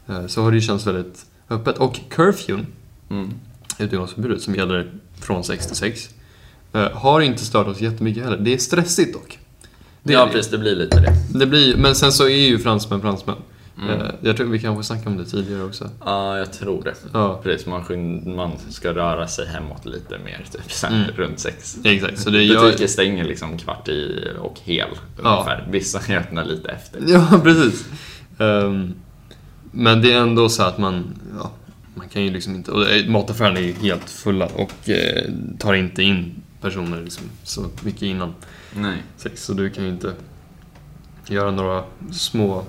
Eh, 0.09 0.27
Så 0.27 0.43
har 0.43 0.51
det 0.51 0.57
ju 0.57 0.61
känts 0.61 0.87
väldigt 0.87 1.27
öppet. 1.51 1.79
Och 1.79 2.01
curfewn, 2.11 2.67
Mm. 3.11 3.31
utegångsförbudet, 3.79 4.43
som 4.43 4.55
gäller 4.55 4.93
från 5.21 5.45
6 5.45 5.67
till 5.67 5.77
6, 5.77 6.11
eh, 6.73 6.91
har 6.93 7.21
inte 7.21 7.45
stört 7.45 7.67
oss 7.67 7.81
jättemycket 7.81 8.25
heller. 8.25 8.39
Det 8.39 8.55
är 8.55 8.59
stressigt 8.59 9.13
dock. 9.13 9.39
Det 10.03 10.13
ja, 10.13 10.27
det. 10.27 10.33
precis. 10.33 10.51
Det 10.51 10.59
blir 10.59 10.77
lite 10.77 11.01
det. 11.01 11.39
Det 11.39 11.47
blir, 11.47 11.77
men 11.77 11.95
sen 11.95 12.13
så 12.13 12.25
är 12.25 12.47
ju 12.49 12.59
fransmän 12.59 13.01
fransmän. 13.01 13.37
Mm. 13.83 14.01
Eh, 14.01 14.07
Jag 14.21 14.37
tror 14.37 14.47
vi 14.47 14.59
kanske 14.59 14.85
snackade 14.85 15.11
om 15.11 15.17
det 15.17 15.25
tidigare 15.25 15.63
också. 15.65 15.91
Ja, 16.05 16.39
jag 16.39 16.53
tror 16.53 16.83
det. 16.85 16.95
Ja, 17.13 17.41
Precis, 17.43 17.67
man, 17.67 17.85
man 18.37 18.51
ska 18.71 18.95
röra 18.95 19.27
sig 19.29 19.47
hemåt 19.47 19.87
lite 19.87 20.19
mer, 20.19 20.45
typ 20.53 20.73
sen 20.73 20.95
Mm. 20.95 21.11
runt 21.17 21.39
sex. 21.41 21.79
exakt. 21.85 22.19
Så 22.21 22.31
det. 22.31 22.49
Butiker 22.49 22.87
stänger 22.87 23.25
liksom 23.25 23.59
kvart 23.59 23.89
i 23.89 24.25
och 24.41 24.59
hel 24.65 24.89
Ja. 25.23 25.31
ungefär. 25.35 25.69
Vissa 25.71 25.99
öppnar 26.17 26.45
lite 26.45 26.69
efter. 26.69 27.01
Ja, 27.07 27.41
precis. 27.43 27.85
Ehm, 28.39 28.95
men 29.73 30.03
det 30.03 30.13
är 30.13 30.21
ändå 30.21 30.49
så 30.49 30.63
att 30.63 30.79
man, 30.79 31.21
ja, 31.39 31.51
man 31.95 32.09
kan 32.09 32.23
ju 32.25 32.31
liksom 32.31 32.55
inte, 32.55 32.71
och 32.73 32.91
eh, 32.91 33.09
mataffärerna 33.09 33.59
är 33.59 33.63
ju 33.65 33.73
helt 33.73 34.11
fulla 34.11 34.47
och 34.47 34.89
eh, 34.91 35.23
tar 35.59 35.75
inte 35.75 36.03
in 36.03 36.43
personer 36.61 37.03
liksom 37.03 37.25
så 37.43 37.67
mycket 37.83 38.03
innan 38.03 38.35
Nej. 38.75 39.03
sex. 39.17 39.45
Så 39.45 39.53
du 39.53 39.71
kan 39.71 39.85
ju 39.85 39.91
inte 39.91 40.13
göra 41.29 41.51
några 41.51 41.85
små 42.13 42.65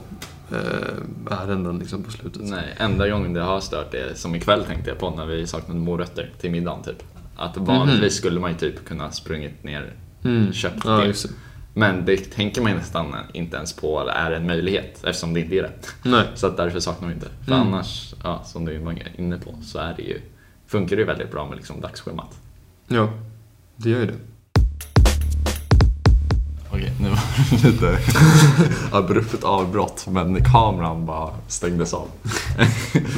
eh, 0.52 1.38
ärenden 1.40 1.80
liksom 1.80 2.04
på 2.04 2.12
slutet. 2.12 2.42
Nej, 2.42 2.76
enda 2.78 3.10
gången 3.10 3.34
det 3.34 3.42
har 3.42 3.60
stört 3.60 3.94
är 3.94 4.14
som 4.14 4.36
ikväll 4.36 4.64
tänkte 4.66 4.90
jag 4.90 5.00
på 5.00 5.10
när 5.10 5.26
vi 5.26 5.48
saknade 5.48 5.80
morötter 5.80 6.32
till 6.42 6.52
middagen 6.52 6.84
typ. 6.84 7.04
Att 7.36 7.58
vanligtvis 7.58 8.14
skulle 8.16 8.40
man 8.40 8.52
ju 8.52 8.58
typ 8.58 8.86
kunna 8.86 9.12
sprungit 9.12 9.64
ner 9.64 9.94
Mm. 10.24 10.54
köpt 10.54 10.86
Ja, 10.86 10.92
det. 10.92 11.08
det. 11.08 11.30
Men 11.74 12.06
det 12.06 12.18
tänker 12.18 12.62
man 12.62 12.72
nästan 12.72 13.16
inte 13.34 13.58
ens 13.58 13.74
på 13.74 14.10
är 14.10 14.32
en 14.32 14.48
möjlighet 14.48 15.04
eftersom 15.04 15.34
det 15.34 15.40
inte 15.40 15.56
är 15.56 15.62
det. 15.64 15.72
Nej. 16.04 16.24
Så 16.36 16.48
att 16.48 16.58
därför 16.58 16.80
saknar 16.80 17.08
vi 17.08 17.14
inte. 17.14 17.28
För 17.46 17.52
Mm. 17.56 17.68
annars, 17.68 18.14
ja, 18.24 18.44
som 18.46 18.66
du 18.66 18.78
var 18.78 18.96
inne 19.18 19.38
på, 19.38 19.56
så 19.64 19.80
är 19.80 19.94
det 19.98 20.04
ju, 20.04 20.22
funkar 20.68 20.96
det 20.96 21.00
ju 21.02 21.06
väldigt 21.06 21.32
bra 21.32 21.46
med 21.48 21.56
liksom 21.58 21.82
dagsschemat. 21.82 22.40
Ja, 22.88 23.10
det 23.76 23.90
gör 23.90 24.00
ju 24.00 24.06
det. 24.06 24.14
Okej, 26.78 26.92
nu 27.02 27.10
var 27.10 27.20
det 27.62 27.68
lite 27.72 27.98
abrupt 28.92 29.44
avbrott 29.44 30.08
men 30.08 30.44
kameran 30.44 31.06
bara 31.06 31.30
stängdes 31.48 31.94
av. 31.94 32.08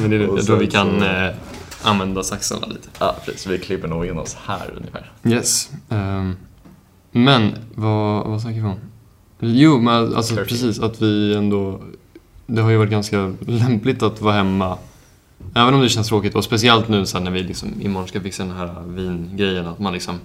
Men 0.00 0.10
det 0.10 0.16
är, 0.16 0.20
jag 0.36 0.46
tror 0.46 0.56
vi 0.56 0.66
kan 0.66 1.02
eh, 1.02 1.30
använda 1.82 2.22
saxarna 2.22 2.66
lite. 2.66 2.88
Ja, 2.98 3.16
precis. 3.24 3.46
Vi 3.46 3.58
klipper 3.58 3.88
nog 3.88 4.06
in 4.06 4.18
oss 4.18 4.36
här 4.46 4.70
ungefär. 4.76 5.12
Yes. 5.24 5.70
ehm, 5.88 6.36
men 7.12 7.54
vad, 7.74 8.26
vad 8.26 8.40
snackar 8.40 8.60
vi 8.60 8.64
om? 8.64 8.78
Jo, 9.40 9.80
men 9.80 10.14
alltså 10.16 10.34
Curfew. 10.34 10.48
precis 10.48 10.80
att 10.80 11.02
vi 11.02 11.34
ändå... 11.34 11.80
Det 12.46 12.62
har 12.62 12.70
ju 12.70 12.76
varit 12.76 12.90
ganska 12.90 13.34
lämpligt 13.46 14.02
att 14.02 14.20
vara 14.20 14.34
hemma. 14.34 14.78
Även 15.54 15.74
om 15.74 15.80
det 15.80 15.88
känns 15.88 16.08
tråkigt 16.08 16.34
och 16.34 16.44
speciellt 16.44 16.88
nu 16.88 17.06
sen 17.06 17.24
när 17.24 17.30
vi 17.30 17.42
liksom 17.42 17.80
imorgon 17.80 18.08
ska 18.08 18.20
fixa 18.20 18.44
den 18.44 18.56
här 18.56 18.82
vingrejen 18.86 19.66
att 19.66 19.78
man 19.78 19.92
liksom 19.92 20.20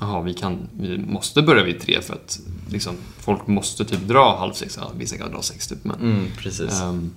Jaha, 0.00 0.22
vi, 0.22 0.34
kan, 0.34 0.68
vi 0.78 0.98
måste 0.98 1.42
börja 1.42 1.62
vid 1.62 1.80
tre 1.80 2.00
för 2.00 2.14
att 2.14 2.40
liksom, 2.70 2.94
folk 3.18 3.46
måste 3.46 3.84
typ 3.84 4.00
dra 4.00 4.36
halv 4.38 4.52
sex, 4.52 4.78
ja, 4.80 4.90
vissa 4.96 5.16
kan 5.16 5.30
dra 5.32 5.42
sex 5.42 5.68
typ 5.68 5.84
men 5.84 5.96
Mm, 6.00 6.26
precis. 6.38 6.80
Ehm, 6.80 7.10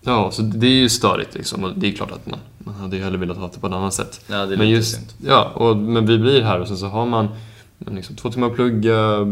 ja, 0.00 0.30
så 0.30 0.42
det 0.42 0.66
är 0.66 0.70
ju 0.70 0.88
störigt 0.88 1.34
liksom. 1.34 1.64
Och 1.64 1.72
det 1.76 1.88
är 1.88 1.92
klart 1.92 2.10
att 2.10 2.26
man, 2.26 2.38
man 2.58 2.74
hade 2.74 2.96
ju 2.96 3.02
hellre 3.02 3.18
velat 3.18 3.36
ha 3.36 3.48
det 3.48 3.60
på 3.60 3.66
ett 3.66 3.72
annat 3.72 3.94
sätt. 3.94 4.20
ja, 4.26 4.46
det 4.46 4.54
är 4.54 4.58
Men 4.58 4.68
just, 4.70 4.98
ja, 5.26 5.52
och, 5.54 5.76
men 5.76 6.06
vi 6.06 6.18
blir 6.18 6.42
här 6.42 6.60
och 6.60 6.68
sen 6.68 6.78
så 6.78 6.86
har 6.86 7.06
man 7.06 7.28
liksom 7.90 8.16
två 8.16 8.30
timmar 8.30 8.46
att 8.46 8.54
plugga, 8.54 9.26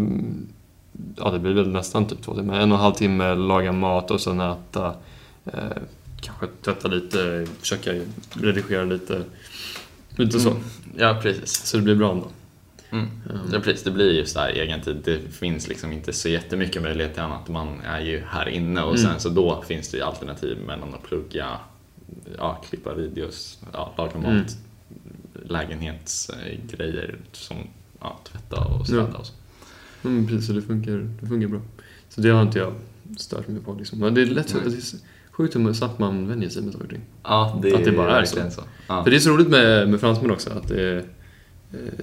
ja 1.16 1.30
det 1.30 1.38
blir 1.38 1.52
väl 1.54 1.68
nästan 1.68 2.06
typ 2.06 2.22
två 2.22 2.34
timmar, 2.34 2.54
en 2.60 2.72
och 2.72 2.78
en 2.78 2.82
halv 2.82 2.94
timme 2.94 3.34
laga 3.34 3.72
mat 3.72 4.10
och 4.10 4.20
sen 4.20 4.40
äta, 4.40 4.94
eh, 5.44 5.52
kanske 6.20 6.46
tvätta 6.64 6.88
lite, 6.88 7.46
försöka 7.60 7.90
redigera 8.32 8.84
lite, 8.84 9.22
lite 10.18 10.40
så. 10.40 10.50
Mm. 10.50 10.62
Ja, 10.96 11.18
precis. 11.22 11.56
Så 11.66 11.76
det 11.76 11.82
blir 11.82 11.94
bra 11.94 12.12
ändå. 12.12 12.28
Mm. 12.90 13.04
Ehm, 13.04 13.38
Ja, 13.52 13.60
precis. 13.60 13.82
Det 13.84 13.90
blir 13.90 14.12
just 14.12 14.34
där 14.34 14.48
egen 14.48 14.80
tid. 14.80 14.96
Det 15.04 15.18
finns 15.32 15.68
liksom 15.68 15.92
inte 15.92 16.12
så 16.12 16.28
jättemycket 16.28 16.82
möjlighet 16.82 17.12
till 17.14 17.22
annat. 17.22 17.48
Man 17.48 17.80
är 17.80 18.00
ju 18.00 18.22
här 18.28 18.48
inne 18.48 18.82
och 18.82 18.96
Mm. 18.96 19.10
sen 19.10 19.20
så 19.20 19.28
då 19.28 19.62
finns 19.68 19.88
det 19.88 19.96
ju 19.96 20.02
alternativ 20.02 20.58
mellan 20.66 20.94
att 20.94 21.02
plugga, 21.02 21.58
ja, 22.38 22.62
klippa 22.68 22.94
videos, 22.94 23.58
ja, 23.72 23.94
laga 23.98 24.16
mat, 24.18 24.24
Mm. 24.26 24.46
lägenhetsgrejer 25.46 27.16
som 27.32 27.56
ja, 28.00 28.20
tvätta 28.32 28.64
och 28.64 28.86
städa 28.86 29.02
och 29.18 29.26
så. 29.26 29.32
Mm, 30.04 30.26
precis, 30.26 30.46
så 30.46 30.52
det 30.52 30.62
funkar, 30.62 31.08
det 31.20 31.26
funkar 31.26 31.48
bra. 31.48 31.60
Så 32.08 32.20
det 32.20 32.28
har 32.30 32.42
inte 32.42 32.58
jag 32.58 32.74
stört 33.18 33.48
mig 33.48 33.62
på 33.62 33.74
liksom. 33.74 33.98
Men 33.98 34.14
det 34.14 34.22
är 34.22 34.26
lätt, 34.26 34.54
det 34.64 34.70
är 34.70 34.80
sjukt 35.38 35.56
hur 35.56 35.72
snabbt 35.72 35.98
man 35.98 36.28
vänjer 36.28 36.48
sig 36.48 36.62
med 36.62 36.72
saker 36.72 36.84
och 36.84 36.90
ting. 36.90 37.00
Ja, 37.22 37.58
det 37.62 37.74
Att 37.74 37.84
det 37.84 37.92
bara 37.92 38.10
är 38.16 38.20
verkligen 38.20 38.50
så. 38.50 38.62
Ja. 38.88 39.04
För 39.04 39.10
det 39.10 39.16
är 39.16 39.20
så 39.20 39.30
roligt 39.30 39.48
med, 39.48 39.88
med 39.88 40.00
fransmän 40.00 40.30
också 40.30 40.50
att 40.50 40.68
det, 40.68 40.96
eh, 40.96 41.04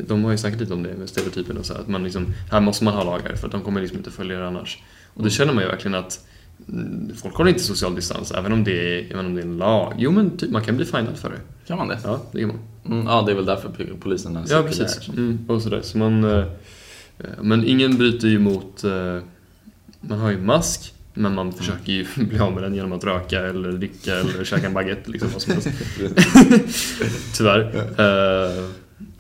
de 0.08 0.24
har 0.24 0.32
ju 0.32 0.38
snackat 0.38 0.60
lite 0.60 0.74
om 0.74 0.84
det 0.84 0.94
med 0.98 1.10
stereotypen 1.10 1.58
och 1.58 1.66
så 1.66 1.74
att 1.74 1.88
man 1.88 2.04
liksom, 2.04 2.34
här 2.52 2.62
måste 2.62 2.84
man 2.84 2.94
ha 2.94 3.04
lagar 3.04 3.36
för 3.36 3.46
att 3.48 3.52
de 3.52 3.62
kommer 3.62 3.82
liksom 3.82 3.98
inte 3.98 4.12
följa 4.12 4.40
det 4.40 4.48
annars. 4.48 4.84
Och 5.14 5.24
då 5.24 5.30
känner 5.30 5.54
man 5.54 5.64
ju 5.64 5.70
verkligen 5.70 5.96
att 5.96 6.26
mm, 6.70 7.12
folk 7.16 7.36
håller 7.36 7.50
inte 7.50 7.64
social 7.64 7.96
distans 7.96 8.32
även 8.32 8.52
om 8.54 8.64
det 8.64 9.00
är, 9.00 9.14
även 9.14 9.26
om 9.26 9.36
det 9.36 9.42
är 9.42 9.46
en 9.46 9.58
lag. 9.58 9.94
Jo 9.98 10.12
men 10.12 10.38
typ, 10.38 10.52
man 10.52 10.64
kan 10.64 10.76
bli 10.76 10.86
finad 10.86 11.18
för 11.18 11.30
det. 11.30 11.40
Kan 11.68 11.78
man 11.78 11.88
det? 11.88 12.00
Ja, 12.04 12.22
det 12.32 12.40
kan 12.40 12.48
man. 12.48 12.60
Mm, 12.86 13.08
ja, 13.08 13.22
det 13.26 13.32
är 13.32 13.36
väl 13.36 13.46
därför 13.46 13.70
polisen 14.00 14.36
har 14.36 14.46
Ja, 14.50 14.64
precis. 14.64 15.08
Mm, 15.10 15.46
och 15.48 15.62
sådär. 15.62 15.82
Så 15.84 15.98
man, 15.98 16.24
eh, 16.24 16.38
eh, 16.40 16.46
men 17.42 17.64
ingen 17.68 17.98
bryter 17.98 18.28
ju 18.28 18.40
mot... 18.40 18.84
eh, 18.84 19.20
Man 20.08 20.20
har 20.20 20.32
ju 20.32 20.38
mask, 20.38 20.94
men 21.16 21.36
man 21.36 21.54
försöker 21.54 21.92
ju 21.94 22.06
bli 22.26 22.40
av 22.40 22.54
med 22.54 22.64
den 22.64 22.76
genom 22.76 22.92
att 22.92 23.04
röka 23.04 23.40
eller 23.42 23.72
dricka 23.72 24.16
eller 24.16 24.44
käka 24.44 24.68
en 24.68 24.74
baguette. 24.74 25.12
Liksom, 25.12 25.30
vad 25.34 25.42
som 25.42 25.54
helst. 25.54 25.70
Tyvärr. 27.38 27.76
Eh, 28.00 28.66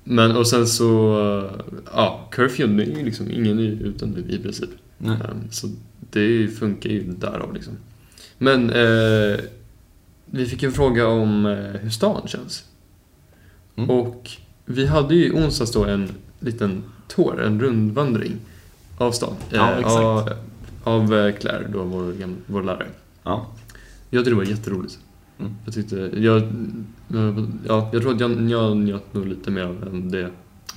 Men 0.03 0.35
och 0.35 0.47
sen 0.47 0.67
så... 0.67 1.49
Ja, 1.93 2.29
curfew, 2.31 2.83
är 2.83 2.97
ju 2.97 3.05
liksom 3.05 3.31
ingen 3.31 3.59
är 3.59 3.63
ju 3.63 3.71
utan 3.71 4.13
det 4.13 4.33
i 4.33 4.39
princip. 4.39 4.69
Eh, 5.05 5.11
Så 5.51 5.67
det 6.11 6.47
funkar 6.47 6.89
ju 6.89 7.03
därav 7.03 7.53
liksom. 7.53 7.73
Men 8.37 8.69
eh, 8.69 9.39
vi 10.25 10.45
fick 10.45 10.63
en 10.63 10.71
fråga 10.71 11.07
om 11.07 11.45
eh, 11.45 11.81
hur 11.81 11.89
stan 11.89 12.27
känns. 12.27 12.63
Mm. 13.75 13.89
Och 13.89 14.29
vi 14.65 14.85
hade 14.85 15.15
ju 15.15 15.31
onsdags 15.33 15.71
då 15.71 15.85
en 15.85 16.09
liten 16.39 16.83
tour, 17.07 17.41
en 17.41 17.61
rundvandring 17.61 18.33
av 18.97 19.11
stan. 19.11 19.33
Ja, 19.49 19.71
Eh, 19.71 19.77
exakt. 19.77 19.95
Av, 19.95 20.29
av 20.85 21.13
eh, 21.13 21.33
Claire, 21.35 21.67
då 21.73 21.83
vår, 21.83 22.13
vår 22.45 22.63
lärare. 22.63 22.87
Ja. 23.23 23.45
Jag 24.09 24.19
tyckte 24.19 24.29
det 24.31 24.35
var 24.35 24.43
jätteroligt. 24.43 24.99
Mm. 25.39 25.55
Jag 25.65 25.73
tyckte, 25.73 25.95
jag, 26.13 26.41
ja, 27.67 27.89
jag 27.93 28.01
tror 28.01 28.13
att 28.13 28.19
jag, 28.19 28.49
jag 28.49 28.77
njöt 28.77 29.13
nog 29.13 29.27
lite 29.27 29.51
mer 29.51 29.63
av 29.63 30.01
det 30.11 30.19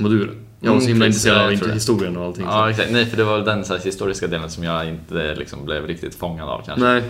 gjorde. 0.00 0.32
Jag 0.60 0.72
var 0.72 0.80
så 0.80 0.86
Mm, 0.86 0.88
himla 0.88 1.06
precis, 1.06 1.26
intresserad 1.26 1.62
av 1.70 1.74
historien 1.74 2.16
och 2.16 2.24
allting. 2.24 2.44
Ja, 2.44 2.70
exakt. 2.70 2.90
Nej, 2.92 3.06
för 3.06 3.16
det 3.16 3.24
var 3.24 3.38
den 3.38 3.64
så 3.64 3.74
här, 3.76 3.80
historiska 3.84 4.26
delen 4.26 4.50
som 4.50 4.64
jag 4.64 4.88
inte 4.88 5.34
liksom, 5.34 5.64
blev 5.64 5.86
riktigt 5.86 6.14
fångad 6.14 6.48
av 6.48 6.62
kanske. 6.66 6.84
Nej, 6.86 7.02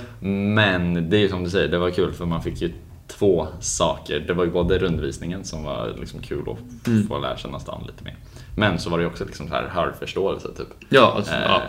Men 0.55 1.11
det 1.11 1.17
är 1.17 1.21
ju 1.21 1.29
som 1.29 1.45
du 1.45 1.51
säger, 1.51 1.69
det 1.69 1.79
var 1.79 1.91
kul 1.91 2.13
för 2.13 2.27
man 2.27 2.43
fick 2.43 2.63
ju 2.63 2.73
två 3.07 3.47
saker. 3.61 4.21
Det 4.21 4.33
var 4.35 4.45
ju 4.45 4.51
både 4.51 4.79
rundvisningen 4.79 5.45
som 5.45 5.65
var 5.65 5.95
liksom 6.01 6.21
kul 6.21 6.43
att 6.51 6.87
Mm. 6.87 7.07
få 7.09 7.19
lära 7.19 7.37
känna 7.37 7.59
stan 7.59 7.85
lite 7.87 8.05
mer. 8.05 8.17
Men 8.57 8.79
så 8.79 8.91
var 8.91 8.99
det 8.99 9.03
ju 9.03 9.11
också 9.11 9.25
liksom 9.25 9.49
så 9.49 9.55
här 9.55 9.69
hörförståelse 9.69 10.49
typ. 10.57 10.67
ja, 10.89 11.13
alltså, 11.17 11.33
Eh, 11.35 11.41
ja. 11.43 11.63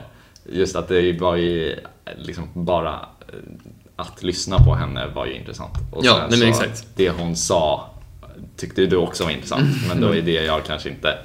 Just 0.51 0.75
att 0.75 0.87
det 0.87 1.19
var 1.19 1.35
ju 1.35 1.75
liksom 2.17 2.47
bara 2.53 2.93
eh, 2.93 3.35
att 3.95 4.23
lyssna 4.23 4.59
på 4.59 4.75
henne 4.75 5.07
var 5.07 5.25
ju 5.25 5.33
intressant. 5.33 5.73
Och 5.91 6.05
Ja, 6.05 6.27
nej, 6.29 6.39
men 6.39 6.49
exakt. 6.49 6.87
Det 6.95 7.09
hon 7.09 7.35
sa 7.35 7.89
tyckte 8.55 8.85
du 8.85 8.95
också 8.95 9.23
var 9.23 9.31
intressant. 9.31 9.67
Men 9.87 10.01
då 10.01 10.15
är 10.15 10.21
det 10.21 10.31
jag 10.31 10.63
kanske 10.65 10.89
inte 10.89 11.17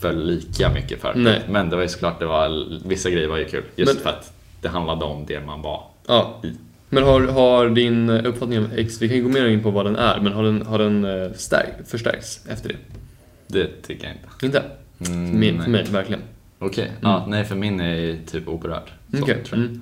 föll 0.00 0.26
lika 0.26 0.70
mycket 0.70 1.00
för. 1.00 1.14
Nej. 1.14 1.42
Men 1.48 1.70
det 1.70 1.76
var 1.76 1.82
ju 1.82 1.88
såklart, 1.88 2.18
det 2.18 2.26
var, 2.26 2.66
vissa 2.88 3.10
grejer 3.10 3.28
var 3.28 3.36
ju 3.38 3.44
kul. 3.44 3.64
Just 3.76 3.94
Men- 3.94 4.02
för 4.02 4.10
att 4.10 4.32
det 4.60 4.68
handlade 4.68 5.04
om 5.04 5.26
det 5.26 5.40
man 5.40 5.62
var 5.62 5.84
ja. 6.06 6.40
i. 6.44 6.52
Men 6.88 7.02
har, 7.02 7.20
har 7.20 7.68
din 7.68 8.10
uppfattning 8.10 8.58
om 8.58 8.68
X, 8.76 9.02
vi 9.02 9.08
kan 9.08 9.16
ju 9.16 9.22
gå 9.22 9.28
mer 9.28 9.46
in 9.46 9.62
på 9.62 9.70
vad 9.70 9.86
den 9.86 9.96
är, 9.96 10.20
men 10.20 10.32
har 10.32 10.42
den, 10.42 10.66
har 10.66 10.78
den 10.78 11.04
eh, 11.04 11.32
stärk, 11.32 11.74
förstärkts 11.86 12.40
efter 12.48 12.68
det? 12.68 12.76
Det 13.46 13.82
tycker 13.82 14.04
jag 14.04 14.14
inte. 14.14 14.46
Inte? 14.46 14.62
Mm, 15.12 15.62
för 15.62 15.70
mig, 15.70 15.84
verkligen. 15.84 16.22
Okej, 16.62 16.92
ja, 17.00 17.26
nej 17.28 17.44
för 17.44 17.56
min 17.56 17.80
är 17.80 18.18
typ 18.26 18.48
oberörd. 18.48 18.92
Så, 19.10 19.16
tror 19.18 19.38
jag. 19.50 19.58
Mm. 19.58 19.80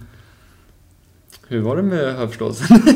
Hur 1.48 1.60
var 1.60 1.76
det 1.76 1.82
med 1.82 2.14
hörförståelsen? 2.14 2.66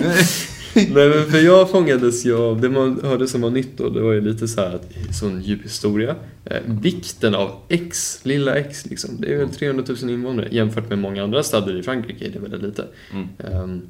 Nej 0.75 1.09
men 1.09 1.31
för 1.31 1.39
jag 1.39 1.71
fångades 1.71 2.27
ju 2.27 2.37
av, 2.37 2.61
det 2.61 2.69
man 2.69 3.01
hörde 3.05 3.29
som 3.29 3.41
var 3.41 3.51
nytt 3.51 3.79
då, 3.79 3.89
det 3.89 4.01
var 4.01 4.13
ju 4.13 4.21
lite 4.21 4.49
så 4.49 4.61
här 4.61 4.75
att, 4.75 5.15
sån 5.15 5.43
djup 5.43 5.65
historia. 5.65 6.17
Eh, 6.45 6.61
vikten 6.67 7.35
av 7.35 7.61
X, 7.69 8.21
lilla 8.23 8.55
X 8.55 8.87
liksom. 8.87 9.21
Det 9.21 9.35
är 9.35 9.39
väl 9.39 9.49
300 9.49 9.85
000 10.03 10.11
invånare 10.11 10.49
jämfört 10.51 10.89
med 10.89 10.99
många 10.99 11.23
andra 11.23 11.43
städer 11.43 11.77
i 11.77 11.83
Frankrike 11.83 12.27
är 12.27 12.31
det 12.31 12.39
väldigt 12.39 12.63
lite. 12.63 12.87
Mm. 13.13 13.29
Ehm, 13.39 13.83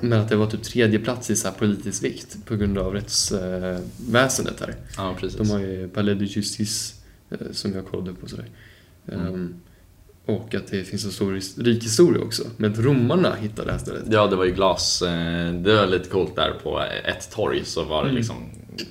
men 0.00 0.20
att 0.20 0.28
det 0.28 0.36
var 0.36 0.46
typ 0.46 0.62
tredje 0.62 0.98
plats 0.98 1.30
i 1.30 1.36
så 1.36 1.50
politisk 1.50 2.04
vikt 2.04 2.36
på 2.44 2.56
grund 2.56 2.78
av 2.78 2.94
rättsväsendet 2.94 4.60
här. 4.60 4.74
Ja, 4.96 5.16
precis. 5.20 5.38
De 5.38 5.50
har 5.50 5.58
ju 5.58 5.88
Palais 5.88 6.18
de 6.18 6.24
Justice 6.24 6.94
eh, 7.30 7.38
som 7.52 7.72
jag 7.72 7.86
kollade 7.86 8.14
på 8.14 8.28
sådär. 8.28 8.46
Mm. 9.12 9.26
Ehm, 9.26 9.54
och 10.26 10.54
att 10.54 10.66
det 10.66 10.84
finns 10.84 11.04
en 11.04 11.10
stor 11.12 11.32
his- 11.34 11.58
rik 11.64 11.84
historia 11.84 12.22
också. 12.22 12.42
Men 12.56 12.72
att 12.72 12.78
romarna 12.78 13.34
hittade 13.34 13.68
det 13.68 13.72
här 13.72 13.78
stället. 13.78 14.02
Ja, 14.10 14.26
det 14.26 14.36
var 14.36 14.44
ju 14.44 14.52
glas. 14.54 15.02
eh, 15.02 15.52
Det 15.52 15.74
var 15.76 15.86
lite 15.86 16.08
coolt 16.08 16.36
där 16.36 16.52
på 16.62 16.82
ett 17.04 17.30
torg 17.30 17.62
så 17.64 17.84
var 17.84 18.02
det 18.02 18.08
Mm. 18.08 18.16
liksom 18.16 18.36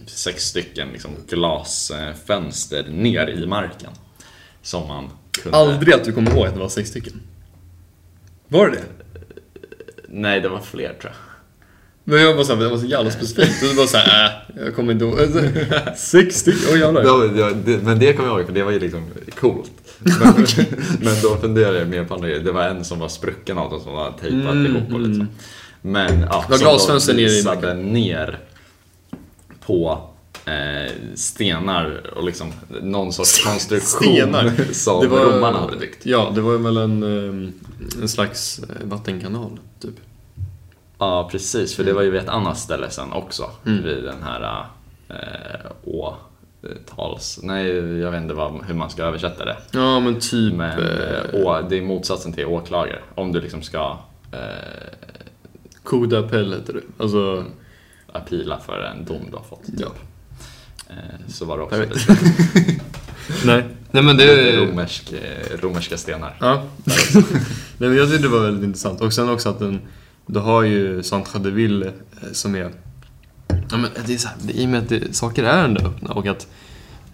sex 0.06 0.44
stycken 0.44 0.88
liksom 0.92 1.12
glasfönster 1.30 2.88
ner 2.90 3.28
i 3.28 3.48
marken. 3.48 3.90
Som 4.62 4.88
man 4.88 5.10
kunde... 5.42 5.58
Aldrig 5.58 5.94
att 5.94 6.04
du 6.04 6.12
kommer 6.12 6.32
ihåg 6.32 6.46
att 6.48 6.54
det 6.54 6.60
var 6.60 6.70
sex 6.70 6.90
stycken. 6.90 7.22
Var 8.48 8.68
det 8.70 8.76
det? 8.76 8.84
Nej, 10.10 10.42
det 10.42 10.50
var 10.50 10.60
fler 10.60 10.94
tror 11.02 11.04
jag. 11.14 11.14
Men 12.04 12.22
jag 12.22 12.34
var 12.36 12.44
såhär, 12.44 12.64
det 12.64 12.70
var 12.70 12.78
så 12.78 12.86
jävla 12.86 13.12
specifikt. 13.12 13.62
Det 13.62 13.74
var 13.74 13.86
såhär, 13.86 14.26
äh, 14.56 14.64
jag 14.66 14.76
kommer 14.76 14.94
inte 14.94 15.06
ihåg. 15.06 15.18
Sex 15.98 16.36
stycken? 16.36 16.62
Åh 16.72 16.80
jävlar. 16.80 17.84
Men 17.84 18.00
det 18.00 18.14
kommer 18.14 18.30
jag 18.30 18.38
ihåg 18.40 18.46
för 18.46 18.54
det 18.54 18.64
var 18.64 18.72
ju 18.72 18.80
liksom 18.80 19.04
coolt. 19.40 19.72
Men, 20.00 20.18
men 21.02 21.22
då 21.24 21.36
funderade 21.42 21.80
jag 21.80 21.88
mer 21.88 22.04
på 22.06 22.14
andra 22.14 22.28
grejer. 22.28 22.44
Det 22.44 22.52
var 22.52 22.64
en 22.64 22.86
som 22.86 23.00
var 23.00 23.08
sprucken 23.08 23.58
av 23.58 23.70
dem 23.72 23.80
som 23.80 23.94
var 23.94 24.12
tejpat 24.22 24.52
Mm, 24.54 24.66
ihop 24.66 24.84
och 24.84 24.90
så. 24.92 25.06
mm. 25.06 25.28
Men 25.82 26.22
ja, 26.22 26.46
var 26.50 26.58
glasfönster 26.58 27.14
då 27.14 27.18
ner 27.18 27.26
visade 27.28 27.74
ner 27.74 28.40
på 29.66 30.02
eh, 30.46 30.92
stenar 31.16 32.02
och 32.18 32.24
liksom 32.24 32.54
någon 32.82 33.14
sorts 33.14 33.44
konstruktion 33.46 34.14
Stenar? 34.14 34.52
som 34.74 35.02
Det 35.02 35.08
var- 35.08 35.26
romarna 35.26 35.60
hade 35.60 35.78
byggt. 35.78 36.06
Ja, 36.06 36.32
det 36.36 36.42
var 36.42 36.58
väl 36.58 36.78
en, 36.78 37.04
ehm, 37.04 37.54
en 38.02 38.08
slags 38.10 38.60
eh, 38.60 38.88
vattenkanal, 38.88 39.60
typ. 39.82 39.96
Ja, 41.00 41.30
precis. 41.32 41.76
För 41.76 41.84
det 41.84 41.94
var 41.94 42.02
ju 42.02 42.12
vid 42.12 42.22
ett 42.22 42.30
annat 42.30 42.58
ställe 42.60 42.90
sen 42.90 43.12
också. 43.14 43.50
Mm. 43.66 43.84
Vid 43.84 44.04
den 44.04 44.24
här 44.24 44.66
eh, 45.10 45.72
åtals... 46.86 47.40
Nej, 47.44 47.68
jag 47.76 48.12
vet 48.12 48.22
inte 48.22 48.34
vad, 48.34 48.66
hur 48.66 48.74
man 48.74 48.90
ska 48.90 49.04
översätta 49.04 49.46
det. 49.46 49.58
Ja, 49.72 50.00
men 50.00 50.20
typ... 50.20 50.54
Men 50.54 50.80
eh, 50.80 51.20
eh, 51.34 51.46
å, 51.46 51.62
det 51.70 51.78
är 51.78 51.82
motsatsen 51.82 52.34
till 52.34 52.46
åklagare. 52.46 53.00
Om 53.16 53.32
du 53.32 53.42
liksom 53.42 53.62
ska 53.62 53.98
eh, 54.32 54.40
Coup 55.84 56.10
d'appel 56.10 56.54
heter 56.54 56.74
det. 56.74 57.04
Alltså, 57.04 57.46
apila 58.12 58.60
för 58.60 58.82
en 58.82 59.06
dom 59.06 59.22
du 59.30 59.36
har 59.36 59.44
fått. 59.44 59.66
Typ. 59.66 59.80
ja. 59.80 59.88
Eh, 60.90 61.28
så 61.28 61.46
var 61.46 61.58
det 61.58 61.64
också 61.64 61.82
lite, 61.82 61.96
Nej. 63.46 63.64
Nej 63.92 64.04
men 64.04 64.18
det... 64.18 64.58
romersk, 64.58 65.14
eh, 65.14 65.58
romerska 65.60 65.98
stenar. 65.98 66.38
Ja. 66.40 66.64
Nej, 67.78 67.90
men 67.90 67.96
jag 67.96 68.10
tyckte 68.10 68.24
det 68.24 68.28
var 68.28 68.40
väldigt 68.40 68.64
intressant. 68.64 69.02
Och 69.02 69.14
sen 69.14 69.30
också 69.30 69.50
att 69.50 69.60
den, 69.60 69.82
du 70.26 70.40
har 70.40 70.64
ju 70.64 71.04
Centre 71.04 71.40
de 71.40 71.52
Ville 71.52 71.92
som 72.32 72.56
är... 72.56 72.72
Ja, 73.48 73.78
men 73.78 73.90
det 74.06 74.14
är 74.14 74.18
så 74.18 74.28
här, 74.28 74.52
I 74.52 74.66
och 74.66 74.70
med 74.70 74.84
att 74.84 74.90
det, 74.90 75.16
saker 75.16 75.44
är 75.44 75.64
ändå 75.64 75.82
öppna 75.82 76.14
och 76.14 76.28
att 76.28 76.48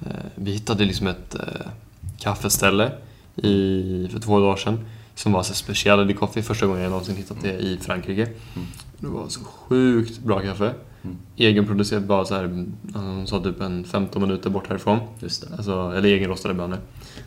eh, 0.06 0.12
vi 0.36 0.52
hittade 0.52 0.86
liksom 0.86 1.08
ett 1.08 1.36
eh, 1.36 1.68
kaffeställe 2.20 2.92
i, 3.36 4.08
för 4.12 4.20
två 4.20 4.40
dagar 4.40 4.56
sedan 4.56 4.86
som 5.16 5.32
var 5.32 5.44
så 5.44 5.54
specialty 5.54 6.14
coffee, 6.14 6.42
första 6.44 6.66
gången 6.66 6.82
jag 6.82 6.90
någonsin 6.90 7.16
hittat 7.16 7.38
det 7.42 7.60
i 7.60 7.78
Frankrike. 7.82 8.30
Det 9.00 9.08
var 9.08 9.28
så 9.28 9.40
sjukt 9.44 10.20
bra 10.20 10.40
kaffe. 10.40 10.74
Mm. 11.04 11.18
Egenproducerat, 11.36 12.04
bara 12.04 12.26
så 12.26 12.36
här, 12.36 12.66
de 12.82 13.28
sa 13.28 13.44
typ 13.44 13.62
en 13.62 13.84
15 13.84 14.22
minuter 14.22 14.50
bort 14.50 14.70
härifrån. 14.70 15.00
Just 15.20 15.42
det. 15.42 15.56
Alltså, 15.56 15.94
eller 15.96 16.10
egenrostade 16.10 16.54
bönor. 16.54 16.78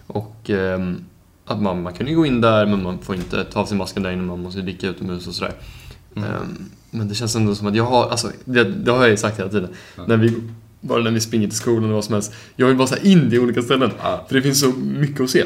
Och 0.07 0.51
ehm, 0.51 1.05
att 1.45 1.63
man, 1.63 1.83
man 1.83 1.95
kan 1.95 2.07
ju 2.07 2.17
gå 2.17 2.27
in 2.27 2.41
där 2.41 2.67
men 2.67 2.83
man 2.83 2.99
får 2.99 3.15
inte 3.15 3.45
ta 3.45 3.61
av 3.61 3.67
sig 3.67 3.77
masken 3.77 4.03
där 4.03 4.11
inne, 4.11 4.23
man 4.23 4.43
måste 4.43 4.61
dricka 4.61 4.89
utomhus 4.89 5.27
och 5.27 5.35
sådär. 5.35 5.55
Mm. 6.17 6.31
Ehm, 6.31 6.71
men 6.91 7.09
det 7.09 7.15
känns 7.15 7.37
ändå 7.37 7.55
som 7.55 7.67
att 7.67 7.77
jag 7.77 7.85
har, 7.85 8.09
alltså 8.09 8.31
det, 8.45 8.65
det 8.65 8.91
har 8.91 9.01
jag 9.01 9.11
ju 9.11 9.17
sagt 9.17 9.39
hela 9.39 9.49
tiden. 9.51 9.69
Ja. 9.97 10.05
När 10.07 10.17
vi, 10.17 10.33
bara 10.81 11.03
när 11.03 11.11
vi 11.11 11.21
springer 11.21 11.49
till 11.49 11.57
skolan 11.57 11.85
och 11.89 11.95
vad 11.95 12.05
som 12.05 12.15
helst. 12.15 12.33
Jag 12.57 12.67
vill 12.67 12.77
bara 12.77 12.87
så 12.89 12.97
in 12.97 13.33
i 13.33 13.39
olika 13.39 13.63
ställen. 13.63 13.91
Ja. 14.03 14.25
För 14.29 14.35
det 14.35 14.43
finns 14.43 14.61
så 14.61 14.69
mycket 14.79 15.21
att 15.21 15.31
se. 15.31 15.45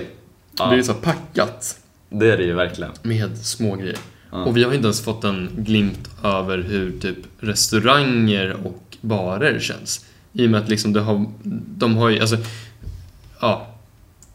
Ja. 0.58 0.70
Det 0.70 0.76
är 0.78 0.82
så 0.82 0.94
packat 0.94 1.78
Det 2.10 2.32
är 2.32 2.36
det 2.36 2.44
ju 2.44 2.52
verkligen. 2.54 2.92
med 3.02 3.38
små 3.38 3.76
grejer. 3.76 3.96
Och 4.30 4.56
vi 4.56 4.64
har 4.64 4.72
inte 4.72 4.84
ens 4.86 5.00
fått 5.00 5.24
en 5.24 5.48
glimt 5.56 6.10
över 6.24 6.58
hur 6.58 6.98
typ 7.00 7.16
restauranger 7.40 8.56
och 8.66 8.96
barer 9.00 9.58
känns. 9.60 10.04
I 10.32 10.46
och 10.46 10.50
med 10.50 10.60
att 10.60 10.68
liksom 10.68 10.92
det 10.92 11.00
har, 11.00 11.26
de 11.76 11.96
har 11.96 12.08
ju, 12.08 12.20
alltså, 12.20 12.36
ja. 13.40 13.69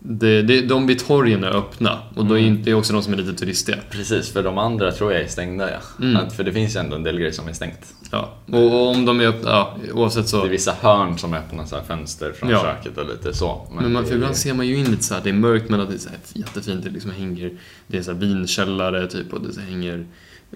Det, 0.07 0.41
det, 0.41 0.61
de 0.61 0.87
vid 0.87 0.99
torgen 1.05 1.43
är 1.43 1.57
öppna 1.57 1.99
och 2.15 2.25
då 2.25 2.37
är 2.39 2.43
Mm. 2.47 2.63
det 2.63 2.71
är 2.71 2.75
också 2.75 2.93
de 2.93 3.01
som 3.01 3.13
är 3.13 3.17
lite 3.17 3.33
turistiga. 3.33 3.77
Precis, 3.89 4.29
för 4.33 4.43
de 4.43 4.57
andra 4.57 4.91
tror 4.91 5.13
jag 5.13 5.21
är 5.21 5.27
stängda 5.27 5.69
ja. 5.71 6.05
Mm. 6.05 6.17
Att, 6.17 6.33
för 6.33 6.43
det 6.43 6.53
finns 6.53 6.75
ju 6.75 6.79
ändå 6.79 6.95
en 6.95 7.03
del 7.03 7.17
grejer 7.17 7.31
som 7.31 7.47
är 7.47 7.53
stängt. 7.53 7.93
Ja. 8.11 8.29
Och, 8.51 8.63
och 8.65 8.87
om 8.87 9.05
de 9.05 9.19
är 9.21 9.27
öppna, 9.27 9.49
ja, 9.49 9.75
oavsett 9.93 10.27
så. 10.27 10.41
Det 10.41 10.47
är 10.47 10.49
vissa 10.49 10.73
hörn 10.81 11.17
som 11.17 11.33
öppnar 11.33 11.65
så 11.65 11.75
här 11.75 11.83
fönster 11.83 12.31
från 12.31 12.49
Ja. 12.49 12.61
köket 12.61 12.97
och 12.97 13.05
lite 13.09 13.33
så. 13.33 13.67
Men 13.75 13.93
man, 13.93 14.01
det 14.01 14.07
för 14.07 14.13
är- 14.15 14.17
ibland 14.17 14.35
ser 14.37 14.53
man 14.53 14.67
ju 14.67 14.77
in 14.77 14.91
lite 14.91 15.03
så 15.03 15.13
här, 15.13 15.21
det 15.23 15.29
är 15.29 15.33
mörkt 15.33 15.69
men 15.69 15.79
att 15.81 15.89
det 15.89 15.95
är 15.95 15.99
så 15.99 16.09
här 16.09 16.17
jättefint, 16.33 16.83
det 16.83 16.89
liksom 16.89 17.11
hänger, 17.11 17.51
det 17.87 17.97
är 17.97 18.01
så 18.01 18.11
här 18.11 18.19
vinkällare 18.19 19.07
typ 19.07 19.33
och 19.33 19.41
det 19.41 19.61
hänger 19.61 20.05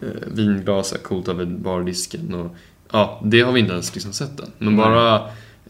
eh, 0.02 0.08
vinglas 0.28 0.94
coolt 1.04 1.28
över 1.28 1.46
bardisken 1.46 2.34
och 2.34 2.56
ja, 2.92 3.22
det 3.24 3.42
har 3.42 3.52
vi 3.52 3.60
inte 3.60 3.72
ens 3.74 3.94
liksom 3.96 4.14
sett 4.14 4.40
än. 4.40 4.52
Men 4.58 4.78
bara 4.78 5.16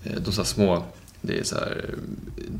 eh, 0.03 0.11
de 0.25 0.31
så 0.31 0.41
här 0.41 0.45
små, 0.45 0.83
det 1.21 1.39
är 1.39 1.43
så 1.43 1.55
här 1.55 1.85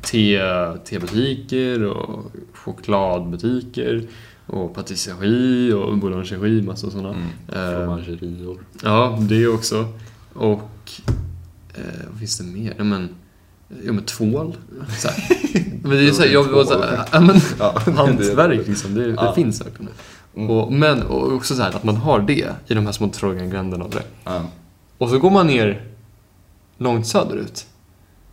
te, 0.02 0.42
tebutiker 0.86 1.84
och 1.84 2.32
chokladbutiker 2.54 4.04
och 4.46 4.76
patisserie 4.76 5.74
och 5.74 5.98
boulangerie, 5.98 6.62
massa 6.64 6.90
sådana. 6.92 7.10
Mm. 7.10 7.28
Eh, 7.48 7.78
Fromagerior. 7.78 8.58
Ja, 8.84 9.18
det 9.22 9.48
också. 9.48 9.88
Och 10.34 10.92
eh, 11.74 11.84
vad 12.10 12.20
finns 12.20 12.38
det 12.38 12.44
mer? 12.44 12.74
Ja, 12.78 12.84
men, 12.84 13.10
ja, 13.86 13.92
men 13.92 14.04
tvål. 14.04 14.56
Så 14.98 15.08
här. 15.08 15.24
Men 15.84 15.92
det 15.92 16.08
är 16.08 16.12
så 16.12 16.22
här, 16.22 16.30
jag 16.30 16.44
var 16.44 16.64
så 16.64 16.82
här, 16.82 17.06
ja, 17.12 17.20
men, 17.20 17.36
Ja, 17.60 17.80
hantverk 17.96 18.68
liksom, 18.68 18.94
det, 18.96 19.06
det 19.06 19.14
Ja. 19.18 19.34
finns 19.34 19.62
verkligen. 19.62 19.92
Mm. 20.36 20.50
Och, 20.50 20.74
men 20.74 21.02
och 21.04 21.34
också 21.34 21.56
så 21.56 21.62
här 21.62 21.70
att 21.70 21.84
man 21.84 21.96
har 21.96 22.20
det 22.20 22.54
i 22.68 22.74
de 22.74 22.86
här 22.86 22.92
små 22.92 23.10
tråkiga 23.10 23.46
gränderna 23.46 23.86
och 23.86 23.92
det. 23.92 24.04
Ja. 24.24 24.42
Och 24.98 25.10
så 25.10 25.20
går 25.20 25.30
man 25.30 25.48
ner 25.48 25.86
långt 26.78 27.08
söderut, 27.08 27.68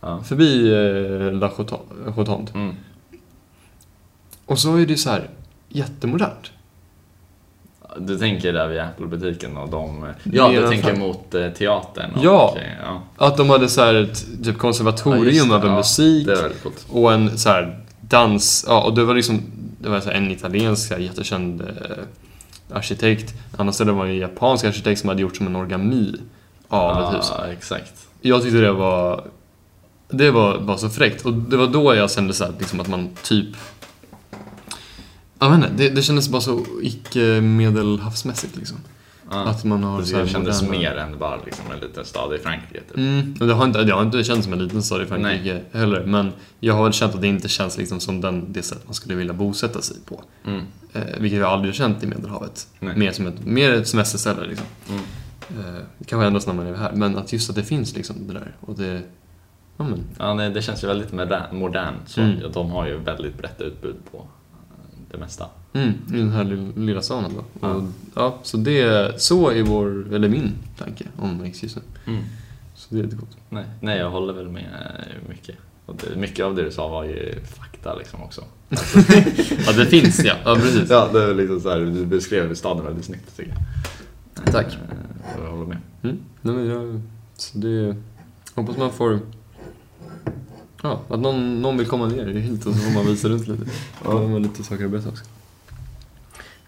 Ja. 0.01 0.23
förbi 0.23 0.73
eh, 0.73 1.33
La 1.33 1.51
Jotonde. 2.17 2.51
Mm. 2.53 2.75
Och 4.45 4.59
så 4.59 4.75
är 4.75 4.85
det 4.85 4.97
så 4.97 5.09
här 5.09 5.29
jättemodernt. 5.69 6.51
Du 7.97 8.17
tänker 8.17 8.53
där 8.53 8.67
vid 8.67 8.79
Apple-butiken 8.79 9.57
och 9.57 9.69
de... 9.69 10.05
Ja, 10.23 10.47
Mer 10.49 10.57
du 10.57 10.63
än 10.63 10.71
tänker 10.71 10.89
fan. 10.89 10.99
mot 10.99 11.35
eh, 11.35 11.49
teatern 11.49 12.11
och... 12.15 12.23
Ja. 12.25 12.55
eh, 12.57 12.63
ja. 12.83 13.01
Att 13.25 13.37
de 13.37 13.49
hade 13.49 13.69
så 13.69 13.81
här 13.81 13.93
ett 13.93 14.25
typ 14.43 14.45
Ja, 14.45 14.53
konservatorium 14.53 15.25
just 15.25 15.49
det, 15.49 15.55
över 15.55 15.67
ja. 15.67 15.75
musik 15.75 16.27
Det 16.27 16.51
och 16.89 17.13
en 17.13 17.37
så 17.37 17.49
här 17.49 17.79
dans, 18.01 18.65
ja 18.67 18.83
och 18.83 18.95
det 18.95 19.03
var 19.03 19.15
liksom, 19.15 19.41
det 19.79 19.89
var 19.89 19.99
så 19.99 20.09
en 20.09 20.31
italiensk 20.31 20.87
så 20.87 20.93
här, 20.93 21.01
jättekänd 21.01 21.61
eh, 21.61 22.75
arkitekt. 22.75 23.33
Ställen 23.71 23.95
var 23.95 24.05
en 24.05 24.17
japansk 24.17 24.65
arkitekt 24.65 24.99
som 24.99 25.09
hade 25.09 25.21
gjort 25.21 25.37
som 25.37 25.47
en 25.47 25.55
origami 25.55 26.15
av 26.67 27.03
ett 27.03 27.19
hus. 27.19 27.31
Ja, 27.37 27.45
exakt. 27.47 27.93
Jag 28.21 28.41
tyckte 28.43 28.57
det 28.57 28.71
var, 28.71 29.23
det 30.09 30.31
var, 30.31 30.57
var 30.57 30.77
så 30.77 30.89
fräckt 30.89 31.25
och 31.25 31.33
det 31.33 31.57
var 31.57 31.67
då 31.67 31.95
jag 31.95 32.11
kände 32.11 32.33
så 32.33 32.43
här, 32.43 32.53
liksom 32.59 32.79
att 32.79 32.87
man 32.87 33.09
typ 33.23 33.47
jag 35.39 35.49
vet 35.49 35.57
inte, 35.57 35.83
det, 35.83 35.89
det 35.89 36.01
kändes 36.01 36.29
bara 36.29 36.41
så 36.41 36.65
icke-medelhavsmässigt 36.81 38.55
liksom. 38.55 38.77
Ja. 39.29 39.43
Att 39.45 39.63
man 39.63 39.83
har 39.83 40.03
så 40.03 40.15
här 40.15 40.23
det 40.23 40.29
kändes 40.29 40.61
moderna- 40.61 40.79
mer 40.79 40.97
än 40.97 41.17
bara 41.19 41.39
liksom 41.45 41.65
en 41.73 41.79
liten 41.79 42.05
stad 42.05 42.35
i 42.35 42.37
Frankrike. 42.37 42.81
Typ. 42.87 42.97
Mm, 42.97 43.35
det 43.39 43.53
har, 43.53 43.65
inte, 43.65 43.83
det 43.83 43.93
har 43.93 44.01
inte 44.01 44.23
känts 44.23 44.43
som 44.43 44.53
en 44.53 44.63
liten 44.63 44.83
stad 44.83 45.01
i 45.01 45.05
Frankrike 45.05 45.61
heller. 45.71 46.05
Men 46.05 46.31
jag 46.59 46.73
har 46.73 46.91
känt 46.91 47.15
att 47.15 47.21
det 47.21 47.27
inte 47.27 47.47
känns 47.47 47.77
liksom 47.77 47.99
som 47.99 48.21
den, 48.21 48.53
det 48.53 48.63
sätt 48.63 48.81
man 48.85 48.93
skulle 48.93 49.15
vilja 49.15 49.33
bosätta 49.33 49.81
sig 49.81 49.97
på. 50.05 50.23
Mm. 50.45 50.61
Eh, 50.93 51.01
vilket 51.19 51.39
jag 51.39 51.49
aldrig 51.49 51.73
har 51.73 51.75
känt 51.75 52.03
i 52.03 52.07
Medelhavet. 52.07 52.67
Nej. 52.79 52.97
Mer 52.97 53.11
som 53.11 53.27
ett, 53.27 53.45
mer 53.45 53.71
ett 53.73 53.87
semesterställe 53.87 54.45
liksom. 54.47 54.65
Mm. 54.89 55.01
Eh, 55.49 55.81
det 55.97 56.05
kanske 56.05 56.27
ändras 56.27 56.47
när 56.47 56.53
man 56.53 56.67
är 56.67 56.73
här. 56.75 56.91
Men 56.91 57.17
att 57.17 57.33
just 57.33 57.49
att 57.49 57.55
det 57.55 57.63
finns 57.63 57.95
liksom 57.95 58.27
det 58.27 58.33
där. 58.33 58.55
Och 58.59 58.75
det... 58.77 59.01
Ja 59.77 59.83
men. 59.83 59.99
Ja, 60.19 60.33
nej, 60.33 60.49
det 60.49 60.61
känns 60.61 60.83
ju 60.83 60.87
väldigt 60.87 61.11
moder- 61.11 61.51
modernt. 61.51 62.09
Så 62.09 62.21
Mm. 62.21 62.51
de 62.51 62.71
har 62.71 62.87
ju 62.87 62.97
väldigt 62.97 63.37
brett 63.37 63.61
utbud 63.61 63.95
på 64.11 64.17
eh, 64.17 64.23
det 65.11 65.17
mesta. 65.17 65.45
Mm, 65.73 65.89
I 66.13 66.17
den 66.17 66.31
här 66.31 66.71
lilla, 66.75 67.01
staden 67.01 67.31
då. 67.35 67.43
Ja. 67.67 67.73
Och, 67.73 67.83
ja, 68.15 68.37
så 68.43 68.57
det, 68.57 69.21
så 69.21 69.49
är 69.51 69.63
vår, 69.63 70.13
eller 70.13 70.29
min 70.29 70.51
tanke 70.77 71.03
om 71.17 71.41
Rikshuset. 71.41 71.83
Mm. 72.07 72.23
Så 72.75 72.87
det 72.95 72.99
är 72.99 73.03
lite 73.03 73.15
coolt. 73.15 73.37
Nej, 73.49 73.65
nej, 73.81 73.97
jag 73.97 74.09
håller 74.11 74.33
väl 74.33 74.49
med 74.49 74.63
eh, 74.63 75.29
mycket. 75.29 75.55
Och 75.85 75.95
det, 75.95 76.19
mycket 76.19 76.45
av 76.45 76.55
det 76.55 76.63
du 76.63 76.71
sa 76.71 76.87
var 76.87 77.03
ju 77.03 77.35
fakta 77.45 77.95
liksom 77.95 78.23
också. 78.23 78.41
Ja, 79.65 79.71
det 79.77 79.85
finns 79.85 80.23
ja. 80.23 80.33
Ja, 80.45 80.55
precis. 80.55 80.89
Ja, 80.89 81.09
det 81.13 81.23
är 81.23 81.33
liksom 81.33 81.59
så 81.59 81.69
här, 81.69 81.79
du 81.79 82.05
beskrev 82.05 82.55
staden 82.55 82.85
väldigt 82.85 83.05
snyggt 83.05 83.37
tycker 83.37 83.53
jag. 84.43 84.53
Tack. 84.53 84.65
Eh, 84.73 85.43
jag 85.43 85.51
håller 85.51 85.65
med. 85.65 85.77
Mm. 86.03 86.17
Nej, 86.41 86.55
men 86.55 86.65
jag, 86.67 87.01
så 87.37 87.57
det, 87.57 87.95
hoppas 88.55 88.77
man 88.77 88.91
får... 88.91 89.19
Ja, 90.83 91.01
att 91.09 91.19
någon, 91.19 91.61
någon 91.61 91.77
vill 91.77 91.87
komma 91.87 92.05
ner 92.05 92.25
hit 92.25 92.65
och 92.65 92.73
så 92.73 92.79
får 92.79 92.91
man 92.91 93.05
visa 93.05 93.27
runt 93.29 93.47
lite. 93.47 93.63
Ja. 94.03 94.11
Då 94.11 94.17
har 94.17 94.27
man 94.27 94.43
lite 94.43 94.63
saker 94.63 94.85
att 94.85 94.91
berätta 94.91 95.09
också. 95.09 95.23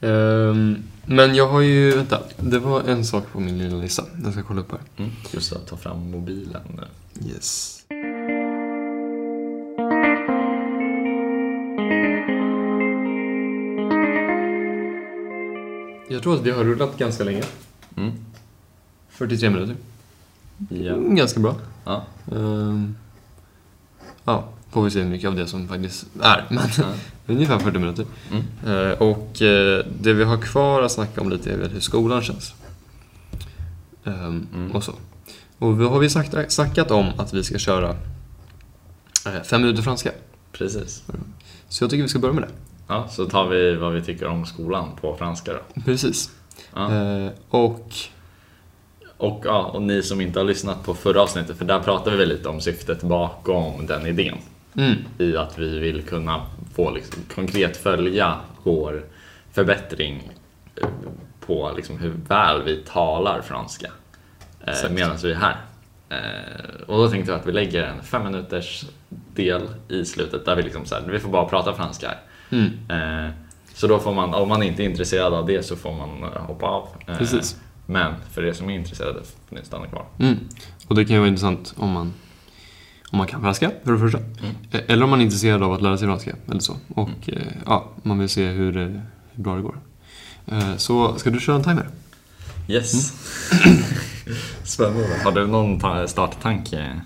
Ehm, 0.01 0.84
men 1.05 1.36
jag 1.36 1.47
har 1.47 1.62
ju, 1.62 1.91
vänta, 1.95 2.22
det 2.38 2.60
var 2.60 2.82
en 2.82 3.05
sak 3.05 3.24
på 3.32 3.39
min 3.39 3.57
lilla 3.57 3.78
lista. 3.78 4.03
Jag 4.24 4.34
ska 4.34 4.43
kolla 4.43 4.62
upp 4.62 4.72
här. 4.72 4.80
Mm. 4.97 5.12
Just 5.32 5.53
att 5.53 5.68
ta 5.68 5.78
fram 5.78 6.12
mobilen. 6.12 6.82
Yes. 7.26 7.76
Jag 16.10 16.24
tror 16.24 16.36
att 16.36 16.41
vi 16.41 16.51
har 16.51 16.64
rullat 16.64 16.97
ganska 16.97 17.24
länge. 17.24 17.43
Mm. 17.97 18.12
43 19.10 19.49
minuter. 19.49 19.76
Ja. 20.70 20.95
Ganska 20.97 21.39
bra. 21.39 21.55
ja. 21.86 22.05
Ehm, 22.32 22.95
ja, 24.32 24.44
får 24.70 24.84
vi 24.84 24.92
se 24.92 25.02
hur 25.02 25.10
mycket 25.10 25.28
av 25.28 25.36
det 25.36 25.48
som 25.48 25.68
faktiskt 25.68 26.06
är. 26.22 26.46
Men 26.50 26.68
Ja. 26.78 26.84
ungefär 27.28 27.60
40 27.60 27.80
minuter. 27.80 28.06
Mm. 28.32 28.44
Eh, 28.92 28.92
och 28.98 29.42
eh, 29.42 29.86
det 30.02 30.14
vi 30.14 30.24
har 30.24 30.38
kvar 30.38 30.82
att 30.82 30.92
snacka 30.92 31.22
om 31.22 31.30
lite 31.30 31.52
är 31.54 31.58
väl 31.58 31.70
hur 31.70 31.80
skolan 31.80 32.22
känns. 32.22 32.54
Ehm, 34.06 34.48
Mm. 34.54 34.72
Och 34.72 34.84
så. 34.84 34.94
Och 35.58 35.82
vi 35.82 35.86
har 35.86 36.00
vi 36.00 36.10
sagt, 36.10 36.52
snackat 36.52 36.92
om 36.92 37.08
att 37.18 37.34
vi 37.34 37.44
ska 37.44 37.58
köra 37.58 37.90
eh, 39.26 39.42
fem 39.50 39.62
minuter 39.62 39.82
franska. 39.84 40.12
Precis. 40.52 41.04
Så 41.70 41.84
jag 41.84 41.92
tycker 41.92 42.04
vi 42.04 42.10
ska 42.10 42.20
börja 42.20 42.34
med 42.34 42.44
det. 42.44 42.50
Ja, 42.88 43.08
så 43.10 43.26
tar 43.26 43.48
vi 43.48 43.76
vad 43.76 43.94
vi 43.94 44.02
tycker 44.02 44.28
om 44.28 44.46
skolan 44.46 44.90
på 45.02 45.16
franska 45.18 45.54
då. 45.54 45.82
Precis. 45.82 46.32
Ja. 46.76 46.90
Och 47.50 47.94
Och, 49.20 49.41
ja, 49.45 49.65
och 49.65 49.82
ni 49.82 50.03
som 50.03 50.22
inte 50.22 50.39
har 50.39 50.45
lyssnat 50.45 50.84
på 50.84 50.93
förra 50.93 51.22
avsnittet, 51.22 51.57
för 51.57 51.65
där 51.65 51.80
pratade 51.80 52.17
vi 52.17 52.26
lite 52.26 52.49
om 52.49 52.61
syftet 52.61 53.01
bakom 53.01 53.86
den 53.86 54.05
idén. 54.07 54.38
mm, 54.78 54.95
I 55.17 55.38
att 55.38 55.59
vi 55.59 55.80
vill 55.80 56.01
kunna 56.01 56.45
få 56.76 56.91
liksom, 56.91 57.24
konkret 57.36 57.78
följa 57.78 58.36
vår 58.63 59.03
förbättring 59.51 60.32
eh, 60.76 60.88
på 61.39 61.72
liksom, 61.76 61.97
hur 61.97 62.13
väl 62.28 62.63
vi 62.63 62.78
talar 62.78 63.41
franska 63.41 63.91
eh, 64.65 64.91
medan 64.91 65.17
vi 65.24 65.32
är 65.32 65.36
här. 65.36 65.55
Eh, 66.09 66.82
och 66.88 66.97
då 66.97 67.09
tänkte 67.09 67.32
jag 67.32 67.39
att 67.39 67.47
vi 67.47 67.51
lägger 67.51 67.84
en 67.84 68.03
fem 68.03 68.24
minuters 68.24 68.86
del 69.36 69.61
i 69.89 70.05
slutet 70.05 70.45
där 70.45 70.55
vi 70.55 70.63
liksom 70.63 70.86
så 70.86 70.95
här, 70.95 71.01
vi 71.01 71.20
får 71.20 71.30
bara 71.30 71.45
prata 71.45 71.74
franska 71.74 72.07
här. 72.07 72.20
mm, 72.49 73.26
Eh, 73.26 73.32
så 73.74 73.88
då 73.88 73.99
får 73.99 74.13
man, 74.13 74.34
om 74.34 74.49
man 74.49 74.63
inte 74.63 74.84
är 74.84 74.86
intresserad 74.86 75.34
av 75.34 75.45
det 75.45 75.63
så 75.63 75.76
får 75.76 75.93
man 75.93 76.24
eh, 76.24 76.41
hoppa 76.41 76.65
av. 76.65 76.88
Eh, 77.07 77.17
Precis. 77.17 77.59
Men 77.92 78.14
för 78.32 78.46
er 78.46 78.54
som 78.54 78.70
är 78.70 78.76
intresserade 78.76 79.20
får 79.50 79.56
ni 79.56 79.62
stanna 79.66 79.88
kvar. 79.88 80.06
mm. 80.20 80.38
Och 80.88 80.96
det 80.96 81.06
kan 81.06 81.14
ju 81.14 81.20
vara 81.20 81.28
intressant 81.30 81.74
om 81.78 81.90
man, 81.92 82.14
om 83.12 83.18
man 83.18 83.28
kan 83.28 83.42
franska, 83.42 83.72
för 83.84 83.92
det 83.94 84.00
första. 84.00 84.18
Eh, 84.72 84.82
Eller 84.88 85.04
om 85.04 85.10
man 85.10 85.20
är 85.20 85.24
intresserad 85.24 85.64
av 85.64 85.74
att 85.74 85.82
lära 85.82 85.98
sig 85.98 86.08
franska, 86.08 86.36
eller 86.52 86.60
så. 86.60 86.76
Och 86.96 87.10
eh, 87.30 87.38
ja, 87.66 87.90
man 88.04 88.20
vill 88.20 88.30
se 88.30 88.48
hur, 88.48 88.78
eh, 88.78 88.84
hur 89.32 89.44
bra 89.44 89.56
det 89.56 89.62
går. 89.62 89.80
Eh, 90.48 90.76
Så 90.78 91.18
ska 91.18 91.30
du 91.30 91.40
köra 91.40 91.56
en 91.56 91.64
timer? 91.64 91.88
Yes. 92.68 93.14
Spännande. 94.64 95.08
Har 95.24 95.32
du 95.32 95.48
någon 95.48 95.80
ta- 95.80 96.08
starttanke? 96.08 97.02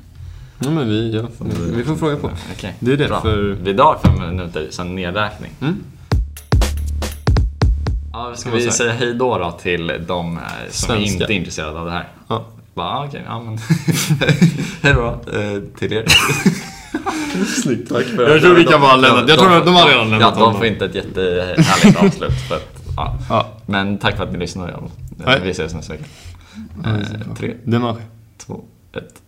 Ja, 0.59 0.69
men 0.69 0.87
vi, 0.89 1.15
ja, 1.15 1.27
vi 1.75 1.83
får 1.83 1.95
fråga 1.95 2.15
på. 2.15 2.31
Okej. 2.53 2.75
Det 2.79 2.93
är 2.93 2.97
det, 2.97 3.07
Bra. 3.07 3.21
för- 3.21 3.57
Vi 3.63 3.73
drar 3.73 3.99
fem 4.03 4.29
minuter, 4.35 4.67
sen 4.71 4.95
nedräkning. 4.95 5.51
Mm. 5.61 5.83
Ja, 8.13 8.35
ska 8.35 8.49
vi 8.51 8.59
säga. 8.59 8.71
säga 8.71 8.93
hej 8.93 9.13
då, 9.13 9.37
då 9.37 9.51
till 9.51 9.87
de 10.07 10.37
eh, 10.37 10.43
som 10.69 10.87
Svenska. 10.87 11.13
inte 11.13 11.23
är 11.33 11.35
intresserade 11.35 11.79
av 11.79 11.85
det 11.85 11.91
här? 11.91 12.07
Ja. 12.27 12.45
Bara, 12.73 13.05
okej, 13.05 13.21
ja 13.25 13.39
men... 13.41 13.57
hej 14.81 14.93
då 14.93 15.05
eh, 15.07 15.61
till 15.79 15.93
er. 15.93 16.05
Snyggt. 17.63 17.89
Tack 17.89 18.05
för 18.05 18.29
Jag 18.29 18.41
tror 18.41 18.55
vi 18.55 18.63
kan 18.65 18.81
bara 18.81 18.95
lämna- 18.95 19.25
jag 19.27 19.39
tror 19.39 19.57
att 19.57 19.65
de 19.65 19.75
har 19.75 19.87
redan 19.87 20.09
lämnat 20.09 20.33
Ja, 20.37 20.45
de 20.45 20.57
får 20.57 20.65
inte 20.65 20.85
ett 20.85 20.95
jättehärligt 20.95 21.97
avslut. 22.03 22.31
För 22.47 22.55
att, 22.55 22.83
ja. 22.97 23.17
Ja. 23.29 23.47
Men 23.65 23.97
tack 23.97 24.17
för 24.17 24.23
att 24.23 24.31
ni 24.31 24.37
lyssnade. 24.39 24.73
Ja. 25.25 25.37
Vi 25.43 25.49
ses 25.49 25.73
nästa 25.73 25.93
vecka. 25.93 26.05
Eh, 26.85 27.35
tre, 27.37 27.53
Démarre. 27.63 28.01
två, 28.37 28.61
ett. 28.93 29.21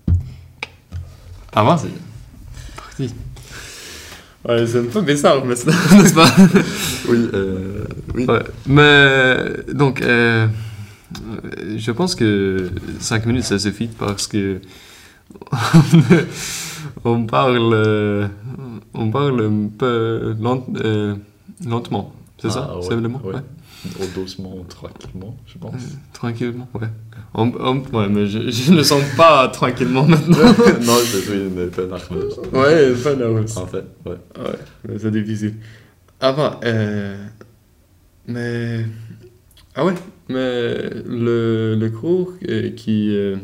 Va 1.53 1.79
Parti. 2.75 3.11
Ouais, 4.47 4.67
c'est 4.67 4.79
un 4.79 4.83
peu 4.85 5.01
bizarre, 5.01 5.43
mais 5.45 5.55
c'est- 5.55 5.67
n'est-ce 5.95 6.13
pas? 6.13 6.29
Oui, 7.09 7.29
euh, 7.33 7.85
oui. 8.13 8.25
Ouais. 8.27 8.43
Mais 8.67 9.73
donc, 9.73 10.01
euh, 10.01 10.47
je 11.77 11.91
pense 11.91 12.13
que 12.15 12.69
5 12.99 13.25
minutes 13.25 13.43
ça 13.45 13.57
suffit 13.57 13.87
parce 13.87 14.27
que 14.27 14.59
on 17.03 17.25
parle, 17.25 17.73
euh, 17.73 18.27
on 18.93 19.09
parle 19.11 19.41
un 19.43 19.67
peu 19.77 20.35
lent- 20.39 20.65
euh, 20.77 21.15
lentement. 21.65 22.13
C'est 22.39 22.51
ça? 22.51 22.67
Ah, 22.71 22.75
ouais, 22.77 22.83
C'est 22.87 22.95
le 22.95 23.07
mot? 23.07 23.21
ouais. 23.23 23.33
Ouais. 23.99 24.05
Och 24.05 24.13
doucement, 24.15 24.65
tranquillement, 24.69 25.37
je 25.45 25.57
pense. 25.57 25.81
Tranquillement, 26.13 26.67
ouais. 26.73 26.89
Ouais, 27.93 28.09
mais 28.09 28.27
je, 28.27 28.49
je 28.49 28.71
ne 28.73 28.83
sens 28.83 29.01
pas 29.17 29.47
tranquillement 29.49 30.05
maintenant. 30.05 30.37
non, 30.81 30.97
je 31.05 31.17
suis 31.17 31.33
une 31.33 31.69
peu 31.69 31.85
nerveuse. 31.87 32.39
ouais, 32.53 33.15
nerveux. 33.15 33.45
En 33.57 33.67
fait, 33.67 33.85
ouais. 34.05 34.17
Ouais, 34.37 34.57
mais 34.87 34.99
c'est 34.99 35.11
difficile. 35.11 35.55
Avant, 36.19 36.59
euh, 36.63 37.17
mais... 38.27 38.85
Ah 39.75 39.85
ouais, 39.85 39.93
mais 40.29 40.89
le, 41.05 41.75
le 41.75 41.89
cours 41.89 42.33
euh, 42.47 42.69
qui 42.71 43.15
euh, 43.15 43.35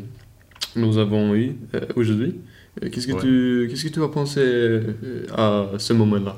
nous 0.77 0.97
avons 0.97 1.35
eu 1.35 1.55
euh, 1.75 1.81
aujourd'hui, 1.97 2.35
euh, 2.81 2.89
qu'est-ce 2.89 3.07
que 3.07 3.11
Ouais. 3.13 3.19
tu 3.21 3.67
qu'est-ce 3.69 3.83
que 3.83 3.89
tu 3.93 4.01
as 4.01 4.07
pensé 4.07 4.39
euh, 4.41 5.25
à 5.35 5.77
ce 5.77 5.91
moment-là? 5.93 6.37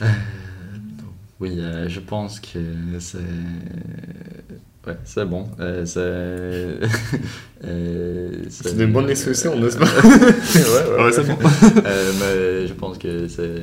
Oui, 1.40 1.56
euh, 1.58 1.88
je 1.88 2.00
pense 2.00 2.40
que 2.40 2.58
c'est. 3.00 3.18
Ouais, 4.86 4.96
c'est 5.04 5.24
bon. 5.28 5.48
Euh, 5.60 5.84
c'est. 5.86 5.98
euh, 7.64 8.44
C'est 8.50 8.72
une 8.78 8.92
bonne 8.92 9.08
expression, 9.10 9.58
n'est-ce 9.58 9.78
pas? 9.78 9.86
Ouais, 9.94 10.96
ouais, 10.98 11.04
Ouais, 11.04 11.12
c'est 11.12 11.24
bon. 11.26 11.38
Euh, 11.84 12.12
mais 12.20 12.66
je 12.68 12.74
pense 12.74 12.98
que 12.98 13.26
c'est 13.28 13.62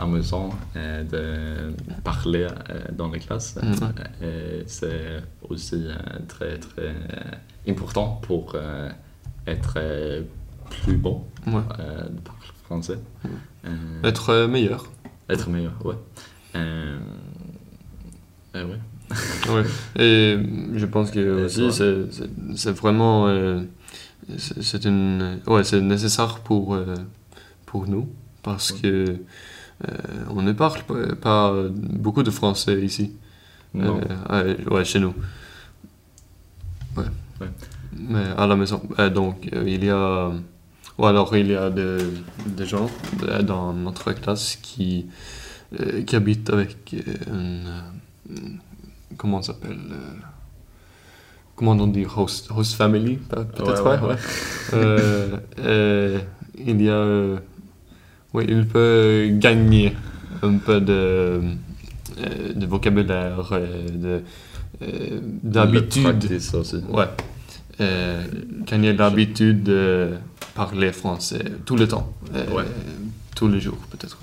amusant 0.00 0.50
de 0.74 1.72
parler 2.04 2.46
dans 2.92 3.10
les 3.10 3.18
classes. 3.18 3.56
Mhm. 3.62 3.74
Euh, 4.22 4.62
c'est 4.66 5.22
aussi 5.48 5.88
très 6.28 6.58
très 6.58 6.94
important 7.68 8.20
pour 8.22 8.56
être 9.46 9.78
plus 10.70 10.96
bon 10.96 11.24
Ouais. 11.46 11.52
de 11.54 12.20
parler 12.20 12.46
français. 12.64 12.98
Euh, 13.66 13.68
Être 14.04 14.46
meilleur. 14.46 14.84
être 15.28 15.48
meilleur, 15.50 15.74
ouais. 15.84 15.96
Euh, 16.54 16.98
euh, 18.54 18.64
ouais. 18.66 18.78
Ouais. 19.48 19.64
Et 20.02 20.38
je 20.74 20.86
pense 20.86 21.10
que 21.10 21.18
Et 21.18 21.44
aussi 21.44 21.70
c'est- 21.72 22.70
vraiment 22.70 23.26
euh, 23.28 23.62
c'est 24.36 24.84
une 24.84 25.40
ouais 25.46 25.64
c'est 25.64 25.80
nécessaire 25.80 26.40
pour 26.40 26.74
euh, 26.74 26.94
pour 27.64 27.86
nous 27.88 28.08
parce 28.42 28.70
Ouais. 28.72 28.78
que 28.82 28.88
euh, 29.88 29.94
on 30.30 30.42
ne 30.42 30.52
parle 30.52 30.82
pas, 30.82 31.14
pas 31.14 31.54
beaucoup 31.72 32.22
de 32.22 32.30
français 32.30 32.80
ici 32.84 33.12
Non. 33.72 34.00
Euh, 34.30 34.56
ouais, 34.70 34.84
chez 34.84 35.00
nous 35.00 35.14
ouais, 36.96 37.04
Ouais. 37.40 37.48
mais 37.96 38.24
à 38.36 38.46
la 38.46 38.56
maison 38.56 38.82
Euh, 38.98 39.08
donc 39.08 39.48
euh, 39.54 39.64
il 39.66 39.84
y 39.84 39.90
a 39.90 40.30
ou 40.98 41.06
alors 41.06 41.34
il 41.36 41.46
y 41.46 41.54
a 41.54 41.70
des, 41.70 41.98
des 42.46 42.66
gens 42.66 42.90
euh, 43.22 43.42
dans 43.42 43.72
notre 43.72 44.12
classe 44.12 44.56
qui 44.60 45.06
euh, 45.06 45.12
qui 46.06 46.16
habitent 46.16 46.50
avec 46.50 46.76
euh, 46.94 46.98
une 47.32 47.68
euh, 48.30 48.40
comment 49.16 49.42
ça 49.42 49.52
s'appelle 49.52 49.78
comment 51.56 51.72
on 51.72 51.86
dit 51.88 52.06
host 52.16 52.50
host 52.54 52.74
family 52.74 53.16
peut- 53.16 53.44
peut-être 53.44 53.84
Ouais, 53.84 53.98
ouais, 54.00 54.08
ouais. 54.08 54.16
Euh, 54.74 55.36
euh, 55.58 56.18
il 56.58 56.80
y 56.82 56.88
a 56.88 57.36
oui 58.34 58.44
il 58.48 58.66
peut 58.66 59.28
gagner 59.32 59.94
un 60.42 60.56
peu 60.58 60.80
de 60.80 61.40
de 62.54 62.66
vocabulaire 62.66 63.50
de 64.04 64.22
d'habitude. 65.42 66.04
Ouais. 66.88 67.06
Euh, 67.80 68.24
gagner 68.66 68.92
l'habitude 68.92 69.62
de 69.64 70.10
parler 70.54 70.92
français 70.92 71.44
tout 71.64 71.76
le 71.76 71.86
temps. 71.86 72.12
Ouais. 72.52 72.64
Tous 73.36 73.48
les 73.48 73.60
jours, 73.60 73.78
peut-être. 73.90 74.18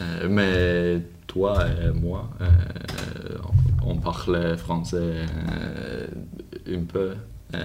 Euh, 0.00 0.28
mais 0.28 1.02
toi 1.26 1.64
et 1.68 1.90
moi, 1.90 2.30
euh, 2.40 2.46
on 3.84 3.96
parle 3.96 4.56
français 4.56 4.96
euh, 5.50 6.06
un 6.68 6.84
peu 6.84 7.12
euh, 7.54 7.58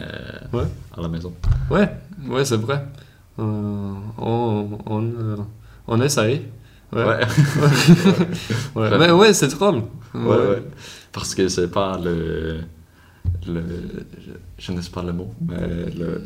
Ouais. 0.54 0.66
à 0.98 1.02
la 1.02 1.08
maison. 1.08 1.34
Ouais, 1.70 1.90
ouais, 2.28 2.46
c'est 2.46 2.58
vrai. 2.58 2.86
Euh, 3.40 3.94
on, 4.18 4.78
on, 4.86 5.04
euh, 5.04 5.38
on 5.88 6.02
essaye. 6.02 6.42
Ouais. 6.92 7.04
Ouais. 7.06 7.20
Ouais. 8.76 8.98
Mais 8.98 9.12
ouais, 9.12 9.34
c'est 9.34 9.48
drôle. 9.50 9.84
Ouais. 10.14 10.64
Parce 11.12 11.36
que 11.36 11.48
c'est 11.48 11.70
pas 11.70 11.98
le. 12.04 12.62
le 13.48 13.62
je, 14.20 14.32
je 14.58 14.72
ne 14.72 14.82
sais 14.82 14.90
pas 14.90 15.04
le 15.04 15.14
mot, 15.14 15.32
mais 15.48 15.58
le. 15.98 16.22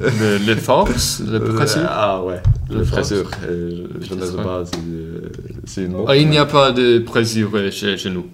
Le, 0.00 0.38
les 0.46 0.56
forces, 0.56 1.20
le 1.20 1.38
principe. 1.40 1.82
Ah 1.86 2.22
ouais, 2.22 2.40
Le 2.70 2.78
le 2.78 2.84
force. 2.84 3.12
Euh, 3.12 3.86
je 4.00 4.14
ne 4.14 4.24
sais 4.24 4.36
pas 4.36 4.64
si 4.64 4.80
euh, 4.90 5.28
c'est 5.64 5.84
une. 5.84 5.96
Ah, 6.08 6.16
il 6.16 6.28
n'y 6.28 6.38
a 6.38 6.46
pas 6.46 6.72
de 6.72 6.98
pressure 7.00 7.70
chez, 7.70 7.96
chez 7.96 8.10
nous. 8.10 8.26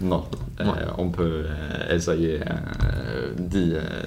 Non, 0.00 0.24
euh, 0.60 0.64
on 0.96 1.08
peut 1.08 1.44
euh, 1.46 1.96
essayer 1.96 2.38
euh, 2.40 3.32
dire 3.36 3.78
euh, 3.78 4.02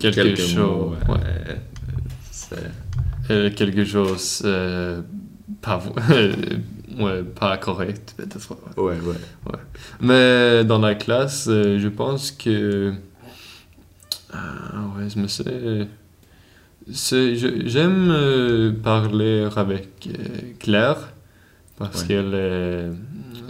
Quelque 0.00 0.14
quelques 0.22 0.40
chose, 0.40 0.96
euh, 1.08 1.12
ouais. 1.12 2.58
Euh, 3.30 3.50
quelque 3.50 3.84
chose 3.84 4.42
euh, 4.44 5.02
pas, 5.62 5.80
ouais, 6.98 7.22
pas 7.22 7.56
correct, 7.58 8.14
peut-être. 8.16 8.56
ouais. 8.76 8.82
ouais, 8.84 8.98
ouais. 9.46 9.58
Mais 10.00 10.64
dans 10.64 10.78
la 10.80 10.94
classe, 10.96 11.46
euh, 11.48 11.78
je 11.78 11.88
pense 11.88 12.32
que. 12.32 12.92
Ah 14.32 14.38
ouais, 14.96 15.08
je 15.14 15.18
me 15.20 15.28
sais. 15.28 15.86
J'aime 16.92 18.10
euh, 18.10 18.72
parler 18.72 19.46
avec 19.56 19.88
euh, 20.08 20.12
Claire 20.58 21.12
parce 21.78 22.02
Ouais. 22.02 22.08
qu'elle 22.08 22.34
est. 22.34 22.90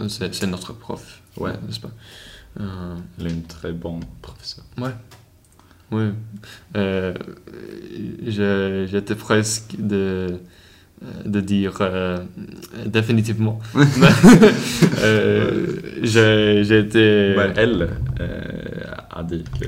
C'est 0.09 0.47
notre 0.47 0.73
prof. 0.73 1.21
Ouais. 1.37 1.51
N'est-ce 1.65 1.79
pas? 1.79 1.91
Euh, 2.59 2.95
Il 3.19 3.27
est 3.27 3.31
une 3.31 3.43
très 3.43 3.71
bonne 3.71 4.01
professeur. 4.21 4.65
oui. 5.91 6.03
Euh, 6.75 7.13
je- 8.25 8.87
J'étais 8.89 9.15
presque 9.15 9.75
de, 9.79 10.39
de 11.25 11.39
dire 11.41 11.79
définitivement. 12.85 13.59
J'ai 16.03 16.77
été. 16.79 17.33
Ouais, 17.37 17.53
elle 17.55 17.89
a 19.09 19.23
dit 19.23 19.43
que. 19.59 19.65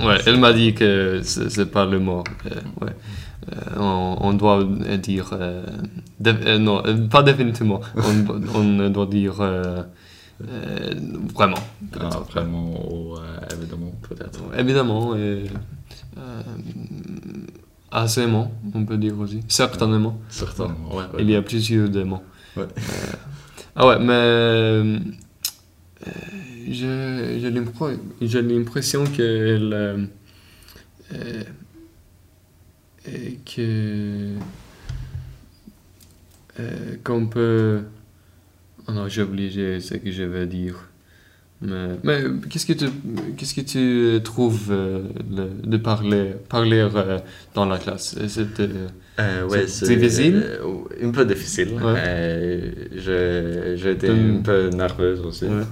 Ouais, 0.00 0.18
elle 0.26 0.38
m'a 0.38 0.52
dit 0.52 0.74
que 0.74 1.20
c'est 1.22 1.70
pas 1.70 1.86
le 1.86 1.98
mot. 1.98 2.22
euh, 2.46 2.84
ouais. 2.84 2.92
Euh, 3.52 3.78
on, 3.78 4.16
on 4.20 4.32
doit 4.34 4.64
dire. 4.98 5.30
euh, 5.32 5.64
non, 6.58 6.82
pas 7.08 7.22
définitivement. 7.22 7.80
On, 7.96 8.58
on 8.60 8.90
doit 8.90 9.06
dire. 9.06 9.34
vraiment. 11.34 11.56
Ah, 11.98 12.08
vraiment, 12.30 12.70
ou, 12.92 13.14
évidemment, 13.52 13.92
peut-être. 14.08 14.40
Évidemment. 14.58 15.14
Et, 15.16 15.44
euh, 16.18 16.42
aisément, 17.94 18.52
on 18.74 18.84
peut 18.84 18.98
dire 18.98 19.18
aussi. 19.18 19.40
Certainement. 19.48 20.18
Certainement, 20.28 20.88
ouais. 20.90 21.04
ouais. 21.14 21.20
Il 21.20 21.30
y 21.30 21.36
a 21.36 21.42
plusieurs. 21.42 21.88
Euh, 21.94 22.66
ah 23.76 23.86
ouais, 23.86 23.98
mais 23.98 24.98
j'ai 26.68 27.40
j'ai 27.40 27.50
l'impre- 27.50 27.96
j'ai 28.20 28.42
l'impression 28.42 29.04
que 29.04 29.58
le, 29.58 30.08
euh, 31.14 31.42
et 33.08 33.38
que 33.44 34.34
euh, 36.58 36.96
qu'on 37.04 37.26
peut 37.26 37.82
oh 38.88 38.92
non 38.92 39.08
j'ai 39.08 39.22
oublié 39.22 39.80
ce 39.80 39.94
que 39.94 40.10
je 40.10 40.22
vais 40.24 40.46
dire 40.46 40.88
mais, 41.62 41.88
mais 42.04 42.18
qu'est-ce 42.50 42.66
que 42.66 42.74
tu 42.74 42.86
qu'est-ce 43.36 43.54
que 43.54 43.62
tu 43.62 44.22
trouves 44.22 44.68
euh, 44.70 45.02
le- 45.30 45.68
de 45.70 45.76
parler 45.78 46.32
parler 46.48 46.80
euh, 46.94 47.18
dans 47.54 47.64
la 47.66 47.78
classe? 47.78 48.16
C'était 48.28 48.68
Euh, 49.18 49.48
ouais, 49.48 49.64
difficile? 49.64 50.42
euh, 50.44 51.06
un 51.08 51.10
peu 51.10 51.24
difficile. 51.24 51.70
Ouais. 51.74 51.94
Euh, 51.96 52.70
je- 52.94 53.74
J'étais 53.76 54.10
un 54.10 54.42
peu 54.44 54.68
nerveuse 54.68 55.20
aussi. 55.20 55.46
Ouais. 55.46 55.64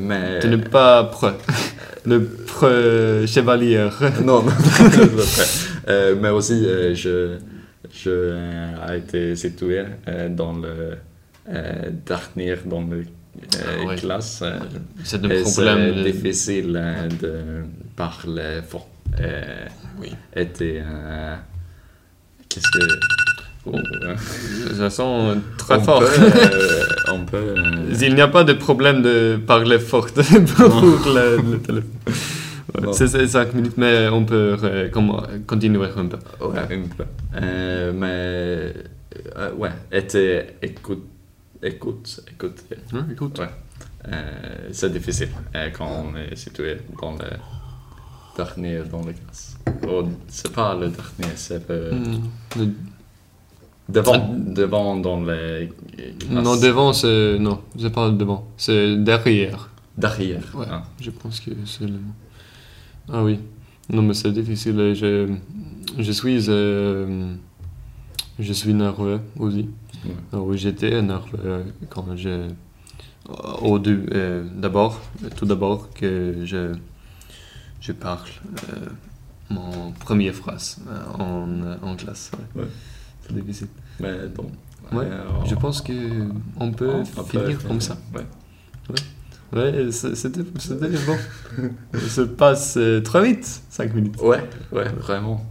Mais... 0.00 0.40
tu 0.40 0.48
n'es 0.48 0.58
pas 0.58 1.04
prêt 1.04 1.34
le 2.06 3.26
chevalier 3.26 3.88
non, 4.24 4.42
mais 6.20 6.30
aussi, 6.30 6.64
je, 6.94 7.36
je 7.92 8.34
a 8.82 8.96
été 8.96 9.36
situé 9.36 9.84
dans 10.30 10.54
le 10.54 10.96
dernier 12.06 12.56
dans 12.66 12.82
le 12.82 13.04
euh, 13.36 13.76
Ah 13.82 13.86
ouais. 13.86 13.96
classe. 13.96 14.40
euh, 14.42 14.58
c'est 15.04 15.24
un 15.24 15.28
et 15.30 15.42
problème 15.42 15.94
de- 15.96 16.02
difficile 16.02 16.74
euh, 16.76 17.08
de 17.08 17.64
parler 17.96 18.60
fort. 18.68 18.88
Euh, 19.20 19.66
Oui. 20.00 20.10
était 20.36 20.82
euh, 20.84 21.36
qu'est-ce 22.48 22.70
que 22.70 22.86
Oh. 23.66 23.72
euh, 23.76 24.16
Ça 24.78 24.88
sent 24.88 25.02
très 25.58 25.76
on 25.76 25.80
fort. 25.82 26.00
peut, 26.00 26.06
euh, 26.08 26.84
on 27.12 27.24
peut 27.26 27.36
euh, 27.36 27.94
Il 28.00 28.14
n'y 28.14 28.22
a 28.22 28.28
pas 28.28 28.42
de 28.42 28.54
problème 28.54 29.02
de 29.02 29.38
parler 29.46 29.78
fort 29.78 30.06
pour 30.56 31.12
le, 31.14 31.36
le 31.52 31.58
téléphone. 31.58 31.90
C'est 32.92 33.08
c'est 33.08 33.26
cinq 33.26 33.52
minutes, 33.52 33.74
mais 33.76 34.08
on 34.08 34.24
peut 34.24 34.56
euh, 34.62 34.88
continuer 35.46 35.88
un 35.94 36.06
peu. 36.06 36.16
Ouais, 36.46 36.58
un 36.58 36.88
peu. 36.96 37.04
Euh, 37.34 37.92
mais, 37.94 38.72
euh, 39.36 39.52
ouais, 39.58 39.70
était 39.92 40.54
écoute, 40.62 41.04
écoute, 41.62 42.20
écoute. 42.32 42.64
Écoute. 43.12 43.38
Ouais. 43.38 43.50
Euh, 44.08 44.68
c'est 44.72 44.90
difficile 44.92 45.28
euh, 45.54 45.70
quand 45.70 45.88
on 46.12 46.16
est 46.16 46.34
situé 46.36 46.78
dans 47.00 47.12
le 47.12 47.28
dernier 48.36 48.80
dans 48.90 49.04
la 49.04 49.12
classe. 49.12 49.58
Oh, 49.86 50.04
c'est 50.28 50.52
pas 50.52 50.74
le 50.74 50.88
dernier, 50.88 51.34
c'est 51.36 51.68
le 51.68 51.90
Hmm. 51.92 52.20
Le- 52.58 52.72
devant, 53.88 54.34
devant 54.34 54.96
dans 54.96 55.20
les 55.24 55.70
classes. 56.18 56.30
Non, 56.30 56.56
devant, 56.56 56.92
c'est. 56.92 57.38
Non, 57.38 57.60
c'est 57.78 57.92
pas 57.92 58.10
devant. 58.10 58.48
C'est 58.56 58.96
derrière. 58.96 59.68
Derrière. 59.98 60.42
Ouais. 60.54 60.66
hein. 60.70 60.82
Je 61.00 61.10
pense 61.10 61.40
que 61.40 61.50
c'est 61.66 61.84
le 61.84 61.92
mot. 61.98 62.14
Ah 63.12 63.22
oui. 63.24 63.38
Non, 63.90 64.02
mais 64.02 64.14
c'est 64.14 64.32
difficile. 64.32 64.94
Je, 64.94 65.28
je 65.98 66.12
suis. 66.12 66.46
euh, 66.48 67.34
je 68.40 68.52
suis 68.52 68.74
nerveux 68.74 69.20
aussi. 69.38 69.68
Ouais. 70.04 70.10
Ah 70.32 70.38
oui, 70.40 70.56
j'étais 70.58 71.00
nerveux 71.02 71.64
quand 71.88 72.16
je. 72.16 72.48
Au 73.62 73.78
euh, 73.86 74.44
d'abord, 74.56 75.00
tout 75.36 75.46
d'abord 75.46 75.90
que 75.94 76.42
je, 76.44 76.74
je 77.80 77.92
parle 77.92 78.28
euh, 78.72 78.86
mon 79.50 79.92
première 79.92 80.34
phrase 80.34 80.78
euh, 80.88 81.22
en, 81.22 81.88
en 81.90 81.96
classe. 81.96 82.30
ouais. 82.56 82.62
Ouais. 82.62 82.68
C'est 83.22 83.34
difficile. 83.34 83.68
Mais 84.00 84.26
bon. 84.34 84.50
Ouais, 84.92 85.04
euh, 85.04 85.22
Je 85.46 85.54
pense 85.54 85.80
que 85.82 85.92
on 86.58 86.72
peut 86.72 86.90
on- 86.90 87.00
on 87.20 87.24
peut 87.24 87.38
finir 87.40 87.62
comme 87.68 87.80
ça. 87.80 87.96
Ouais. 88.14 88.26
Ouais, 89.52 89.92
c'était 89.92 90.16
c'était 90.16 90.88
bon. 91.06 91.16
Ça 92.08 92.24
passe 92.26 92.76
euh, 92.76 93.00
très 93.00 93.22
vite, 93.24 93.62
5 93.68 93.94
minutes. 93.94 94.20
Ouais, 94.22 94.42
ouais, 94.72 94.88
vraiment. 94.88 95.44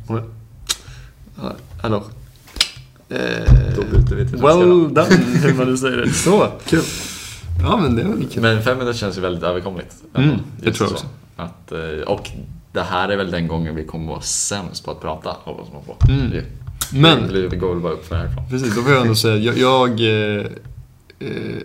Ah, 1.42 1.56
Alors. 1.84 2.10
Eh, 3.10 3.20
Då 3.76 3.82
byter 3.82 4.16
vi 4.16 4.24
nästa 4.24 4.38
well 4.48 4.94
done, 4.94 5.10
vill 5.46 5.56
man 5.56 5.78
säga 5.78 5.96
det. 5.96 6.10
Så. 6.10 6.48
Kul. 6.66 6.82
Ja, 7.62 7.78
men 7.78 7.96
det 7.96 8.04
var 8.04 8.16
kul. 8.32 8.42
Men 8.42 8.64
fem 8.64 8.78
minuter 8.78 8.98
känns 9.00 9.18
ju 9.18 9.22
väldigt 9.22 9.44
överkomligt. 9.44 9.96
Mm, 10.16 10.36
det 10.62 10.72
tror 10.74 10.90
jag 10.90 11.00
så. 11.00 11.06
också. 11.06 11.06
Att, 11.36 11.72
eh, 11.72 12.08
och 12.08 12.28
det 12.72 12.82
här 12.82 13.10
är 13.10 13.18
väl 13.18 13.32
den 13.32 13.48
gången 13.48 13.76
vi 13.76 13.86
kommer 13.86 14.08
vara 14.12 14.22
sämst 14.22 14.86
på 14.86 14.92
att 14.92 15.02
prata, 15.02 15.36
hoppas 15.44 15.68
man 15.74 15.84
på. 15.84 16.12
Mm. 16.12 16.30
Det, 16.30 16.44
Men, 16.94 17.28
det 17.50 17.56
går 17.58 17.70
väl 17.74 17.80
bara 17.84 17.94
upp 17.94 18.06
för 18.06 18.16
härifrån. 18.16 18.44
precis, 18.50 18.76
då 18.76 18.82
får 18.82 18.92
jag 18.92 19.02
ändå 19.02 19.16
säga, 19.16 19.36
jag, 19.36 19.58
jag 19.58 19.90
eh, 20.40 20.46
eh, 21.20 21.58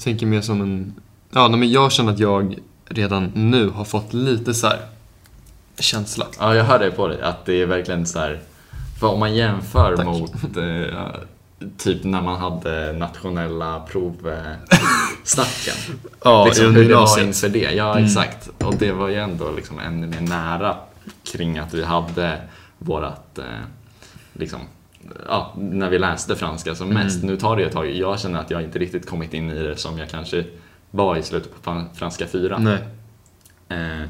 tänker 0.00 0.26
mer 0.26 0.40
som 0.40 0.60
en... 0.60 0.94
Ja, 1.32 1.48
men 1.48 1.70
jag 1.70 1.92
känner 1.92 2.12
att 2.12 2.18
jag 2.18 2.58
redan 2.88 3.32
nu 3.34 3.68
har 3.68 3.84
fått 3.84 4.12
lite 4.12 4.54
så 4.54 4.66
här 4.66 4.78
känsla. 5.78 6.26
Ja, 6.38 6.54
jag 6.54 6.64
hör 6.64 6.78
det 6.78 6.90
på 6.90 7.08
dig, 7.08 7.20
att 7.22 7.46
det 7.46 7.62
är 7.62 7.66
verkligen 7.66 8.06
så 8.06 8.18
här. 8.18 8.40
För 9.00 9.06
om 9.06 9.20
man 9.20 9.34
jämför 9.34 9.96
Tack. 9.96 10.06
mot 10.06 10.32
eh, 10.56 11.06
typ 11.78 12.04
när 12.04 12.22
man 12.22 12.40
hade 12.40 12.92
nationella 12.92 13.80
provsnacken. 13.80 15.98
Ja, 16.24 16.44
liksom, 16.46 16.74
hur 16.74 16.88
det 16.88 16.94
var 16.94 17.20
inför 17.20 17.48
det. 17.48 17.70
Ja, 17.72 17.92
Mm. 17.92 18.04
exakt. 18.04 18.48
Och 18.64 18.74
det 18.74 18.92
var 18.92 19.08
ju 19.08 19.14
ändå 19.16 19.50
liksom 19.56 19.78
ännu 19.78 20.06
mer 20.06 20.20
nära 20.20 20.76
kring 21.32 21.58
att 21.58 21.74
vi 21.74 21.84
hade 21.84 22.40
vårat, 22.78 23.38
eh, 23.38 23.44
liksom, 24.32 24.60
ja, 25.28 25.52
när 25.56 25.90
vi 25.90 25.98
läste 25.98 26.36
franska 26.36 26.74
som 26.74 26.88
mest. 26.88 27.16
Mm. 27.16 27.26
Nu 27.26 27.36
tar 27.40 27.56
det 27.56 27.62
ett 27.64 27.72
tag. 27.72 27.90
Jag 27.90 28.20
känner 28.20 28.40
att 28.40 28.50
jag 28.50 28.62
inte 28.62 28.78
riktigt 28.78 29.08
kommit 29.08 29.34
in 29.34 29.50
i 29.50 29.62
det 29.62 29.76
som 29.76 29.98
jag 29.98 30.08
kanske 30.10 30.44
var 30.90 31.16
i 31.16 31.22
slutet 31.22 31.54
på 31.54 31.70
fran- 31.70 31.88
franska 31.94 32.26
4. 32.26 32.58
Nej. 32.58 32.78
Eh, 33.68 34.02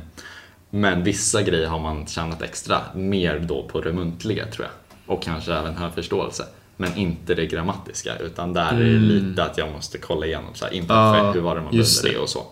men 0.71 1.03
vissa 1.05 1.43
grejer 1.43 1.69
har 1.69 1.79
man 1.79 2.07
tjänat 2.07 2.43
extra, 2.43 2.81
mer 2.95 3.39
då 3.39 3.63
på 3.69 3.81
det 3.81 3.93
muntliga 3.93 4.47
tror 4.47 4.67
jag. 4.67 5.17
Och 5.17 5.23
kanske 5.23 5.55
även 5.55 5.75
hörförståelse. 5.77 6.45
Men 6.77 6.97
inte 6.97 7.35
det 7.35 7.47
grammatiska, 7.47 8.17
utan 8.19 8.53
där 8.53 8.73
är 8.73 8.81
det 8.81 8.89
Mm. 8.97 9.03
lite 9.09 9.45
att 9.45 9.59
jag 9.59 9.73
måste 9.73 9.99
kolla 9.99 10.27
igenom 10.27 10.55
så 10.55 10.65
här, 10.65 10.73
imperfekt, 10.75 11.37
hur 11.37 11.41
var 11.41 11.55
det 11.55 11.61
man 11.63 11.71
började 11.71 12.09
det. 12.13 12.19
och 12.19 12.29
så. 12.29 12.47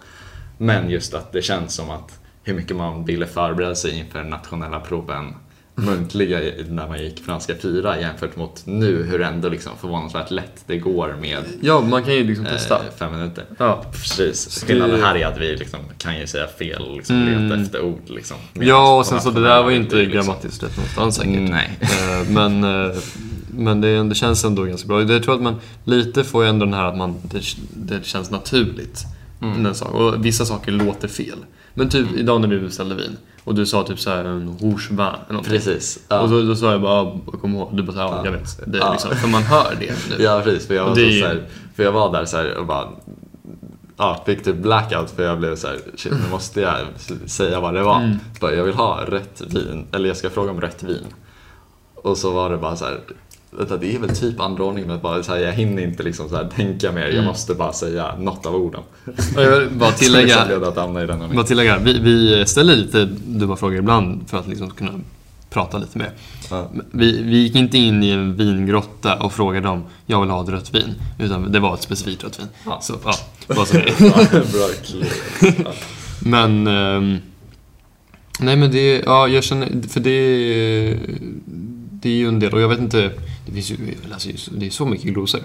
Men 0.58 0.90
just 0.90 1.14
att 1.14 1.32
det 1.32 1.42
känns 1.42 1.74
som 1.74 1.90
att 1.90 2.20
hur 2.42 2.54
mycket 2.54 2.76
man 2.76 3.04
ville 3.04 3.26
förbereda 3.26 3.74
sig 3.74 3.98
inför 3.98 4.24
nationella 4.24 4.80
proven 4.80 5.34
muntliga 5.76 6.40
när 6.68 6.88
man 6.88 7.02
gick 7.02 7.24
franska 7.24 7.54
4 7.62 8.00
jämfört 8.00 8.36
mot 8.36 8.62
nu 8.66 9.02
hur 9.02 9.20
ändå 9.22 9.48
liksom 9.48 9.72
förvånansvärt 9.80 10.30
lätt 10.30 10.64
det 10.66 10.78
går 10.78 11.16
med 11.20 11.38
Ja, 11.60 11.80
man 11.80 12.02
kan 12.04 12.14
ju 12.14 12.24
liksom 12.24 12.44
testa. 12.44 12.74
eh, 12.74 12.82
fem 12.98 13.12
minuter. 13.12 13.44
Ja. 13.58 13.84
Precis. 13.92 14.64
Skillnaden 14.66 15.00
det- 15.00 15.06
här 15.06 15.14
är 15.16 15.26
att 15.26 15.40
vi 15.40 15.56
liksom 15.56 15.80
kan 15.98 16.18
ju 16.18 16.26
säga 16.26 16.46
fel 16.46 16.82
och 16.82 16.96
liksom 16.96 17.16
Mm. 17.22 17.42
leta 17.48 17.62
efter 17.62 17.80
ord. 17.82 18.00
Liksom. 18.06 18.36
Ja, 18.52 18.98
och 18.98 19.06
sen 19.06 19.20
så 19.20 19.30
det 19.30 19.42
där 19.42 19.62
var 19.62 19.70
ju 19.70 19.76
inte 19.76 19.96
liksom- 19.96 20.12
grammatiskt 20.12 20.62
rätt 20.62 20.76
någonstans 20.76 21.16
säkert. 21.16 21.50
Nej. 21.50 21.78
Eh, 21.80 22.30
Men, 22.30 22.64
eh, 22.64 22.96
men 23.48 23.80
det, 23.80 24.02
det 24.08 24.14
känns 24.14 24.44
ändå 24.44 24.62
ganska 24.64 24.88
bra. 24.88 25.02
Jag 25.02 25.22
tror 25.22 25.34
att 25.34 25.42
man 25.42 25.54
lite 25.84 26.24
får 26.24 26.42
ju 26.44 26.50
ändå 26.50 26.64
den 26.64 26.74
här 26.74 26.84
att 26.84 26.96
man, 26.96 27.14
det, 27.22 27.40
det 27.76 28.06
känns 28.06 28.30
naturligt. 28.30 29.04
Mm. 29.42 29.66
Och 29.82 30.26
vissa 30.26 30.44
saker 30.44 30.72
låter 30.72 31.08
fel. 31.08 31.38
Men 31.74 31.88
typ 31.88 32.06
idag 32.16 32.40
när 32.40 32.48
vi 32.48 32.58
beställde 32.58 32.94
vin 32.94 33.16
och 33.44 33.54
du 33.54 33.66
sa 33.66 33.82
typ 33.82 34.00
så 34.00 34.10
här 34.10 34.24
en 34.24 34.56
vin 34.60 35.08
eller 35.08 35.32
någonting. 35.32 35.52
Precis. 35.52 35.98
Ja. 36.08 36.20
Och 36.20 36.28
då, 36.30 36.42
då 36.42 36.56
sa 36.56 36.72
jag 36.72 36.80
bara, 36.82 37.00
"Ah, 37.00 37.20
kom 37.40 37.54
ihåg. 37.54 37.76
Du 37.76 37.82
bara 37.82 37.92
så 37.92 37.98
här, 37.98 38.06
ja, 38.08 38.16
Ja. 38.16 38.24
jag 38.24 38.32
vet. 38.32 38.60
Det 38.72 38.78
Ja. 38.78 38.92
liksom, 38.92 39.10
för 39.10 39.28
man 39.28 39.42
hör 39.42 39.76
det 39.80 39.92
nu. 40.18 40.24
ja, 40.24 40.40
precis. 40.44 40.66
För 40.66 40.74
jag, 40.74 40.84
var 40.84 40.94
det 40.94 41.12
så, 41.12 41.20
så 41.20 41.26
här, 41.26 41.42
för 41.76 41.82
jag 41.82 41.92
var 41.92 42.12
där 42.12 42.24
så 42.24 42.36
här 42.36 42.56
och 42.56 42.66
bara 42.66 42.88
Ja, 43.96 44.22
fick 44.26 44.44
typ 44.44 44.56
blackout 44.56 45.10
för 45.10 45.22
jag 45.22 45.38
blev 45.38 45.56
så 45.56 45.66
här, 45.66 45.76
shit 45.96 46.12
nu 46.12 46.30
måste 46.30 46.60
jag 46.60 46.76
säga 47.26 47.60
vad 47.60 47.74
det 47.74 47.82
var. 47.82 47.96
Mm. 48.00 48.16
Bara, 48.40 48.54
jag 48.54 48.64
vill 48.64 48.74
ha 48.74 49.04
rött 49.06 49.42
vin, 49.48 49.86
eller 49.92 50.08
jag 50.08 50.16
ska 50.16 50.30
fråga 50.30 50.50
om 50.50 50.60
rött 50.60 50.82
vin. 50.82 51.04
Och 51.94 52.18
så 52.18 52.30
var 52.30 52.50
det 52.50 52.56
bara 52.56 52.76
så 52.76 52.84
här, 52.84 53.00
vänta 53.58 53.76
det 53.76 53.94
är 53.94 53.98
väl 53.98 54.16
typ 54.16 54.40
andra 54.40 54.64
ordning 54.64 54.86
men 54.86 55.00
bara 55.00 55.22
så 55.22 55.32
här, 55.32 55.38
jag 55.40 55.52
hinner 55.52 55.82
inte 55.82 56.02
liksom 56.02 56.28
så 56.28 56.36
här 56.36 56.48
tänka 56.56 56.92
mer, 56.92 57.02
jag 57.02 57.12
Mm. 57.12 57.24
måste 57.24 57.54
bara 57.54 57.72
säga 57.72 58.16
något 58.18 58.46
av 58.46 58.54
orden. 58.54 58.80
Jag 59.36 59.60
vill 59.60 59.68
bara 59.70 59.92
tillägga, 59.98 60.38
att 60.40 60.78
ordningen. 60.78 61.36
bara 61.36 61.44
tillägga 61.46 61.78
vi, 61.78 61.98
vi 61.98 62.46
ställer 62.46 62.76
lite 62.76 63.04
dumma 63.26 63.56
frågor 63.56 63.78
ibland 63.78 64.28
för 64.28 64.38
att 64.38 64.48
liksom 64.48 64.70
kunna 64.70 65.00
prata 65.50 65.78
lite 65.78 65.98
mer. 65.98 66.10
Ja. 66.50 66.70
Vi, 66.90 67.22
vi 67.22 67.36
gick 67.36 67.54
inte 67.54 67.78
in 67.78 68.02
i 68.02 68.10
en 68.10 68.36
vingrotta 68.36 69.14
och 69.16 69.32
frågade 69.32 69.66
dem 69.66 69.84
jag 70.06 70.20
vill 70.20 70.30
ha 70.30 70.42
ett 70.42 70.48
rött 70.48 70.74
vin. 70.74 70.94
Utan 71.18 71.52
det 71.52 71.60
var 71.60 71.74
ett 71.74 71.82
specifikt 71.82 72.24
rött 72.24 72.38
vin. 72.40 72.46
Ja. 72.66 72.78
Så, 72.82 72.94
ja, 73.04 73.14
är. 73.48 73.92
Ja, 73.98 74.40
bra. 74.52 74.68
Ja. 75.64 75.72
Men... 76.20 76.66
ehm, 76.66 77.18
nej 78.40 78.56
men 78.56 78.70
det, 78.70 79.02
ja 79.06 79.28
jag 79.28 79.44
känner, 79.44 79.88
för 79.88 80.00
det... 80.00 80.98
Det 81.90 82.08
är 82.08 82.14
ju 82.16 82.28
en 82.28 82.40
del 82.40 82.52
och 82.52 82.60
jag 82.60 82.68
vet 82.68 82.78
inte, 82.78 83.10
det 83.46 83.52
finns 83.52 83.70
ju, 83.70 83.76
alltså, 84.12 84.28
det 84.52 84.66
är 84.66 84.70
så 84.70 84.86
mycket 84.86 85.06
glosor. 85.14 85.40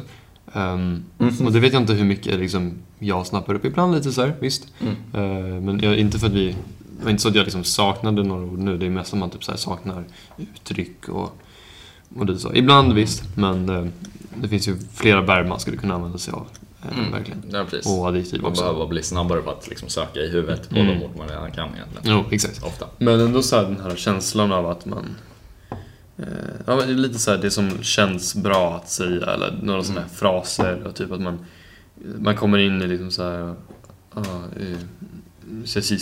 Ehm, 0.53 1.03
Mhm. 1.17 1.45
Och 1.45 1.51
det 1.53 1.59
vet 1.59 1.73
jag 1.73 1.81
inte 1.81 1.93
hur 1.93 2.05
mycket 2.05 2.39
liksom, 2.39 2.73
jag 2.99 3.27
snappar 3.27 3.53
upp 3.53 3.65
ibland 3.65 3.95
lite 3.95 4.11
så 4.11 4.21
här, 4.21 4.33
visst. 4.39 4.67
Mm. 4.79 4.95
Eh, 5.13 5.61
men 5.61 5.79
jag, 5.79 5.97
inte 5.99 6.19
för 6.19 6.27
att 6.27 6.33
vi, 6.33 6.55
det 6.99 7.03
var 7.03 7.11
inte 7.11 7.21
så 7.23 7.29
att 7.29 7.35
jag 7.35 7.43
liksom 7.43 7.63
saknade 7.63 8.23
några 8.23 8.43
ord 8.43 8.59
nu, 8.59 8.77
det 8.77 8.85
är 8.85 8.89
mest 8.89 9.13
att 9.13 9.19
man 9.19 9.29
typ 9.29 9.43
så 9.43 9.51
här 9.51 9.57
saknar 9.57 10.03
uttryck 10.37 11.09
och, 11.09 11.37
och 12.17 12.25
lite 12.25 12.39
så. 12.39 12.53
Ibland 12.53 12.93
visst, 12.93 13.23
men 13.35 13.69
eh, 13.69 13.85
det 14.41 14.47
finns 14.47 14.67
ju 14.67 14.77
flera 14.93 15.21
verb 15.21 15.47
man 15.47 15.59
skulle 15.59 15.77
kunna 15.77 15.93
använda 15.95 16.17
sig 16.17 16.33
av. 16.33 16.47
Mm. 16.97 17.11
Verkligen. 17.11 17.43
Ja, 17.51 17.65
precis. 17.69 17.85
Och 17.91 18.07
adjektiv 18.07 18.41
Man 18.41 18.51
också. 18.51 18.63
behöver 18.63 18.87
bli 18.87 19.03
snabbare 19.03 19.41
på 19.41 19.49
att 19.51 19.67
liksom 19.69 19.89
söka 19.89 20.19
i 20.19 20.29
huvudet 20.29 20.69
på 20.69 20.75
Mm. 20.75 20.99
de 20.99 21.05
ord 21.05 21.11
man 21.17 21.27
redan 21.27 21.51
kan 21.51 21.69
egentligen. 21.75 22.17
Jo, 22.17 22.23
exakt. 22.31 22.63
Ofta. 22.63 22.85
Men 22.97 23.19
ändå 23.19 23.41
så 23.41 23.55
här 23.55 23.63
den 23.63 23.79
här 23.83 23.95
känslan 23.95 24.51
av 24.51 24.67
att 24.67 24.85
man... 24.85 25.05
Eh, 26.19 26.25
ja, 26.65 26.75
men 26.75 26.87
det 26.87 26.93
är 26.93 26.97
lite 26.97 27.19
så 27.19 27.31
här 27.31 27.37
det 27.37 27.51
som 27.51 27.83
känns 27.83 28.35
bra 28.35 28.75
att 28.75 28.89
säga 28.89 29.25
eller 29.25 29.59
några 29.63 29.83
sådana 29.83 30.01
här 30.01 30.09
fraser 30.09 30.83
och 30.83 30.95
typ 30.95 31.11
att 31.11 31.21
man... 31.21 31.45
Man 32.17 32.35
kommer 32.35 32.57
in 32.57 32.81
i 32.81 32.87
liksom 32.87 33.11
så 33.11 33.23
här... 33.23 33.55
Ah, 34.13 34.21
eh, 34.59 34.77
Ceci, 35.65 35.97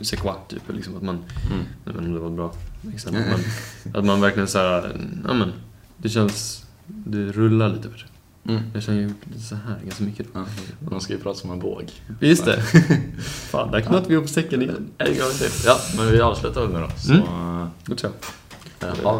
c'est 0.00 0.16
quoi? 0.16 0.32
Typ, 0.48 0.62
liksom 0.68 0.96
att 0.96 1.02
man... 1.02 1.18
Mm. 1.50 1.64
Inte 1.86 1.98
om 1.98 2.14
det 2.14 2.20
var 2.20 2.28
ett 2.28 2.36
bra 2.36 2.54
exempel, 2.94 3.22
men 3.22 3.96
att 3.96 4.04
man 4.04 4.20
verkligen 4.20 4.48
så 4.48 4.58
här... 4.58 4.96
Ja, 5.26 5.32
men 5.32 5.52
det 5.96 6.08
känns... 6.08 6.64
Det 6.86 7.32
rullar 7.32 7.68
lite 7.68 7.88
bättre. 7.88 8.06
Mm. 8.48 8.62
Jag 8.74 8.82
känner 8.82 9.00
ju 9.00 9.10
så 9.38 9.54
här 9.54 9.78
ganska 9.84 10.04
mycket. 10.04 10.26
Ja. 10.34 10.44
Man 10.90 11.00
ska 11.00 11.12
ju 11.12 11.18
prata 11.18 11.38
som 11.38 11.50
en 11.50 11.58
båg. 11.58 11.92
Just 12.20 12.44
det. 12.44 12.62
Fan, 13.22 13.70
där 13.70 13.80
knöt 13.80 14.04
vi 14.08 14.14
ihop 14.14 14.28
säcken 14.28 14.62
igen. 14.62 14.86
En 14.98 15.06
gång 15.06 15.30
till. 15.38 15.50
Ja, 15.66 15.76
men 15.96 16.12
vi 16.12 16.20
avslutar 16.20 16.60
väl 16.60 16.72
nu 16.72 16.80
då. 16.80 16.90
Så 16.96 17.12
Mm. 17.12 17.68
Då 17.86 17.94
tror 17.94 18.12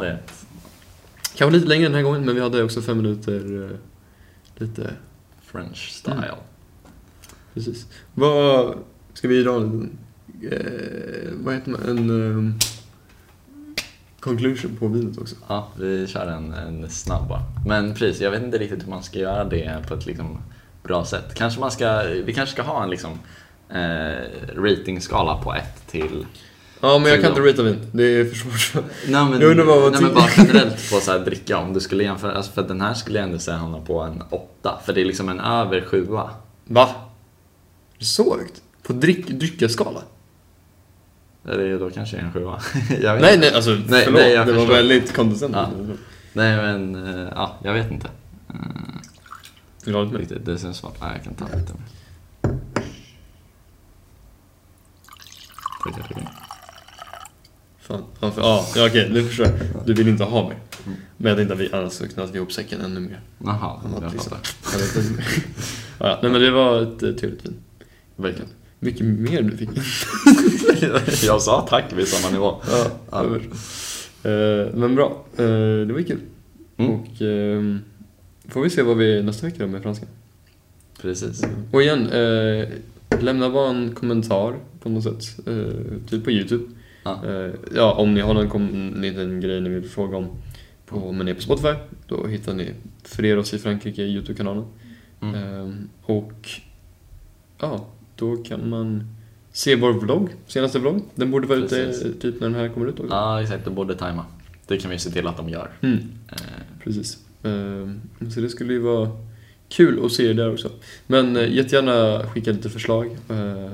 vi 0.00 0.08
ett. 0.08 0.46
Kanske 1.34 1.56
lite 1.56 1.68
längre 1.68 1.84
den 1.84 1.94
här 1.94 2.02
gången, 2.02 2.24
men 2.24 2.34
vi 2.34 2.40
hade 2.40 2.62
också 2.62 2.82
fem 2.82 2.96
minuter 2.96 3.64
eh, 3.64 3.76
lite... 4.56 4.90
French 5.42 5.90
style. 5.90 6.16
Mm. 6.16 6.34
Precis. 7.54 7.86
Vad... 8.14 8.78
Ska 9.14 9.28
vi 9.28 9.42
dra 9.42 9.56
en... 9.56 9.98
Eh, 10.50 11.32
vad 11.32 11.54
heter 11.54 11.70
man? 11.70 11.80
En... 11.88 12.50
Eh, 12.50 12.66
conclusion 14.24 14.76
på 14.76 14.88
vinet 14.88 15.18
också. 15.18 15.36
Ja, 15.48 15.68
vi 15.78 16.06
kör 16.06 16.26
en, 16.26 16.52
en 16.52 16.90
snabb 16.90 17.28
bara. 17.28 17.42
Men 17.66 17.94
precis, 17.94 18.20
jag 18.20 18.30
vet 18.30 18.42
inte 18.42 18.58
riktigt 18.58 18.82
hur 18.82 18.90
man 18.90 19.02
ska 19.02 19.18
göra 19.18 19.44
det 19.44 19.88
på 19.88 19.94
ett 19.94 20.06
liksom 20.06 20.38
bra 20.82 21.04
sätt. 21.04 21.34
Kanske 21.34 21.60
man 21.60 21.70
ska, 21.70 22.02
vi 22.02 22.34
kanske 22.34 22.52
ska 22.52 22.62
ha 22.62 22.82
en 22.84 22.90
liksom 22.90 23.18
eh, 23.68 24.54
ratingskala 24.56 25.42
på 25.42 25.54
1 25.54 25.86
till... 25.86 26.26
Ja, 26.80 26.98
men 26.98 27.10
jag 27.10 27.20
kan 27.20 27.30
inte 27.30 27.42
ratea 27.42 27.64
vin. 27.64 27.90
Det 27.92 28.02
är 28.04 28.24
för 28.24 28.34
svårt. 28.58 28.84
Nej 29.08 29.24
men, 29.24 29.40
Jag 29.40 29.50
undrar 29.50 29.64
vad 29.64 29.82
var 29.82 29.90
nej, 29.90 30.00
men 30.00 30.10
tio. 30.10 30.14
bara 30.14 30.30
generellt 30.36 30.90
på 30.90 31.00
så 31.00 31.12
här 31.12 31.18
dricka 31.18 31.58
om 31.58 31.72
du 31.72 31.80
skulle 31.80 32.04
jämföra, 32.04 32.32
alltså 32.32 32.52
för 32.52 32.62
den 32.62 32.80
här 32.80 32.94
skulle 32.94 33.18
jag 33.18 33.26
ändå 33.26 33.38
säga 33.38 33.56
hamna 33.56 33.80
på 33.80 34.00
en 34.00 34.22
8. 34.30 34.78
För 34.84 34.92
det 34.92 35.00
är 35.00 35.04
liksom 35.04 35.28
en 35.28 35.40
över 35.40 35.80
7 35.80 36.04
Va? 36.08 36.30
Är 36.68 37.98
det 37.98 38.04
så 38.04 38.38
högt? 38.38 38.62
På 38.82 38.92
dryck, 38.92 39.26
dryckeskala? 39.28 40.02
Eller 41.48 41.78
då 41.78 41.90
kanske 41.90 42.16
en 42.16 42.32
7 42.32 42.40
jag 43.02 43.20
Nej, 43.20 43.38
nej, 43.38 43.54
alltså 43.54 43.70
Nej, 43.70 44.04
förlåt. 44.04 44.20
nej, 44.20 44.32
jag 44.32 44.46
det 44.46 44.52
var 44.52 44.58
förstår. 44.60 44.74
väldigt 44.74 45.12
kondescendent. 45.16 45.68
Nej 46.32 46.56
men, 46.56 47.08
eh, 47.08 47.28
ja, 47.34 47.56
jag 47.62 47.72
vet 47.74 47.90
inte. 47.90 48.08
Vill 49.84 49.92
du 49.94 49.98
ha 50.00 50.04
lite 50.04 50.34
mer? 50.34 50.40
Det 50.44 50.58
känns 50.58 50.76
svårt. 50.76 50.96
Nej, 51.00 51.10
jag 51.14 51.24
kan 51.24 51.34
ta 51.34 51.44
lite 51.56 51.72
mer. 51.72 51.82
Fan. 57.86 58.02
Ja, 58.20 58.30
för, 58.30 58.42
ja, 58.42 58.66
okej, 58.76 59.08
nu 59.12 59.24
förstår 59.24 59.46
jag. 59.46 59.86
Du 59.86 59.94
vill 59.94 60.08
inte 60.08 60.24
ha 60.24 60.42
mer. 60.48 60.56
Mm. 60.86 60.98
Men 61.16 61.28
jag 61.28 61.36
tänkte 61.36 61.54
att 61.54 61.60
vi 61.60 61.72
annars 61.72 61.92
så 61.92 62.08
knöt 62.08 62.34
ihop 62.34 62.52
säcken 62.52 62.80
ännu 62.80 63.00
mer. 63.00 63.20
Jaha, 63.38 63.80
jag 64.00 64.12
liksom. 64.12 64.30
fattar. 64.30 64.40
Ja, 65.98 66.18
nej, 66.22 66.32
men 66.32 66.40
det 66.40 66.50
var 66.50 66.82
ett 66.82 67.02
eh, 67.02 67.12
trevligt 67.12 67.46
vin. 67.46 67.54
Verkligen. 68.16 68.48
Mycket 68.78 69.06
mer 69.06 69.42
du 69.42 69.56
fick. 69.56 69.68
jag 71.24 71.42
sa 71.42 71.66
tack 71.70 71.92
vid 71.96 72.08
samma 72.08 72.32
nivå. 72.32 72.54
ja, 72.70 72.90
Ja. 73.10 73.24
Eh, 74.30 74.74
men 74.74 74.94
bra, 74.94 75.24
Eh, 75.36 75.44
det 75.86 75.92
var 75.92 75.98
ju 75.98 76.04
kul. 76.04 76.20
Mm. 76.76 76.90
Och 76.90 77.22
ehm, 77.22 77.80
får 78.48 78.62
vi 78.62 78.70
se 78.70 78.82
vad 78.82 78.96
vi 78.96 79.22
nästa 79.22 79.46
vecka 79.46 79.58
då 79.58 79.66
med 79.66 79.82
franskan. 79.82 80.08
Precis. 81.02 81.42
Och 81.72 81.82
igen, 81.82 82.10
lämna 83.20 83.50
bara 83.50 83.70
en 83.70 83.94
kommentar 83.94 84.54
på 84.82 84.88
något 84.88 85.04
sätt. 85.04 85.46
Typ 86.10 86.24
på 86.24 86.30
YouTube. 86.30 86.64
Ja. 87.04 87.20
Eh, 87.26 87.52
ja, 87.74 87.92
om 87.92 88.14
ni 88.14 88.20
har 88.20 88.34
någon 88.34 88.48
kom- 88.50 88.94
liten 88.96 89.40
grej 89.40 89.60
ni 89.60 89.68
vill 89.68 89.88
fråga 89.88 90.16
om 90.16 90.26
på, 90.86 91.12
men 91.12 91.24
ni 91.26 91.30
är 91.30 91.34
på 91.34 91.40
Spotify, 91.42 91.74
då 92.08 92.26
hittar 92.26 92.54
ni 92.54 92.70
För 93.04 93.24
er 93.24 93.38
oss 93.38 93.54
i 93.54 93.58
Frankrike 93.58 94.02
YouTube-kanalen. 94.02 94.64
Mm. 95.22 95.34
Ehm, 95.34 95.88
och 96.02 96.48
ja, 97.60 97.86
då 98.16 98.36
kan 98.36 98.68
man 98.70 99.08
se 99.52 99.76
vår 99.76 99.92
vlogg, 99.92 100.28
senaste 100.46 100.78
vlogg. 100.78 101.02
Den 101.14 101.30
borde 101.30 101.46
vara 101.46 101.58
ute 101.58 101.84
Precis. 101.86 102.20
typ 102.20 102.40
när 102.40 102.48
den 102.48 102.54
här 102.54 102.68
kommer 102.68 102.86
ut 102.86 103.00
också. 103.00 103.14
Ja, 103.14 103.42
exakt. 103.42 103.64
Det 103.64 103.70
borde 103.70 103.94
tajma. 103.94 104.24
Det 104.66 104.76
kan 104.78 104.90
vi 104.90 104.98
se 104.98 105.10
till 105.10 105.26
att 105.26 105.36
de 105.36 105.48
gör. 105.48 105.70
Mm, 105.80 105.98
Eh, 106.32 106.38
precis. 106.84 107.18
Ehm, 107.42 108.00
Så 108.30 108.40
det 108.40 108.48
skulle 108.48 108.72
ju 108.72 108.78
vara 108.78 109.10
kul 109.68 110.04
att 110.06 110.12
se 110.12 110.30
er 110.30 110.34
där 110.34 110.52
också. 110.52 110.70
Men 111.06 111.36
eh, 111.36 111.52
jättegärna 111.54 112.26
skicka 112.26 112.52
lite 112.52 112.70
förslag. 112.70 113.06
Eh, 113.28 113.70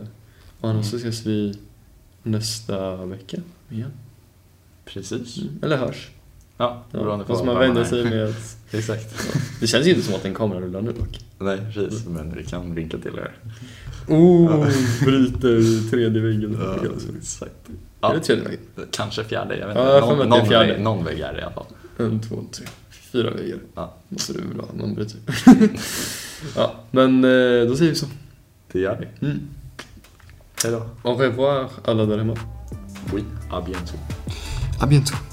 Och 0.61 0.71
annars 0.71 0.87
så 0.87 0.97
ses 0.97 1.27
vi 1.27 1.55
nästa 2.23 2.97
vecka 2.97 3.37
igen. 3.71 3.91
Precis. 4.85 5.39
Mm. 5.39 5.59
Eller 5.63 5.77
hörs. 5.77 6.09
Ja, 6.57 6.85
Ja, 6.93 6.99
beroende 6.99 7.25
på 7.25 7.33
fast 7.35 7.45
man 7.45 7.77
är. 7.77 7.85
sig 7.85 8.05
med. 8.05 8.35
Exakt. 8.71 9.15
Det 9.61 9.67
känns 9.67 9.87
ju 9.87 9.91
inte 9.91 10.03
som 10.03 10.15
att 10.15 10.25
en 10.25 10.35
kamera 10.35 10.61
rullar 10.61 10.83
nu 10.83 10.93
dock. 10.93 11.21
Nej, 11.39 11.59
precis. 11.75 12.07
Men 12.07 12.35
vi 12.35 12.45
kan 12.45 12.75
vinka 12.75 12.99
till 12.99 13.19
er. 13.19 13.33
Oh, 14.09 14.69
bryter 15.05 15.91
tredje 15.91 16.23
väggen. 16.23 16.57
Ja, 16.61 16.75
Är 16.75 17.17
exakt. 17.19 17.53
det 17.67 17.73
Ja, 18.01 18.21
tredje 18.21 18.45
väggen? 18.45 18.61
kanske 18.91 19.25
fjärde. 19.25 19.57
Jag 19.57 19.67
vet 19.67 19.77
Ja, 19.77 19.97
inte. 20.03 20.17
mig 20.17 20.27
någon, 20.27 20.31
det 20.31 20.37
är 20.37 20.39
någon, 20.41 20.49
fjärde. 20.49 20.73
vägg, 20.73 20.83
någon 20.83 21.05
vägg 21.05 21.21
är 21.21 21.33
det 21.33 21.39
i 21.39 21.43
alla 21.43 21.53
fall. 21.55 21.67
En, 21.99 22.21
två, 22.21 22.45
tre, 22.53 22.67
fyra 22.91 23.31
väggar. 23.31 23.59
Ja. 23.75 23.95
Måste 24.09 24.33
du 24.33 24.39
väl 24.39 24.61
ha, 24.61 24.67
någon 24.75 24.95
bryter. 24.95 25.21
ja, 26.57 26.75
men 26.91 27.25
eh, 27.25 27.69
då 27.69 27.77
säger 27.77 27.91
vi 27.91 27.95
så. 27.95 28.07
Det 28.73 28.81
gör 28.81 29.07
vi. 29.21 29.27
Mm. 29.27 29.41
Hej 30.65 30.73
då. 30.73 31.11
Au 31.11 31.17
revoir 31.17 31.69
alla 31.85 32.07
där 32.07 32.19
hemma. 32.19 32.35
Oui, 33.13 33.25
à 33.51 33.61
bientôt. 33.61 34.01
A 34.81 34.87
bientôt. 34.87 35.30